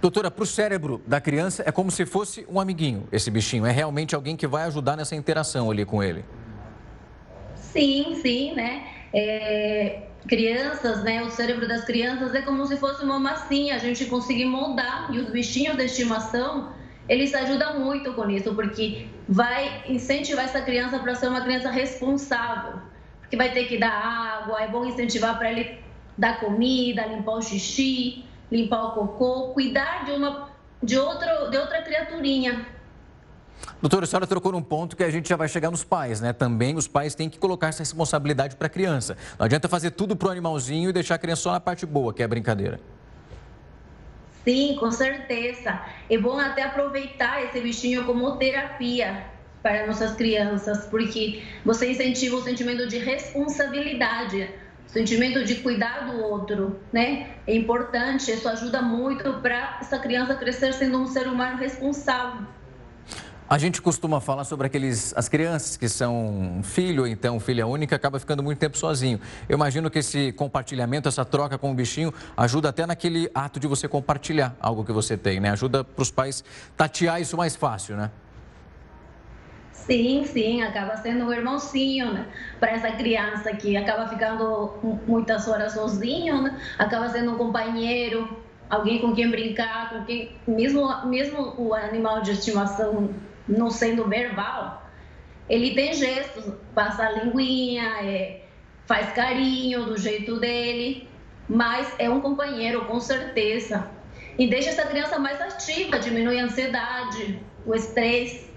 Doutora, 0.00 0.30
para 0.30 0.44
o 0.44 0.46
cérebro 0.46 1.02
da 1.06 1.20
criança 1.20 1.64
é 1.66 1.72
como 1.72 1.90
se 1.90 2.06
fosse 2.06 2.46
um 2.48 2.60
amiguinho, 2.60 3.08
esse 3.10 3.30
bichinho. 3.30 3.66
É 3.66 3.72
realmente 3.72 4.14
alguém 4.14 4.36
que 4.36 4.46
vai 4.46 4.64
ajudar 4.64 4.96
nessa 4.96 5.16
interação 5.16 5.70
ali 5.70 5.84
com 5.84 6.02
ele. 6.02 6.24
Sim, 7.56 8.18
sim, 8.22 8.54
né? 8.54 8.86
É, 9.12 10.02
crianças, 10.28 11.02
né? 11.02 11.22
O 11.22 11.30
cérebro 11.30 11.66
das 11.66 11.84
crianças 11.84 12.32
é 12.34 12.42
como 12.42 12.64
se 12.66 12.76
fosse 12.76 13.02
uma 13.02 13.18
massinha, 13.18 13.74
a 13.74 13.78
gente 13.78 14.04
consegue 14.04 14.44
moldar. 14.44 15.12
E 15.12 15.18
os 15.18 15.30
bichinhos 15.30 15.76
de 15.76 15.84
estimação, 15.84 16.72
eles 17.08 17.34
ajudam 17.34 17.80
muito 17.80 18.12
com 18.12 18.28
isso, 18.28 18.54
porque 18.54 19.06
vai 19.28 19.84
incentivar 19.88 20.44
essa 20.44 20.60
criança 20.60 20.98
para 20.98 21.14
ser 21.14 21.28
uma 21.28 21.40
criança 21.40 21.70
responsável, 21.70 22.80
porque 23.20 23.36
vai 23.36 23.52
ter 23.52 23.64
que 23.64 23.78
dar 23.78 23.90
água, 23.90 24.60
é 24.60 24.68
bom 24.68 24.84
incentivar 24.84 25.38
para 25.38 25.50
ele 25.50 25.78
dar 26.16 26.38
comida, 26.40 27.06
limpar 27.06 27.36
o 27.36 27.42
xixi, 27.42 28.24
limpar 28.50 28.84
o 28.84 28.90
cocô, 28.92 29.52
cuidar 29.54 30.04
de 30.04 30.12
uma 30.12 30.48
de 30.82 30.98
outro 30.98 31.50
de 31.50 31.56
outra 31.56 31.82
criaturinha. 31.82 32.66
Doutora, 33.80 34.04
a 34.04 34.06
senhora 34.06 34.26
trocou 34.26 34.52
num 34.52 34.62
ponto 34.62 34.96
que 34.96 35.02
a 35.02 35.10
gente 35.10 35.28
já 35.28 35.36
vai 35.36 35.48
chegar 35.48 35.70
nos 35.70 35.84
pais, 35.84 36.20
né? 36.20 36.32
Também 36.32 36.76
os 36.76 36.86
pais 36.86 37.14
têm 37.14 37.28
que 37.28 37.38
colocar 37.38 37.68
essa 37.68 37.80
responsabilidade 37.80 38.54
para 38.56 38.66
a 38.66 38.70
criança. 38.70 39.16
Não 39.38 39.46
adianta 39.46 39.68
fazer 39.68 39.92
tudo 39.92 40.14
para 40.14 40.28
o 40.28 40.30
animalzinho 40.30 40.90
e 40.90 40.92
deixar 40.92 41.16
a 41.16 41.18
criança 41.18 41.42
só 41.42 41.52
na 41.52 41.60
parte 41.60 41.86
boa, 41.86 42.12
que 42.12 42.22
é 42.22 42.24
a 42.24 42.28
brincadeira. 42.28 42.80
Sim, 44.46 44.76
com 44.80 44.90
certeza. 44.90 45.80
É 46.08 46.16
bom 46.18 46.38
até 46.38 46.62
aproveitar 46.62 47.44
esse 47.44 47.60
bichinho 47.60 48.04
como 48.06 48.38
terapia, 48.38 49.26
para 49.62 49.86
nossas 49.86 50.14
crianças, 50.14 50.86
porque 50.86 51.42
você 51.64 51.90
incentiva 51.90 52.36
o 52.36 52.42
sentimento 52.42 52.86
de 52.86 52.98
responsabilidade, 52.98 54.42
o 54.86 54.90
sentimento 54.90 55.44
de 55.44 55.56
cuidar 55.56 56.06
do 56.10 56.22
outro, 56.22 56.88
né? 56.92 57.40
É 57.46 57.54
importante, 57.54 58.30
isso 58.30 58.48
ajuda 58.48 58.80
muito 58.80 59.40
para 59.42 59.78
essa 59.80 59.98
criança 59.98 60.36
crescer 60.36 60.72
sendo 60.72 61.02
um 61.02 61.06
ser 61.06 61.26
humano 61.28 61.58
responsável. 61.58 62.46
A 63.50 63.56
gente 63.56 63.80
costuma 63.80 64.20
falar 64.20 64.44
sobre 64.44 64.66
aqueles, 64.66 65.14
as 65.16 65.26
crianças 65.26 65.74
que 65.74 65.88
são 65.88 66.60
filho 66.62 67.04
ou 67.04 67.08
então 67.08 67.40
filha 67.40 67.66
única, 67.66 67.96
acaba 67.96 68.20
ficando 68.20 68.42
muito 68.42 68.58
tempo 68.58 68.76
sozinho. 68.76 69.18
Eu 69.48 69.56
imagino 69.56 69.90
que 69.90 70.00
esse 70.00 70.32
compartilhamento, 70.32 71.08
essa 71.08 71.24
troca 71.24 71.56
com 71.56 71.70
o 71.70 71.74
bichinho, 71.74 72.12
ajuda 72.36 72.68
até 72.68 72.84
naquele 72.84 73.30
ato 73.34 73.58
de 73.58 73.66
você 73.66 73.88
compartilhar 73.88 74.54
algo 74.60 74.84
que 74.84 74.92
você 74.92 75.16
tem, 75.16 75.40
né? 75.40 75.48
Ajuda 75.48 75.82
para 75.82 76.02
os 76.02 76.10
pais 76.10 76.44
tatear 76.76 77.22
isso 77.22 77.38
mais 77.38 77.56
fácil, 77.56 77.96
né? 77.96 78.10
Sim, 79.72 80.26
sim, 80.26 80.60
acaba 80.60 80.98
sendo 80.98 81.24
um 81.24 81.32
irmãozinho, 81.32 82.12
né? 82.12 82.26
Para 82.60 82.72
essa 82.72 82.90
criança 82.90 83.50
que 83.56 83.78
acaba 83.78 84.08
ficando 84.08 84.74
muitas 85.06 85.48
horas 85.48 85.72
sozinho, 85.72 86.42
né? 86.42 86.60
Acaba 86.78 87.08
sendo 87.08 87.32
um 87.32 87.38
companheiro, 87.38 88.28
alguém 88.68 89.00
com 89.00 89.14
quem 89.14 89.30
brincar, 89.30 89.88
com 89.88 90.04
quem 90.04 90.32
mesmo 90.46 91.06
mesmo 91.06 91.54
o 91.56 91.72
animal 91.72 92.20
de 92.20 92.32
estimação 92.32 93.08
não 93.48 93.70
sendo 93.70 94.06
verbal, 94.06 94.88
ele 95.48 95.74
tem 95.74 95.94
gestos, 95.94 96.44
passa 96.74 97.04
a 97.04 97.10
linguinha, 97.10 98.02
é, 98.02 98.42
faz 98.86 99.12
carinho 99.12 99.84
do 99.84 99.96
jeito 99.96 100.38
dele, 100.38 101.08
mas 101.48 101.92
é 101.98 102.10
um 102.10 102.20
companheiro 102.20 102.84
com 102.84 103.00
certeza 103.00 103.90
e 104.38 104.46
deixa 104.46 104.70
essa 104.70 104.86
criança 104.86 105.18
mais 105.18 105.40
ativa, 105.40 105.98
diminui 105.98 106.38
a 106.38 106.44
ansiedade, 106.44 107.40
o 107.66 107.74
estresse. 107.74 108.47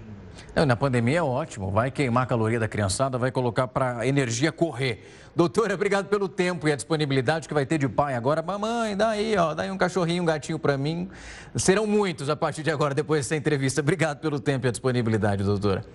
Não, 0.54 0.66
na 0.66 0.76
pandemia 0.76 1.18
é 1.18 1.22
ótimo, 1.22 1.70
vai 1.70 1.90
queimar 1.90 2.24
a 2.24 2.26
caloria 2.26 2.60
da 2.60 2.68
criançada, 2.68 3.16
vai 3.16 3.30
colocar 3.30 3.66
para 3.68 4.00
a 4.00 4.06
energia 4.06 4.52
correr. 4.52 5.02
Doutora, 5.34 5.72
obrigado 5.72 6.08
pelo 6.08 6.28
tempo 6.28 6.68
e 6.68 6.72
a 6.72 6.76
disponibilidade 6.76 7.48
que 7.48 7.54
vai 7.54 7.64
ter 7.64 7.78
de 7.78 7.88
pai 7.88 8.14
agora. 8.14 8.42
Mamãe, 8.42 8.94
dá 8.94 9.08
aí, 9.08 9.34
ó, 9.34 9.54
dá 9.54 9.62
aí 9.62 9.70
um 9.70 9.78
cachorrinho, 9.78 10.22
um 10.22 10.26
gatinho 10.26 10.58
para 10.58 10.76
mim. 10.76 11.08
Serão 11.56 11.86
muitos 11.86 12.28
a 12.28 12.36
partir 12.36 12.62
de 12.62 12.70
agora, 12.70 12.94
depois 12.94 13.24
dessa 13.24 13.34
entrevista. 13.34 13.80
Obrigado 13.80 14.20
pelo 14.20 14.38
tempo 14.38 14.66
e 14.66 14.68
a 14.68 14.70
disponibilidade, 14.70 15.42
doutora. 15.42 15.86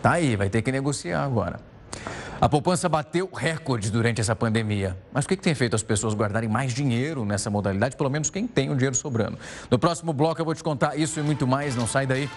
Tá 0.00 0.12
aí, 0.12 0.36
vai 0.36 0.48
ter 0.48 0.62
que 0.62 0.70
negociar 0.70 1.24
agora. 1.24 1.58
A 2.40 2.48
poupança 2.48 2.88
bateu 2.88 3.28
recorde 3.34 3.90
durante 3.90 4.20
essa 4.20 4.36
pandemia. 4.36 4.96
Mas 5.12 5.24
o 5.24 5.28
que, 5.28 5.36
que, 5.36 5.42
tem 5.42 5.56
feito 5.56 5.74
as 5.74 5.82
pessoas 5.82 6.14
guardarem 6.14 6.48
mais 6.48 6.72
dinheiro 6.72 7.24
nessa 7.24 7.50
modalidade? 7.50 7.96
Pelo 7.96 8.10
menos 8.10 8.30
quem 8.30 8.46
tem 8.46 8.70
o 8.70 8.76
dinheiro 8.76 8.94
sobrando. 8.94 9.36
No 9.68 9.76
próximo 9.76 10.12
bloco 10.12 10.40
eu 10.40 10.44
vou 10.44 10.54
te 10.54 10.62
contar 10.62 10.96
isso 10.96 11.18
e 11.18 11.22
muito 11.24 11.48
mais. 11.48 11.74
Não 11.74 11.88
sai 11.88 12.06
daí. 12.06 12.30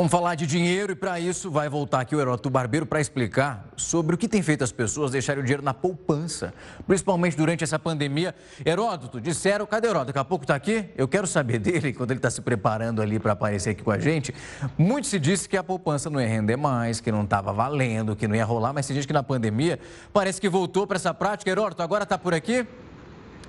Vamos 0.00 0.12
falar 0.12 0.34
de 0.34 0.46
dinheiro 0.46 0.92
e 0.92 0.96
para 0.96 1.20
isso 1.20 1.50
vai 1.50 1.68
voltar 1.68 2.00
aqui 2.00 2.16
o 2.16 2.20
Heródoto 2.22 2.48
Barbeiro 2.48 2.86
para 2.86 3.02
explicar 3.02 3.68
sobre 3.76 4.14
o 4.14 4.18
que 4.18 4.26
tem 4.26 4.40
feito 4.40 4.64
as 4.64 4.72
pessoas 4.72 5.10
deixarem 5.10 5.42
o 5.42 5.44
dinheiro 5.44 5.62
na 5.62 5.74
poupança, 5.74 6.54
principalmente 6.86 7.36
durante 7.36 7.64
essa 7.64 7.78
pandemia. 7.78 8.34
Heródoto, 8.64 9.20
disseram, 9.20 9.66
cadê 9.66 9.88
Heródoto? 9.88 10.06
Daqui 10.06 10.18
a 10.18 10.24
pouco 10.24 10.44
está 10.44 10.54
aqui? 10.54 10.86
Eu 10.96 11.06
quero 11.06 11.26
saber 11.26 11.58
dele, 11.60 11.92
quando 11.92 12.12
ele 12.12 12.18
está 12.18 12.30
se 12.30 12.40
preparando 12.40 13.02
ali 13.02 13.18
para 13.18 13.32
aparecer 13.32 13.72
aqui 13.72 13.82
com 13.82 13.90
a 13.90 13.98
gente. 13.98 14.34
Muito 14.78 15.06
se 15.06 15.18
disse 15.18 15.46
que 15.46 15.58
a 15.58 15.62
poupança 15.62 16.08
não 16.08 16.18
ia 16.18 16.28
render 16.28 16.56
mais, 16.56 16.98
que 16.98 17.12
não 17.12 17.24
estava 17.24 17.52
valendo, 17.52 18.16
que 18.16 18.26
não 18.26 18.34
ia 18.34 18.46
rolar, 18.46 18.72
mas 18.72 18.86
se 18.86 18.94
diz 18.94 19.04
que 19.04 19.12
na 19.12 19.22
pandemia 19.22 19.78
parece 20.14 20.40
que 20.40 20.48
voltou 20.48 20.86
para 20.86 20.96
essa 20.96 21.12
prática. 21.12 21.50
Heródoto, 21.50 21.82
agora 21.82 22.04
está 22.04 22.16
por 22.16 22.32
aqui? 22.32 22.66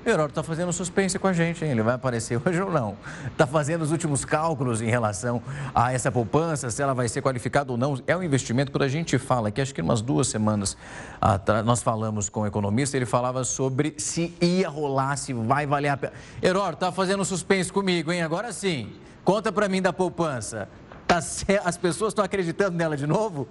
Heródoto 0.03 0.31
está 0.31 0.43
fazendo 0.43 0.73
suspense 0.73 1.19
com 1.19 1.27
a 1.27 1.33
gente, 1.33 1.63
hein? 1.63 1.71
Ele 1.71 1.83
vai 1.83 1.93
aparecer 1.93 2.41
hoje 2.43 2.59
ou 2.59 2.71
não? 2.71 2.97
Está 3.27 3.45
fazendo 3.45 3.83
os 3.83 3.91
últimos 3.91 4.25
cálculos 4.25 4.81
em 4.81 4.89
relação 4.89 5.43
a 5.75 5.93
essa 5.93 6.11
poupança, 6.11 6.71
se 6.71 6.81
ela 6.81 6.93
vai 6.93 7.07
ser 7.07 7.21
qualificada 7.21 7.71
ou 7.71 7.77
não. 7.77 8.01
É 8.07 8.17
um 8.17 8.23
investimento, 8.23 8.71
quando 8.71 8.83
a 8.83 8.87
gente 8.87 9.19
fala, 9.19 9.51
que 9.51 9.61
acho 9.61 9.73
que 9.75 9.81
umas 9.81 10.01
duas 10.01 10.27
semanas 10.27 10.75
atrás, 11.19 11.63
nós 11.63 11.83
falamos 11.83 12.29
com 12.29 12.39
o 12.39 12.43
um 12.43 12.47
economista, 12.47 12.97
ele 12.97 13.05
falava 13.05 13.43
sobre 13.43 13.93
se 13.97 14.33
ia 14.41 14.67
rolar, 14.67 15.15
se 15.17 15.33
vai 15.33 15.67
valer 15.67 15.89
a 15.89 15.97
pena. 15.97 16.13
Heródoto, 16.41 16.73
está 16.73 16.91
fazendo 16.91 17.23
suspense 17.23 17.71
comigo, 17.71 18.11
hein? 18.11 18.23
Agora 18.23 18.51
sim, 18.51 18.91
conta 19.23 19.51
para 19.51 19.69
mim 19.69 19.83
da 19.83 19.93
poupança. 19.93 20.67
Tá, 21.05 21.17
as 21.17 21.77
pessoas 21.77 22.11
estão 22.11 22.25
acreditando 22.25 22.75
nela 22.75 22.97
de 22.97 23.05
novo? 23.05 23.47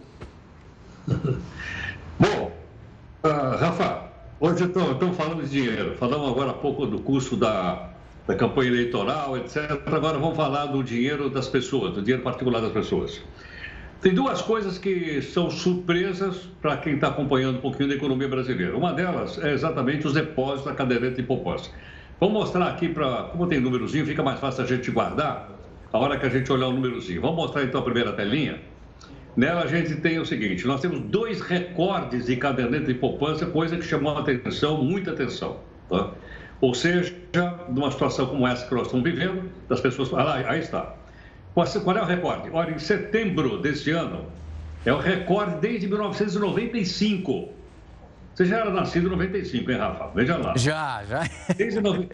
Bom, 2.18 2.52
uh, 3.22 3.56
Rafa, 3.56 4.09
Hoje 4.42 4.64
estamos 4.64 5.16
falando 5.18 5.42
de 5.42 5.50
dinheiro. 5.50 5.96
Falamos 5.98 6.30
agora 6.30 6.52
há 6.52 6.54
pouco 6.54 6.86
do 6.86 6.98
custo 7.00 7.36
da, 7.36 7.90
da 8.26 8.34
campanha 8.34 8.70
eleitoral, 8.70 9.36
etc. 9.36 9.82
Agora 9.84 10.18
vamos 10.18 10.34
falar 10.34 10.64
do 10.64 10.82
dinheiro 10.82 11.28
das 11.28 11.46
pessoas, 11.46 11.92
do 11.92 12.00
dinheiro 12.00 12.22
particular 12.22 12.62
das 12.62 12.72
pessoas. 12.72 13.20
Tem 14.00 14.14
duas 14.14 14.40
coisas 14.40 14.78
que 14.78 15.20
são 15.20 15.50
surpresas 15.50 16.48
para 16.62 16.78
quem 16.78 16.94
está 16.94 17.08
acompanhando 17.08 17.58
um 17.58 17.60
pouquinho 17.60 17.90
da 17.90 17.96
economia 17.96 18.28
brasileira. 18.28 18.74
Uma 18.74 18.94
delas 18.94 19.36
é 19.44 19.52
exatamente 19.52 20.06
os 20.06 20.14
depósitos 20.14 20.64
da 20.64 20.72
caderneta 20.74 21.16
de 21.16 21.22
poupança. 21.22 21.70
Vamos 22.18 22.32
mostrar 22.32 22.66
aqui 22.66 22.88
para. 22.88 23.24
Como 23.24 23.46
tem 23.46 23.60
númerozinho, 23.60 24.06
fica 24.06 24.22
mais 24.22 24.40
fácil 24.40 24.64
a 24.64 24.66
gente 24.66 24.90
guardar 24.90 25.50
a 25.92 25.98
hora 25.98 26.18
que 26.18 26.24
a 26.24 26.30
gente 26.30 26.50
olhar 26.50 26.68
o 26.68 26.72
númerozinho. 26.72 27.20
Vamos 27.20 27.36
mostrar 27.36 27.62
então 27.62 27.78
a 27.78 27.84
primeira 27.84 28.14
telinha. 28.14 28.69
Nela 29.36 29.62
a 29.62 29.66
gente 29.66 29.96
tem 29.96 30.18
o 30.18 30.26
seguinte: 30.26 30.66
nós 30.66 30.80
temos 30.80 31.00
dois 31.00 31.40
recordes 31.40 32.26
de 32.26 32.36
caderneta 32.36 32.86
de 32.86 32.94
poupança, 32.94 33.46
coisa 33.46 33.76
que 33.76 33.84
chamou 33.84 34.16
a 34.16 34.20
atenção, 34.20 34.82
muita 34.82 35.12
atenção. 35.12 35.60
Tá? 35.88 36.10
Ou 36.60 36.74
seja, 36.74 37.14
numa 37.68 37.90
situação 37.90 38.26
como 38.26 38.46
essa 38.46 38.66
que 38.66 38.74
nós 38.74 38.86
estamos 38.86 39.04
vivendo, 39.04 39.50
das 39.68 39.80
pessoas. 39.80 40.12
Ah, 40.12 40.22
lá, 40.22 40.34
aí 40.36 40.60
está. 40.60 40.94
Qual 41.54 41.96
é 41.96 42.02
o 42.02 42.04
recorde? 42.04 42.50
Olha, 42.52 42.72
em 42.72 42.78
setembro 42.78 43.60
deste 43.60 43.90
ano, 43.90 44.26
é 44.84 44.92
o 44.92 44.98
recorde 44.98 45.56
desde 45.60 45.88
1995. 45.88 47.60
Você 48.34 48.44
já 48.44 48.58
era 48.58 48.70
nascido 48.70 49.08
em 49.08 49.10
95, 49.10 49.70
hein, 49.70 49.76
Rafa? 49.76 50.10
Veja 50.14 50.36
lá. 50.36 50.54
Já, 50.56 51.02
já. 51.04 51.28
Desde, 51.56 51.80
no... 51.80 52.08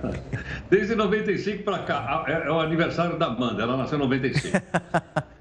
desde 0.70 0.94
95 0.94 1.62
para 1.62 1.78
cá, 1.80 2.24
é, 2.26 2.48
é 2.48 2.50
o 2.50 2.58
aniversário 2.58 3.18
da 3.18 3.26
Amanda, 3.26 3.62
ela 3.62 3.76
nasceu 3.76 3.98
em 3.98 4.02
95. 4.02 4.58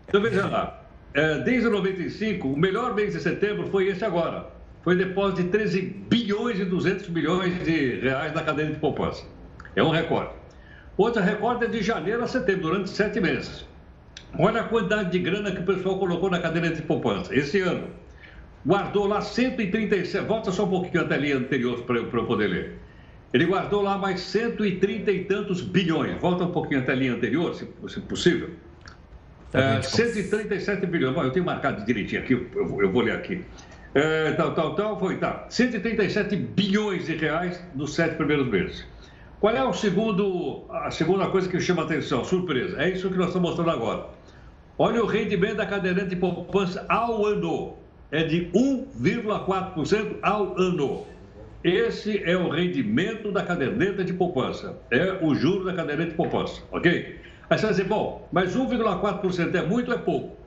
Então 0.07 0.21
veja 0.21 0.45
lá, 0.45 0.80
é, 1.13 1.39
desde 1.39 1.69
95, 1.69 2.47
o 2.47 2.57
melhor 2.57 2.95
mês 2.95 3.13
de 3.13 3.19
setembro 3.19 3.67
foi 3.67 3.87
esse 3.87 4.03
agora. 4.05 4.47
Foi 4.83 4.95
depósito 4.95 5.43
de 5.43 5.49
13 5.49 5.81
bilhões 6.09 6.59
e 6.59 6.65
200 6.65 7.09
milhões 7.09 7.63
de 7.63 7.99
reais 7.99 8.33
na 8.33 8.41
cadeia 8.41 8.71
de 8.71 8.79
poupança. 8.79 9.23
É 9.75 9.83
um 9.83 9.89
recorde. 9.89 10.31
Outro 10.97 11.21
recorde 11.21 11.65
é 11.65 11.67
de 11.67 11.81
janeiro 11.81 12.23
a 12.23 12.27
setembro, 12.27 12.63
durante 12.63 12.89
sete 12.89 13.19
meses. 13.19 13.65
Olha 14.39 14.61
a 14.61 14.63
quantidade 14.63 15.11
de 15.11 15.19
grana 15.19 15.51
que 15.51 15.59
o 15.59 15.65
pessoal 15.65 15.99
colocou 15.99 16.29
na 16.29 16.39
cadeia 16.39 16.69
de 16.69 16.81
poupança. 16.81 17.35
Esse 17.35 17.59
ano, 17.59 17.89
guardou 18.65 19.05
lá 19.05 19.21
137. 19.21 20.25
Volta 20.25 20.51
só 20.51 20.63
um 20.63 20.69
pouquinho 20.69 21.03
a 21.03 21.07
telinha 21.07 21.37
anterior 21.37 21.83
para 21.83 21.97
eu, 21.97 22.09
eu 22.11 22.25
poder 22.25 22.47
ler. 22.47 22.79
Ele 23.33 23.45
guardou 23.45 23.81
lá 23.81 23.97
mais 23.97 24.21
130 24.21 25.11
e 25.11 25.25
tantos 25.25 25.61
bilhões. 25.61 26.19
Volta 26.21 26.45
um 26.45 26.51
pouquinho 26.51 26.81
a 26.81 26.83
telinha 26.83 27.13
anterior, 27.13 27.53
se, 27.53 27.67
se 27.87 27.99
possível. 28.01 28.49
É, 29.53 29.81
137 29.81 30.85
bilhões. 30.85 31.13
Bom, 31.13 31.23
eu 31.23 31.31
tenho 31.31 31.45
marcado 31.45 31.85
direitinho 31.85 32.21
aqui, 32.21 32.33
eu, 32.33 32.81
eu 32.81 32.91
vou 32.91 33.01
ler 33.01 33.15
aqui. 33.15 33.43
É, 33.93 34.31
tal, 34.31 34.53
tal, 34.53 34.75
tal, 34.75 34.99
foi, 34.99 35.17
tá. 35.17 35.45
137 35.49 36.35
bilhões 36.35 37.05
de 37.05 37.15
reais 37.15 37.61
nos 37.75 37.93
sete 37.93 38.15
primeiros 38.15 38.47
meses. 38.47 38.85
Qual 39.41 39.53
é 39.53 39.63
o 39.63 39.73
segundo, 39.73 40.65
a 40.69 40.91
segunda 40.91 41.27
coisa 41.27 41.49
que 41.49 41.59
chama 41.59 41.83
atenção? 41.83 42.23
Surpresa. 42.23 42.81
É 42.81 42.89
isso 42.89 43.09
que 43.09 43.17
nós 43.17 43.27
estamos 43.27 43.49
mostrando 43.49 43.71
agora. 43.71 44.05
Olha 44.77 45.03
o 45.03 45.05
rendimento 45.05 45.57
da 45.57 45.65
caderneta 45.65 46.07
de 46.07 46.15
poupança 46.15 46.85
ao 46.87 47.25
ano. 47.25 47.73
É 48.11 48.23
de 48.23 48.49
1,4% 48.53 50.17
ao 50.21 50.57
ano. 50.57 51.05
Esse 51.63 52.23
é 52.23 52.37
o 52.37 52.49
rendimento 52.49 53.31
da 53.31 53.43
caderneta 53.43 54.03
de 54.03 54.13
poupança. 54.13 54.79
É 54.89 55.17
o 55.21 55.35
juro 55.35 55.65
da 55.65 55.73
caderneta 55.73 56.11
de 56.11 56.15
poupança, 56.15 56.61
ok? 56.71 57.19
Aí 57.51 57.57
você 57.57 57.65
vai 57.65 57.71
dizer, 57.71 57.83
bom, 57.83 58.29
mas 58.31 58.55
1,4% 58.55 59.53
é 59.53 59.61
muito 59.61 59.91
ou 59.91 59.97
é 59.97 59.99
pouco? 59.99 60.37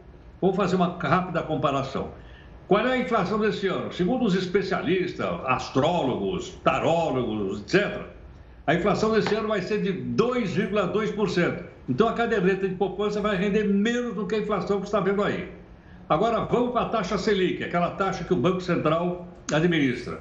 Vamos 0.40 0.56
fazer 0.56 0.76
uma 0.76 0.96
rápida 0.98 1.42
comparação. 1.42 2.12
Qual 2.66 2.80
é 2.80 2.92
a 2.92 2.96
inflação 2.96 3.38
desse 3.38 3.66
ano? 3.66 3.92
Segundo 3.92 4.24
os 4.24 4.34
especialistas, 4.34 5.28
astrólogos, 5.44 6.58
tarólogos, 6.64 7.60
etc., 7.60 8.06
a 8.66 8.74
inflação 8.74 9.12
desse 9.12 9.34
ano 9.34 9.48
vai 9.48 9.60
ser 9.60 9.82
de 9.82 9.92
2,2%. 9.92 11.64
Então 11.90 12.08
a 12.08 12.14
caderneta 12.14 12.66
de 12.66 12.74
poupança 12.74 13.20
vai 13.20 13.36
render 13.36 13.64
menos 13.64 14.14
do 14.14 14.26
que 14.26 14.36
a 14.36 14.38
inflação 14.38 14.80
que 14.80 14.86
está 14.86 14.98
vendo 14.98 15.22
aí. 15.22 15.52
Agora 16.08 16.40
vamos 16.46 16.72
para 16.72 16.86
a 16.86 16.88
taxa 16.88 17.18
Selic, 17.18 17.62
aquela 17.62 17.90
taxa 17.90 18.24
que 18.24 18.32
o 18.32 18.36
Banco 18.36 18.62
Central 18.62 19.28
administra. 19.52 20.20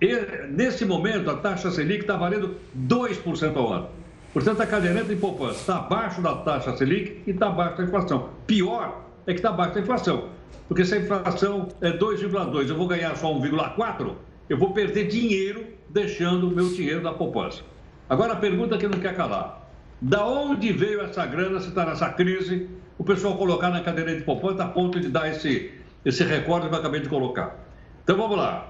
E, 0.00 0.12
nesse 0.48 0.84
momento, 0.84 1.30
a 1.30 1.36
taxa 1.36 1.70
Selic 1.70 2.00
está 2.00 2.16
valendo 2.16 2.56
2% 2.76 3.56
ao 3.56 3.72
ano. 3.72 4.05
Portanto, 4.36 4.60
a 4.60 4.66
caderneta 4.66 5.08
de 5.08 5.16
poupança 5.16 5.60
está 5.60 5.78
abaixo 5.78 6.20
da 6.20 6.34
taxa 6.34 6.76
Selic 6.76 7.22
e 7.26 7.30
está 7.30 7.46
abaixo 7.46 7.78
da 7.78 7.84
inflação. 7.84 8.28
Pior 8.46 9.02
é 9.26 9.32
que 9.32 9.38
está 9.38 9.48
abaixo 9.48 9.72
da 9.72 9.80
inflação. 9.80 10.28
Porque 10.68 10.84
se 10.84 10.94
a 10.94 10.98
inflação 10.98 11.68
é 11.80 11.90
2,2, 11.92 12.68
eu 12.68 12.76
vou 12.76 12.86
ganhar 12.86 13.16
só 13.16 13.32
1,4, 13.32 14.12
eu 14.50 14.58
vou 14.58 14.74
perder 14.74 15.06
dinheiro 15.06 15.64
deixando 15.88 16.48
o 16.48 16.50
meu 16.50 16.68
dinheiro 16.68 17.00
na 17.00 17.14
poupança. 17.14 17.62
Agora 18.10 18.34
a 18.34 18.36
pergunta 18.36 18.76
que 18.76 18.86
não 18.86 19.00
quer 19.00 19.16
calar. 19.16 19.70
Da 20.02 20.26
onde 20.26 20.70
veio 20.70 21.00
essa 21.00 21.24
grana, 21.24 21.58
se 21.58 21.68
está 21.68 21.86
nessa 21.86 22.10
crise, 22.10 22.68
o 22.98 23.04
pessoal 23.04 23.38
colocar 23.38 23.70
na 23.70 23.80
cadeira 23.80 24.14
de 24.14 24.22
poupança 24.22 24.64
a 24.64 24.68
ponto 24.68 25.00
de 25.00 25.08
dar 25.08 25.30
esse, 25.30 25.72
esse 26.04 26.22
recorde 26.24 26.68
que 26.68 26.74
eu 26.74 26.78
acabei 26.78 27.00
de 27.00 27.08
colocar. 27.08 27.56
Então 28.04 28.18
vamos 28.18 28.36
lá. 28.36 28.68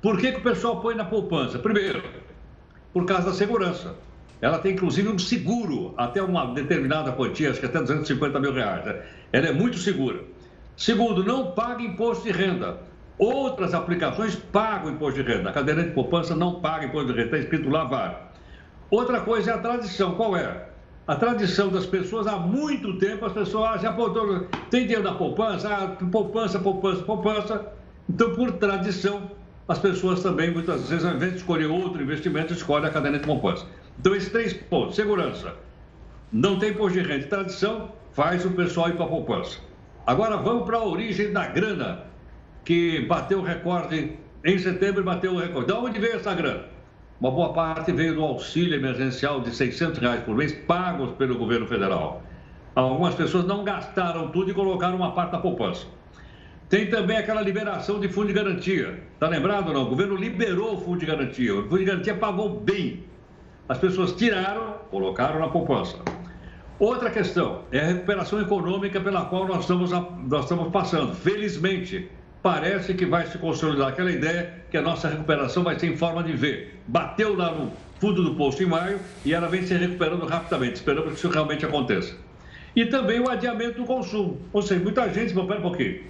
Por 0.00 0.16
que, 0.18 0.30
que 0.30 0.38
o 0.38 0.42
pessoal 0.42 0.80
põe 0.80 0.94
na 0.94 1.04
poupança? 1.04 1.58
Primeiro, 1.58 2.00
por 2.92 3.04
causa 3.06 3.30
da 3.30 3.32
segurança. 3.32 3.96
Ela 4.40 4.58
tem 4.58 4.72
inclusive 4.72 5.08
um 5.08 5.18
seguro 5.18 5.94
até 5.96 6.22
uma 6.22 6.46
determinada 6.54 7.12
quantia, 7.12 7.50
acho 7.50 7.60
que 7.60 7.66
até 7.66 7.78
250 7.78 8.40
mil 8.40 8.52
reais. 8.52 8.84
Né? 8.84 9.02
Ela 9.32 9.48
é 9.48 9.52
muito 9.52 9.76
segura. 9.78 10.20
Segundo, 10.76 11.22
não 11.22 11.52
paga 11.52 11.82
imposto 11.82 12.24
de 12.24 12.32
renda. 12.32 12.78
Outras 13.18 13.74
aplicações 13.74 14.34
pagam 14.34 14.92
imposto 14.92 15.22
de 15.22 15.30
renda. 15.30 15.50
A 15.50 15.52
cadeira 15.52 15.82
de 15.82 15.90
poupança 15.90 16.34
não 16.34 16.60
paga 16.60 16.86
imposto 16.86 17.08
de 17.08 17.18
renda, 17.18 17.24
está 17.24 17.38
escrito 17.38 17.68
lá 17.68 17.84
VAR. 17.84 18.32
Outra 18.90 19.20
coisa 19.20 19.50
é 19.50 19.54
a 19.54 19.58
tradição. 19.58 20.14
Qual 20.14 20.34
é? 20.36 20.68
A 21.06 21.16
tradição 21.16 21.68
das 21.68 21.84
pessoas, 21.84 22.26
há 22.26 22.36
muito 22.36 22.96
tempo, 22.98 23.26
as 23.26 23.32
pessoas 23.32 23.70
ah, 23.70 23.76
já 23.76 23.90
apontam, 23.90 24.46
tem 24.70 24.82
dinheiro 24.82 25.02
na 25.02 25.12
poupança, 25.12 25.68
ah, 25.68 25.88
poupança, 26.06 26.58
poupança, 26.58 27.02
poupança. 27.02 27.66
Então, 28.08 28.34
por 28.34 28.52
tradição, 28.52 29.30
as 29.68 29.78
pessoas 29.78 30.22
também, 30.22 30.50
muitas 30.50 30.88
vezes, 30.88 31.04
ao 31.04 31.14
invés 31.14 31.32
de 31.32 31.38
escolher 31.38 31.66
outro 31.66 32.02
investimento, 32.02 32.52
escolhem 32.52 32.86
a 32.86 32.90
caderneta 32.90 33.22
de 33.22 33.28
poupança. 33.28 33.66
Então, 34.00 34.16
esses 34.16 34.30
três 34.30 34.54
pontos: 34.54 34.96
segurança, 34.96 35.54
não 36.32 36.58
tem 36.58 36.70
imposto 36.70 36.98
de 36.98 37.06
renda 37.06 37.26
tradição, 37.26 37.92
faz 38.12 38.46
o 38.46 38.50
pessoal 38.52 38.88
ir 38.88 38.96
para 38.96 39.04
a 39.04 39.08
poupança. 39.08 39.58
Agora, 40.06 40.38
vamos 40.38 40.64
para 40.64 40.78
a 40.78 40.84
origem 40.84 41.30
da 41.34 41.46
grana, 41.46 42.06
que 42.64 43.00
bateu 43.00 43.40
o 43.40 43.42
recorde 43.42 44.16
em 44.42 44.58
setembro 44.58 45.04
bateu 45.04 45.34
o 45.34 45.38
recorde. 45.38 45.66
De 45.66 45.72
onde 45.74 45.98
veio 45.98 46.16
essa 46.16 46.34
grana? 46.34 46.64
Uma 47.20 47.30
boa 47.30 47.52
parte 47.52 47.92
veio 47.92 48.14
do 48.14 48.22
auxílio 48.22 48.74
emergencial 48.74 49.42
de 49.42 49.54
600 49.54 49.98
reais 49.98 50.22
por 50.22 50.34
mês, 50.34 50.50
pagos 50.66 51.12
pelo 51.18 51.36
governo 51.36 51.66
federal. 51.66 52.22
Algumas 52.74 53.14
pessoas 53.14 53.44
não 53.44 53.64
gastaram 53.64 54.30
tudo 54.30 54.50
e 54.50 54.54
colocaram 54.54 54.96
uma 54.96 55.12
parte 55.12 55.32
da 55.32 55.38
poupança. 55.38 55.86
Tem 56.70 56.88
também 56.88 57.18
aquela 57.18 57.42
liberação 57.42 58.00
de 58.00 58.08
fundo 58.08 58.28
de 58.28 58.32
garantia. 58.32 59.02
Está 59.12 59.28
lembrado 59.28 59.68
ou 59.68 59.74
não? 59.74 59.82
O 59.82 59.90
governo 59.90 60.16
liberou 60.16 60.76
o 60.76 60.80
fundo 60.80 61.00
de 61.00 61.04
garantia. 61.04 61.54
O 61.54 61.64
fundo 61.64 61.78
de 61.80 61.84
garantia 61.84 62.14
pagou 62.14 62.60
bem. 62.60 63.04
As 63.70 63.78
pessoas 63.78 64.10
tiraram, 64.10 64.74
colocaram 64.90 65.38
na 65.38 65.46
poupança. 65.46 65.96
Outra 66.76 67.08
questão 67.08 67.62
é 67.70 67.78
a 67.78 67.84
recuperação 67.84 68.40
econômica 68.40 69.00
pela 69.00 69.26
qual 69.26 69.46
nós 69.46 69.60
estamos, 69.60 69.92
nós 69.92 70.42
estamos 70.42 70.72
passando. 70.72 71.14
Felizmente, 71.14 72.10
parece 72.42 72.94
que 72.94 73.06
vai 73.06 73.28
se 73.28 73.38
consolidar 73.38 73.90
aquela 73.90 74.10
ideia 74.10 74.64
que 74.72 74.76
a 74.76 74.82
nossa 74.82 75.08
recuperação 75.08 75.62
vai 75.62 75.78
ser 75.78 75.86
em 75.86 75.96
forma 75.96 76.20
de 76.24 76.32
V. 76.32 76.70
Bateu 76.88 77.36
lá 77.36 77.52
no 77.52 77.70
fundo 78.00 78.24
do 78.24 78.34
posto 78.34 78.60
em 78.60 78.66
maio 78.66 78.98
e 79.24 79.32
ela 79.32 79.46
vem 79.46 79.62
se 79.62 79.72
recuperando 79.72 80.26
rapidamente. 80.26 80.74
Esperamos 80.74 81.12
que 81.12 81.18
isso 81.18 81.28
realmente 81.28 81.64
aconteça. 81.64 82.16
E 82.74 82.86
também 82.86 83.20
o 83.20 83.30
adiamento 83.30 83.80
do 83.80 83.86
consumo. 83.86 84.40
Ou 84.52 84.62
seja, 84.62 84.82
muita 84.82 85.08
gente, 85.14 85.32
pera 85.32 85.60
um 85.60 85.62
pouquinho, 85.62 86.00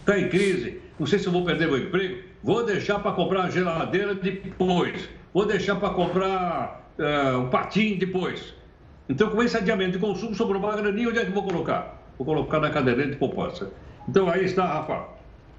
está 0.00 0.18
em 0.18 0.28
crise, 0.28 0.78
não 0.98 1.06
sei 1.06 1.18
se 1.18 1.26
eu 1.26 1.32
vou 1.32 1.42
perder 1.42 1.68
meu 1.68 1.78
emprego, 1.78 2.22
vou 2.42 2.66
deixar 2.66 2.98
para 2.98 3.12
comprar 3.12 3.44
a 3.44 3.50
geladeira 3.50 4.14
depois, 4.14 5.08
vou 5.36 5.44
deixar 5.44 5.76
para 5.76 5.90
comprar 5.90 6.90
uh, 6.98 7.40
um 7.40 7.50
patinho 7.50 7.98
depois. 7.98 8.54
Então, 9.06 9.28
com 9.28 9.42
esse 9.42 9.54
adiamento 9.54 9.92
de 9.92 9.98
consumo, 9.98 10.34
sobrou 10.34 10.58
uma 10.58 10.74
graninha, 10.74 11.10
onde 11.10 11.18
é 11.18 11.26
que 11.26 11.30
vou 11.30 11.42
colocar? 11.42 12.02
Vou 12.16 12.26
colocar 12.26 12.58
na 12.58 12.70
caderneta 12.70 13.10
de 13.10 13.16
poupança. 13.16 13.70
Então, 14.08 14.30
aí 14.30 14.46
está, 14.46 14.64
Rafa, 14.64 15.04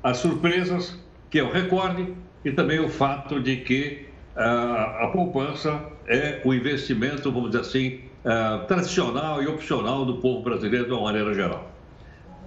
as 0.02 0.18
surpresas, 0.18 0.98
que 1.30 1.38
é 1.38 1.44
o 1.44 1.52
recorde, 1.52 2.12
e 2.44 2.52
também 2.52 2.80
o 2.80 2.90
fato 2.90 3.40
de 3.40 3.58
que 3.58 4.08
uh, 4.36 5.04
a 5.04 5.12
poupança 5.14 5.80
é 6.08 6.42
o 6.44 6.56
investimento, 6.56 7.32
vamos 7.32 7.52
dizer 7.52 7.62
assim, 7.62 8.00
uh, 8.26 8.66
tradicional 8.66 9.44
e 9.44 9.48
opcional 9.48 10.06
do 10.06 10.16
povo 10.16 10.42
brasileiro 10.42 10.88
de 10.88 10.92
uma 10.92 11.04
maneira 11.04 11.36
geral. 11.36 11.70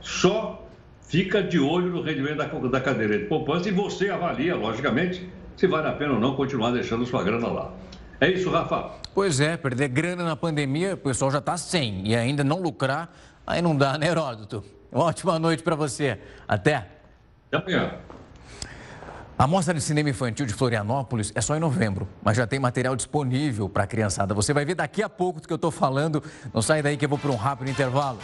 Só 0.01 0.69
fica 1.03 1.41
de 1.41 1.61
olho 1.61 1.91
no 1.91 2.03
rendimento 2.03 2.39
da, 2.39 2.47
da 2.47 2.81
cadeira 2.81 3.17
de 3.17 3.27
poupança 3.27 3.69
e 3.69 3.73
você 3.73 4.11
avalia, 4.11 4.57
logicamente, 4.57 5.31
se 5.61 5.67
vale 5.67 5.89
a 5.89 5.93
pena 5.93 6.15
ou 6.15 6.19
não 6.19 6.35
continuar 6.35 6.71
deixando 6.71 7.05
sua 7.05 7.23
grana 7.23 7.47
lá. 7.49 7.71
É 8.19 8.31
isso, 8.31 8.51
Rafa? 8.51 8.93
Pois 9.15 9.41
é, 9.41 9.59
perder 9.59 9.89
grana 9.89 10.25
na 10.25 10.35
pandemia, 10.35 10.95
o 10.95 10.97
pessoal 10.97 11.31
já 11.31 11.37
está 11.37 11.55
sem. 11.59 12.09
E 12.09 12.17
ainda 12.17 12.43
não 12.43 12.63
lucrar, 12.63 13.15
aí 13.47 13.61
não 13.61 13.77
dá, 13.77 13.99
né, 13.99 14.07
Heródoto? 14.07 14.65
Uma 14.91 15.05
ótima 15.05 15.39
noite 15.39 15.63
para 15.63 15.77
você. 15.77 16.19
Até. 16.49 16.89
Até 17.53 17.59
amanhã. 17.59 17.93
A 19.39 19.47
Mostra 19.47 19.75
de 19.75 19.83
Cinema 19.83 20.09
Infantil 20.09 20.47
de 20.47 20.55
Florianópolis 20.55 21.31
é 21.35 21.43
só 21.43 21.55
em 21.55 21.61
novembro, 21.61 22.09
mas 22.23 22.39
já 22.39 22.47
tem 22.47 22.59
material 22.59 22.97
disponível 22.97 23.69
para 23.69 23.85
a 23.85 23.87
criançada. 23.87 24.33
Você 24.33 24.55
vai 24.55 24.65
ver 24.65 24.77
daqui 24.77 25.03
a 25.03 25.11
pouco 25.11 25.43
do 25.43 25.47
que 25.47 25.53
eu 25.53 25.57
estou 25.57 25.71
falando. 25.71 26.23
Não 26.55 26.63
sai 26.63 26.81
daí 26.83 26.97
que 26.97 27.05
eu 27.05 27.09
vou 27.09 27.19
para 27.19 27.31
um 27.31 27.37
rápido 27.37 27.71
intervalo. 27.71 28.19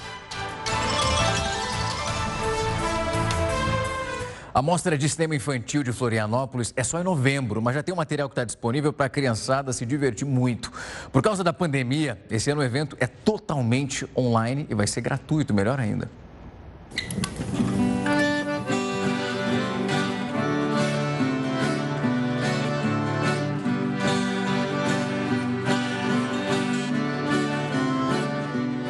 A 4.56 4.62
Mostra 4.62 4.96
de 4.96 5.06
Cinema 5.06 5.36
Infantil 5.36 5.82
de 5.82 5.92
Florianópolis 5.92 6.72
é 6.74 6.82
só 6.82 6.98
em 6.98 7.04
novembro, 7.04 7.60
mas 7.60 7.74
já 7.74 7.82
tem 7.82 7.92
um 7.92 7.96
material 7.98 8.26
que 8.26 8.32
está 8.32 8.42
disponível 8.42 8.90
para 8.90 9.04
a 9.04 9.08
criançada 9.10 9.70
se 9.70 9.84
divertir 9.84 10.26
muito. 10.26 10.72
Por 11.12 11.20
causa 11.20 11.44
da 11.44 11.52
pandemia, 11.52 12.18
esse 12.30 12.50
ano 12.50 12.62
o 12.62 12.64
evento 12.64 12.96
é 12.98 13.06
totalmente 13.06 14.08
online 14.16 14.66
e 14.70 14.74
vai 14.74 14.86
ser 14.86 15.02
gratuito, 15.02 15.52
melhor 15.52 15.78
ainda. 15.78 16.10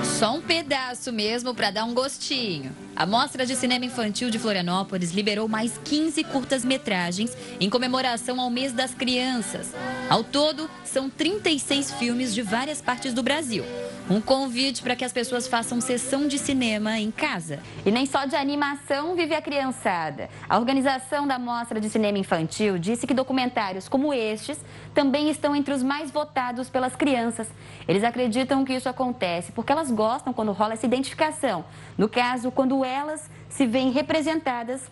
Só 0.04 0.36
um 0.36 0.40
pedaço 0.40 1.12
mesmo 1.12 1.52
para 1.52 1.72
dar 1.72 1.84
um 1.86 1.92
gostinho. 1.92 2.85
A 2.96 3.04
Mostra 3.04 3.44
de 3.44 3.54
Cinema 3.54 3.84
Infantil 3.84 4.30
de 4.30 4.38
Florianópolis 4.38 5.12
liberou 5.12 5.46
mais 5.46 5.78
15 5.84 6.24
curtas-metragens 6.24 7.36
em 7.60 7.68
comemoração 7.68 8.40
ao 8.40 8.48
mês 8.48 8.72
das 8.72 8.94
crianças. 8.94 9.74
Ao 10.08 10.24
todo, 10.24 10.70
são 10.82 11.10
36 11.10 11.92
filmes 11.92 12.34
de 12.34 12.40
várias 12.40 12.80
partes 12.80 13.12
do 13.12 13.22
Brasil. 13.22 13.66
Um 14.08 14.20
convite 14.20 14.84
para 14.84 14.94
que 14.94 15.04
as 15.04 15.12
pessoas 15.12 15.48
façam 15.48 15.80
sessão 15.80 16.28
de 16.28 16.38
cinema 16.38 16.96
em 16.96 17.10
casa. 17.10 17.58
E 17.84 17.90
nem 17.90 18.06
só 18.06 18.24
de 18.24 18.36
animação 18.36 19.16
vive 19.16 19.34
a 19.34 19.42
criançada. 19.42 20.30
A 20.48 20.56
organização 20.56 21.26
da 21.26 21.40
Mostra 21.40 21.80
de 21.80 21.90
Cinema 21.90 22.16
Infantil 22.16 22.78
disse 22.78 23.04
que 23.04 23.12
documentários 23.12 23.88
como 23.88 24.14
estes 24.14 24.60
também 24.94 25.28
estão 25.28 25.56
entre 25.56 25.74
os 25.74 25.82
mais 25.82 26.12
votados 26.12 26.70
pelas 26.70 26.94
crianças. 26.94 27.48
Eles 27.88 28.04
acreditam 28.04 28.64
que 28.64 28.74
isso 28.74 28.88
acontece 28.88 29.50
porque 29.50 29.72
elas 29.72 29.90
gostam 29.90 30.32
quando 30.32 30.52
rola 30.52 30.74
essa 30.74 30.86
identificação. 30.86 31.64
No 31.98 32.08
caso, 32.08 32.52
quando 32.52 32.84
elas 32.86 33.30
se 33.48 33.66
veem 33.66 33.90
representadas 33.90 34.82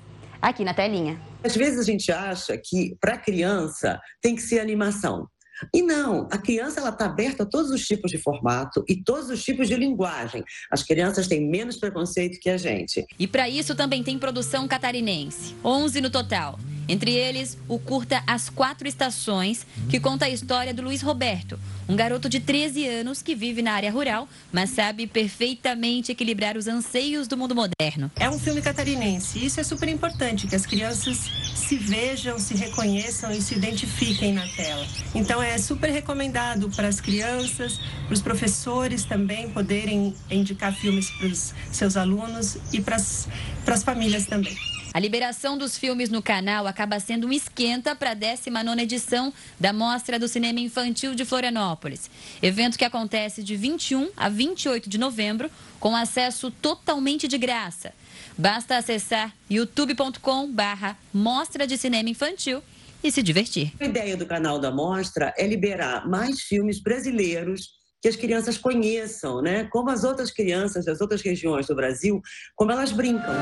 aqui 0.40 0.64
na 0.64 0.74
telinha. 0.74 1.20
Às 1.42 1.56
vezes 1.56 1.78
a 1.78 1.82
gente 1.82 2.10
acha 2.12 2.56
que 2.56 2.96
para 3.00 3.16
criança 3.16 4.00
tem 4.20 4.34
que 4.34 4.42
ser 4.42 4.60
animação. 4.60 5.28
E 5.72 5.82
não, 5.82 6.28
a 6.30 6.38
criança 6.38 6.80
ela 6.80 6.90
está 6.90 7.06
aberta 7.06 7.44
a 7.44 7.46
todos 7.46 7.70
os 7.70 7.86
tipos 7.86 8.10
de 8.10 8.18
formato 8.18 8.84
e 8.88 9.02
todos 9.02 9.30
os 9.30 9.42
tipos 9.42 9.68
de 9.68 9.76
linguagem. 9.76 10.42
As 10.70 10.82
crianças 10.82 11.28
têm 11.28 11.48
menos 11.48 11.76
preconceito 11.76 12.40
que 12.40 12.50
a 12.50 12.56
gente. 12.56 13.06
E 13.18 13.26
para 13.26 13.48
isso 13.48 13.74
também 13.74 14.02
tem 14.02 14.18
produção 14.18 14.66
catarinense, 14.66 15.54
11 15.64 16.00
no 16.00 16.10
total. 16.10 16.58
Entre 16.88 17.12
eles, 17.12 17.56
o 17.66 17.78
curta 17.78 18.22
As 18.26 18.50
Quatro 18.50 18.86
Estações, 18.86 19.66
que 19.88 19.98
conta 19.98 20.26
a 20.26 20.30
história 20.30 20.74
do 20.74 20.82
Luiz 20.82 21.00
Roberto, 21.00 21.58
um 21.88 21.96
garoto 21.96 22.28
de 22.28 22.40
13 22.40 22.86
anos 22.86 23.22
que 23.22 23.34
vive 23.34 23.62
na 23.62 23.72
área 23.72 23.90
rural, 23.90 24.28
mas 24.52 24.70
sabe 24.70 25.06
perfeitamente 25.06 26.12
equilibrar 26.12 26.56
os 26.56 26.66
anseios 26.66 27.26
do 27.26 27.36
mundo 27.36 27.54
moderno. 27.54 28.10
É 28.16 28.28
um 28.28 28.38
filme 28.38 28.60
catarinense 28.60 29.38
e 29.38 29.46
isso 29.46 29.60
é 29.60 29.64
super 29.64 29.88
importante, 29.88 30.46
que 30.46 30.54
as 30.54 30.66
crianças 30.66 31.30
se 31.54 31.76
vejam, 31.76 32.38
se 32.38 32.54
reconheçam 32.54 33.30
e 33.32 33.40
se 33.40 33.54
identifiquem 33.54 34.32
na 34.32 34.46
tela. 34.48 34.86
Então 35.14 35.42
é 35.42 35.56
super 35.58 35.90
recomendado 35.90 36.68
para 36.70 36.88
as 36.88 37.00
crianças, 37.00 37.80
para 38.04 38.14
os 38.14 38.20
professores 38.20 39.04
também 39.04 39.48
poderem 39.50 40.14
indicar 40.30 40.74
filmes 40.74 41.10
para 41.10 41.26
os 41.28 41.54
seus 41.72 41.96
alunos 41.96 42.58
e 42.72 42.80
para 42.80 42.96
as 42.96 43.82
famílias 43.82 44.26
também. 44.26 44.73
A 44.94 45.00
liberação 45.00 45.58
dos 45.58 45.76
filmes 45.76 46.08
no 46.08 46.22
canal 46.22 46.68
acaba 46.68 47.00
sendo 47.00 47.26
um 47.26 47.32
esquenta 47.32 47.96
para 47.96 48.12
a 48.12 48.14
19 48.14 48.80
edição 48.80 49.34
da 49.58 49.72
Mostra 49.72 50.20
do 50.20 50.28
Cinema 50.28 50.60
Infantil 50.60 51.16
de 51.16 51.24
Florianópolis. 51.24 52.08
Evento 52.40 52.78
que 52.78 52.84
acontece 52.84 53.42
de 53.42 53.56
21 53.56 54.10
a 54.16 54.28
28 54.28 54.88
de 54.88 54.96
novembro, 54.96 55.50
com 55.80 55.96
acesso 55.96 56.48
totalmente 56.48 57.26
de 57.26 57.36
graça. 57.36 57.92
Basta 58.38 58.76
acessar 58.76 59.34
youtube.com 59.50 60.48
barra 60.52 60.96
Mostra 61.12 61.66
de 61.66 61.76
Cinema 61.76 62.08
Infantil 62.08 62.62
e 63.02 63.10
se 63.10 63.20
divertir. 63.20 63.72
A 63.80 63.86
ideia 63.86 64.16
do 64.16 64.26
canal 64.26 64.60
da 64.60 64.70
Mostra 64.70 65.34
é 65.36 65.44
liberar 65.44 66.08
mais 66.08 66.42
filmes 66.42 66.80
brasileiros 66.80 67.70
que 68.00 68.06
as 68.06 68.14
crianças 68.14 68.56
conheçam, 68.56 69.42
né? 69.42 69.64
Como 69.72 69.90
as 69.90 70.04
outras 70.04 70.30
crianças 70.30 70.84
das 70.84 71.00
outras 71.00 71.20
regiões 71.20 71.66
do 71.66 71.74
Brasil, 71.74 72.22
como 72.54 72.70
elas 72.70 72.92
brincam. 72.92 73.34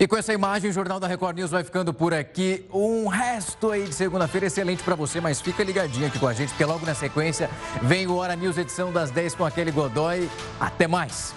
E 0.00 0.06
com 0.06 0.16
essa 0.16 0.32
imagem, 0.32 0.70
o 0.70 0.72
Jornal 0.72 1.00
da 1.00 1.08
Record 1.08 1.36
News 1.36 1.50
vai 1.50 1.64
ficando 1.64 1.92
por 1.92 2.14
aqui. 2.14 2.64
Um 2.72 3.08
resto 3.08 3.72
aí 3.72 3.82
de 3.82 3.92
segunda-feira 3.92 4.46
excelente 4.46 4.80
para 4.80 4.94
você, 4.94 5.20
mas 5.20 5.40
fica 5.40 5.64
ligadinho 5.64 6.06
aqui 6.06 6.20
com 6.20 6.28
a 6.28 6.32
gente, 6.32 6.50
porque 6.50 6.64
logo 6.64 6.86
na 6.86 6.94
sequência 6.94 7.50
vem 7.82 8.06
o 8.06 8.14
Hora 8.14 8.36
News 8.36 8.56
edição 8.58 8.92
das 8.92 9.10
10 9.10 9.34
com 9.34 9.44
aquele 9.44 9.72
Godoy. 9.72 10.30
Até 10.60 10.86
mais! 10.86 11.34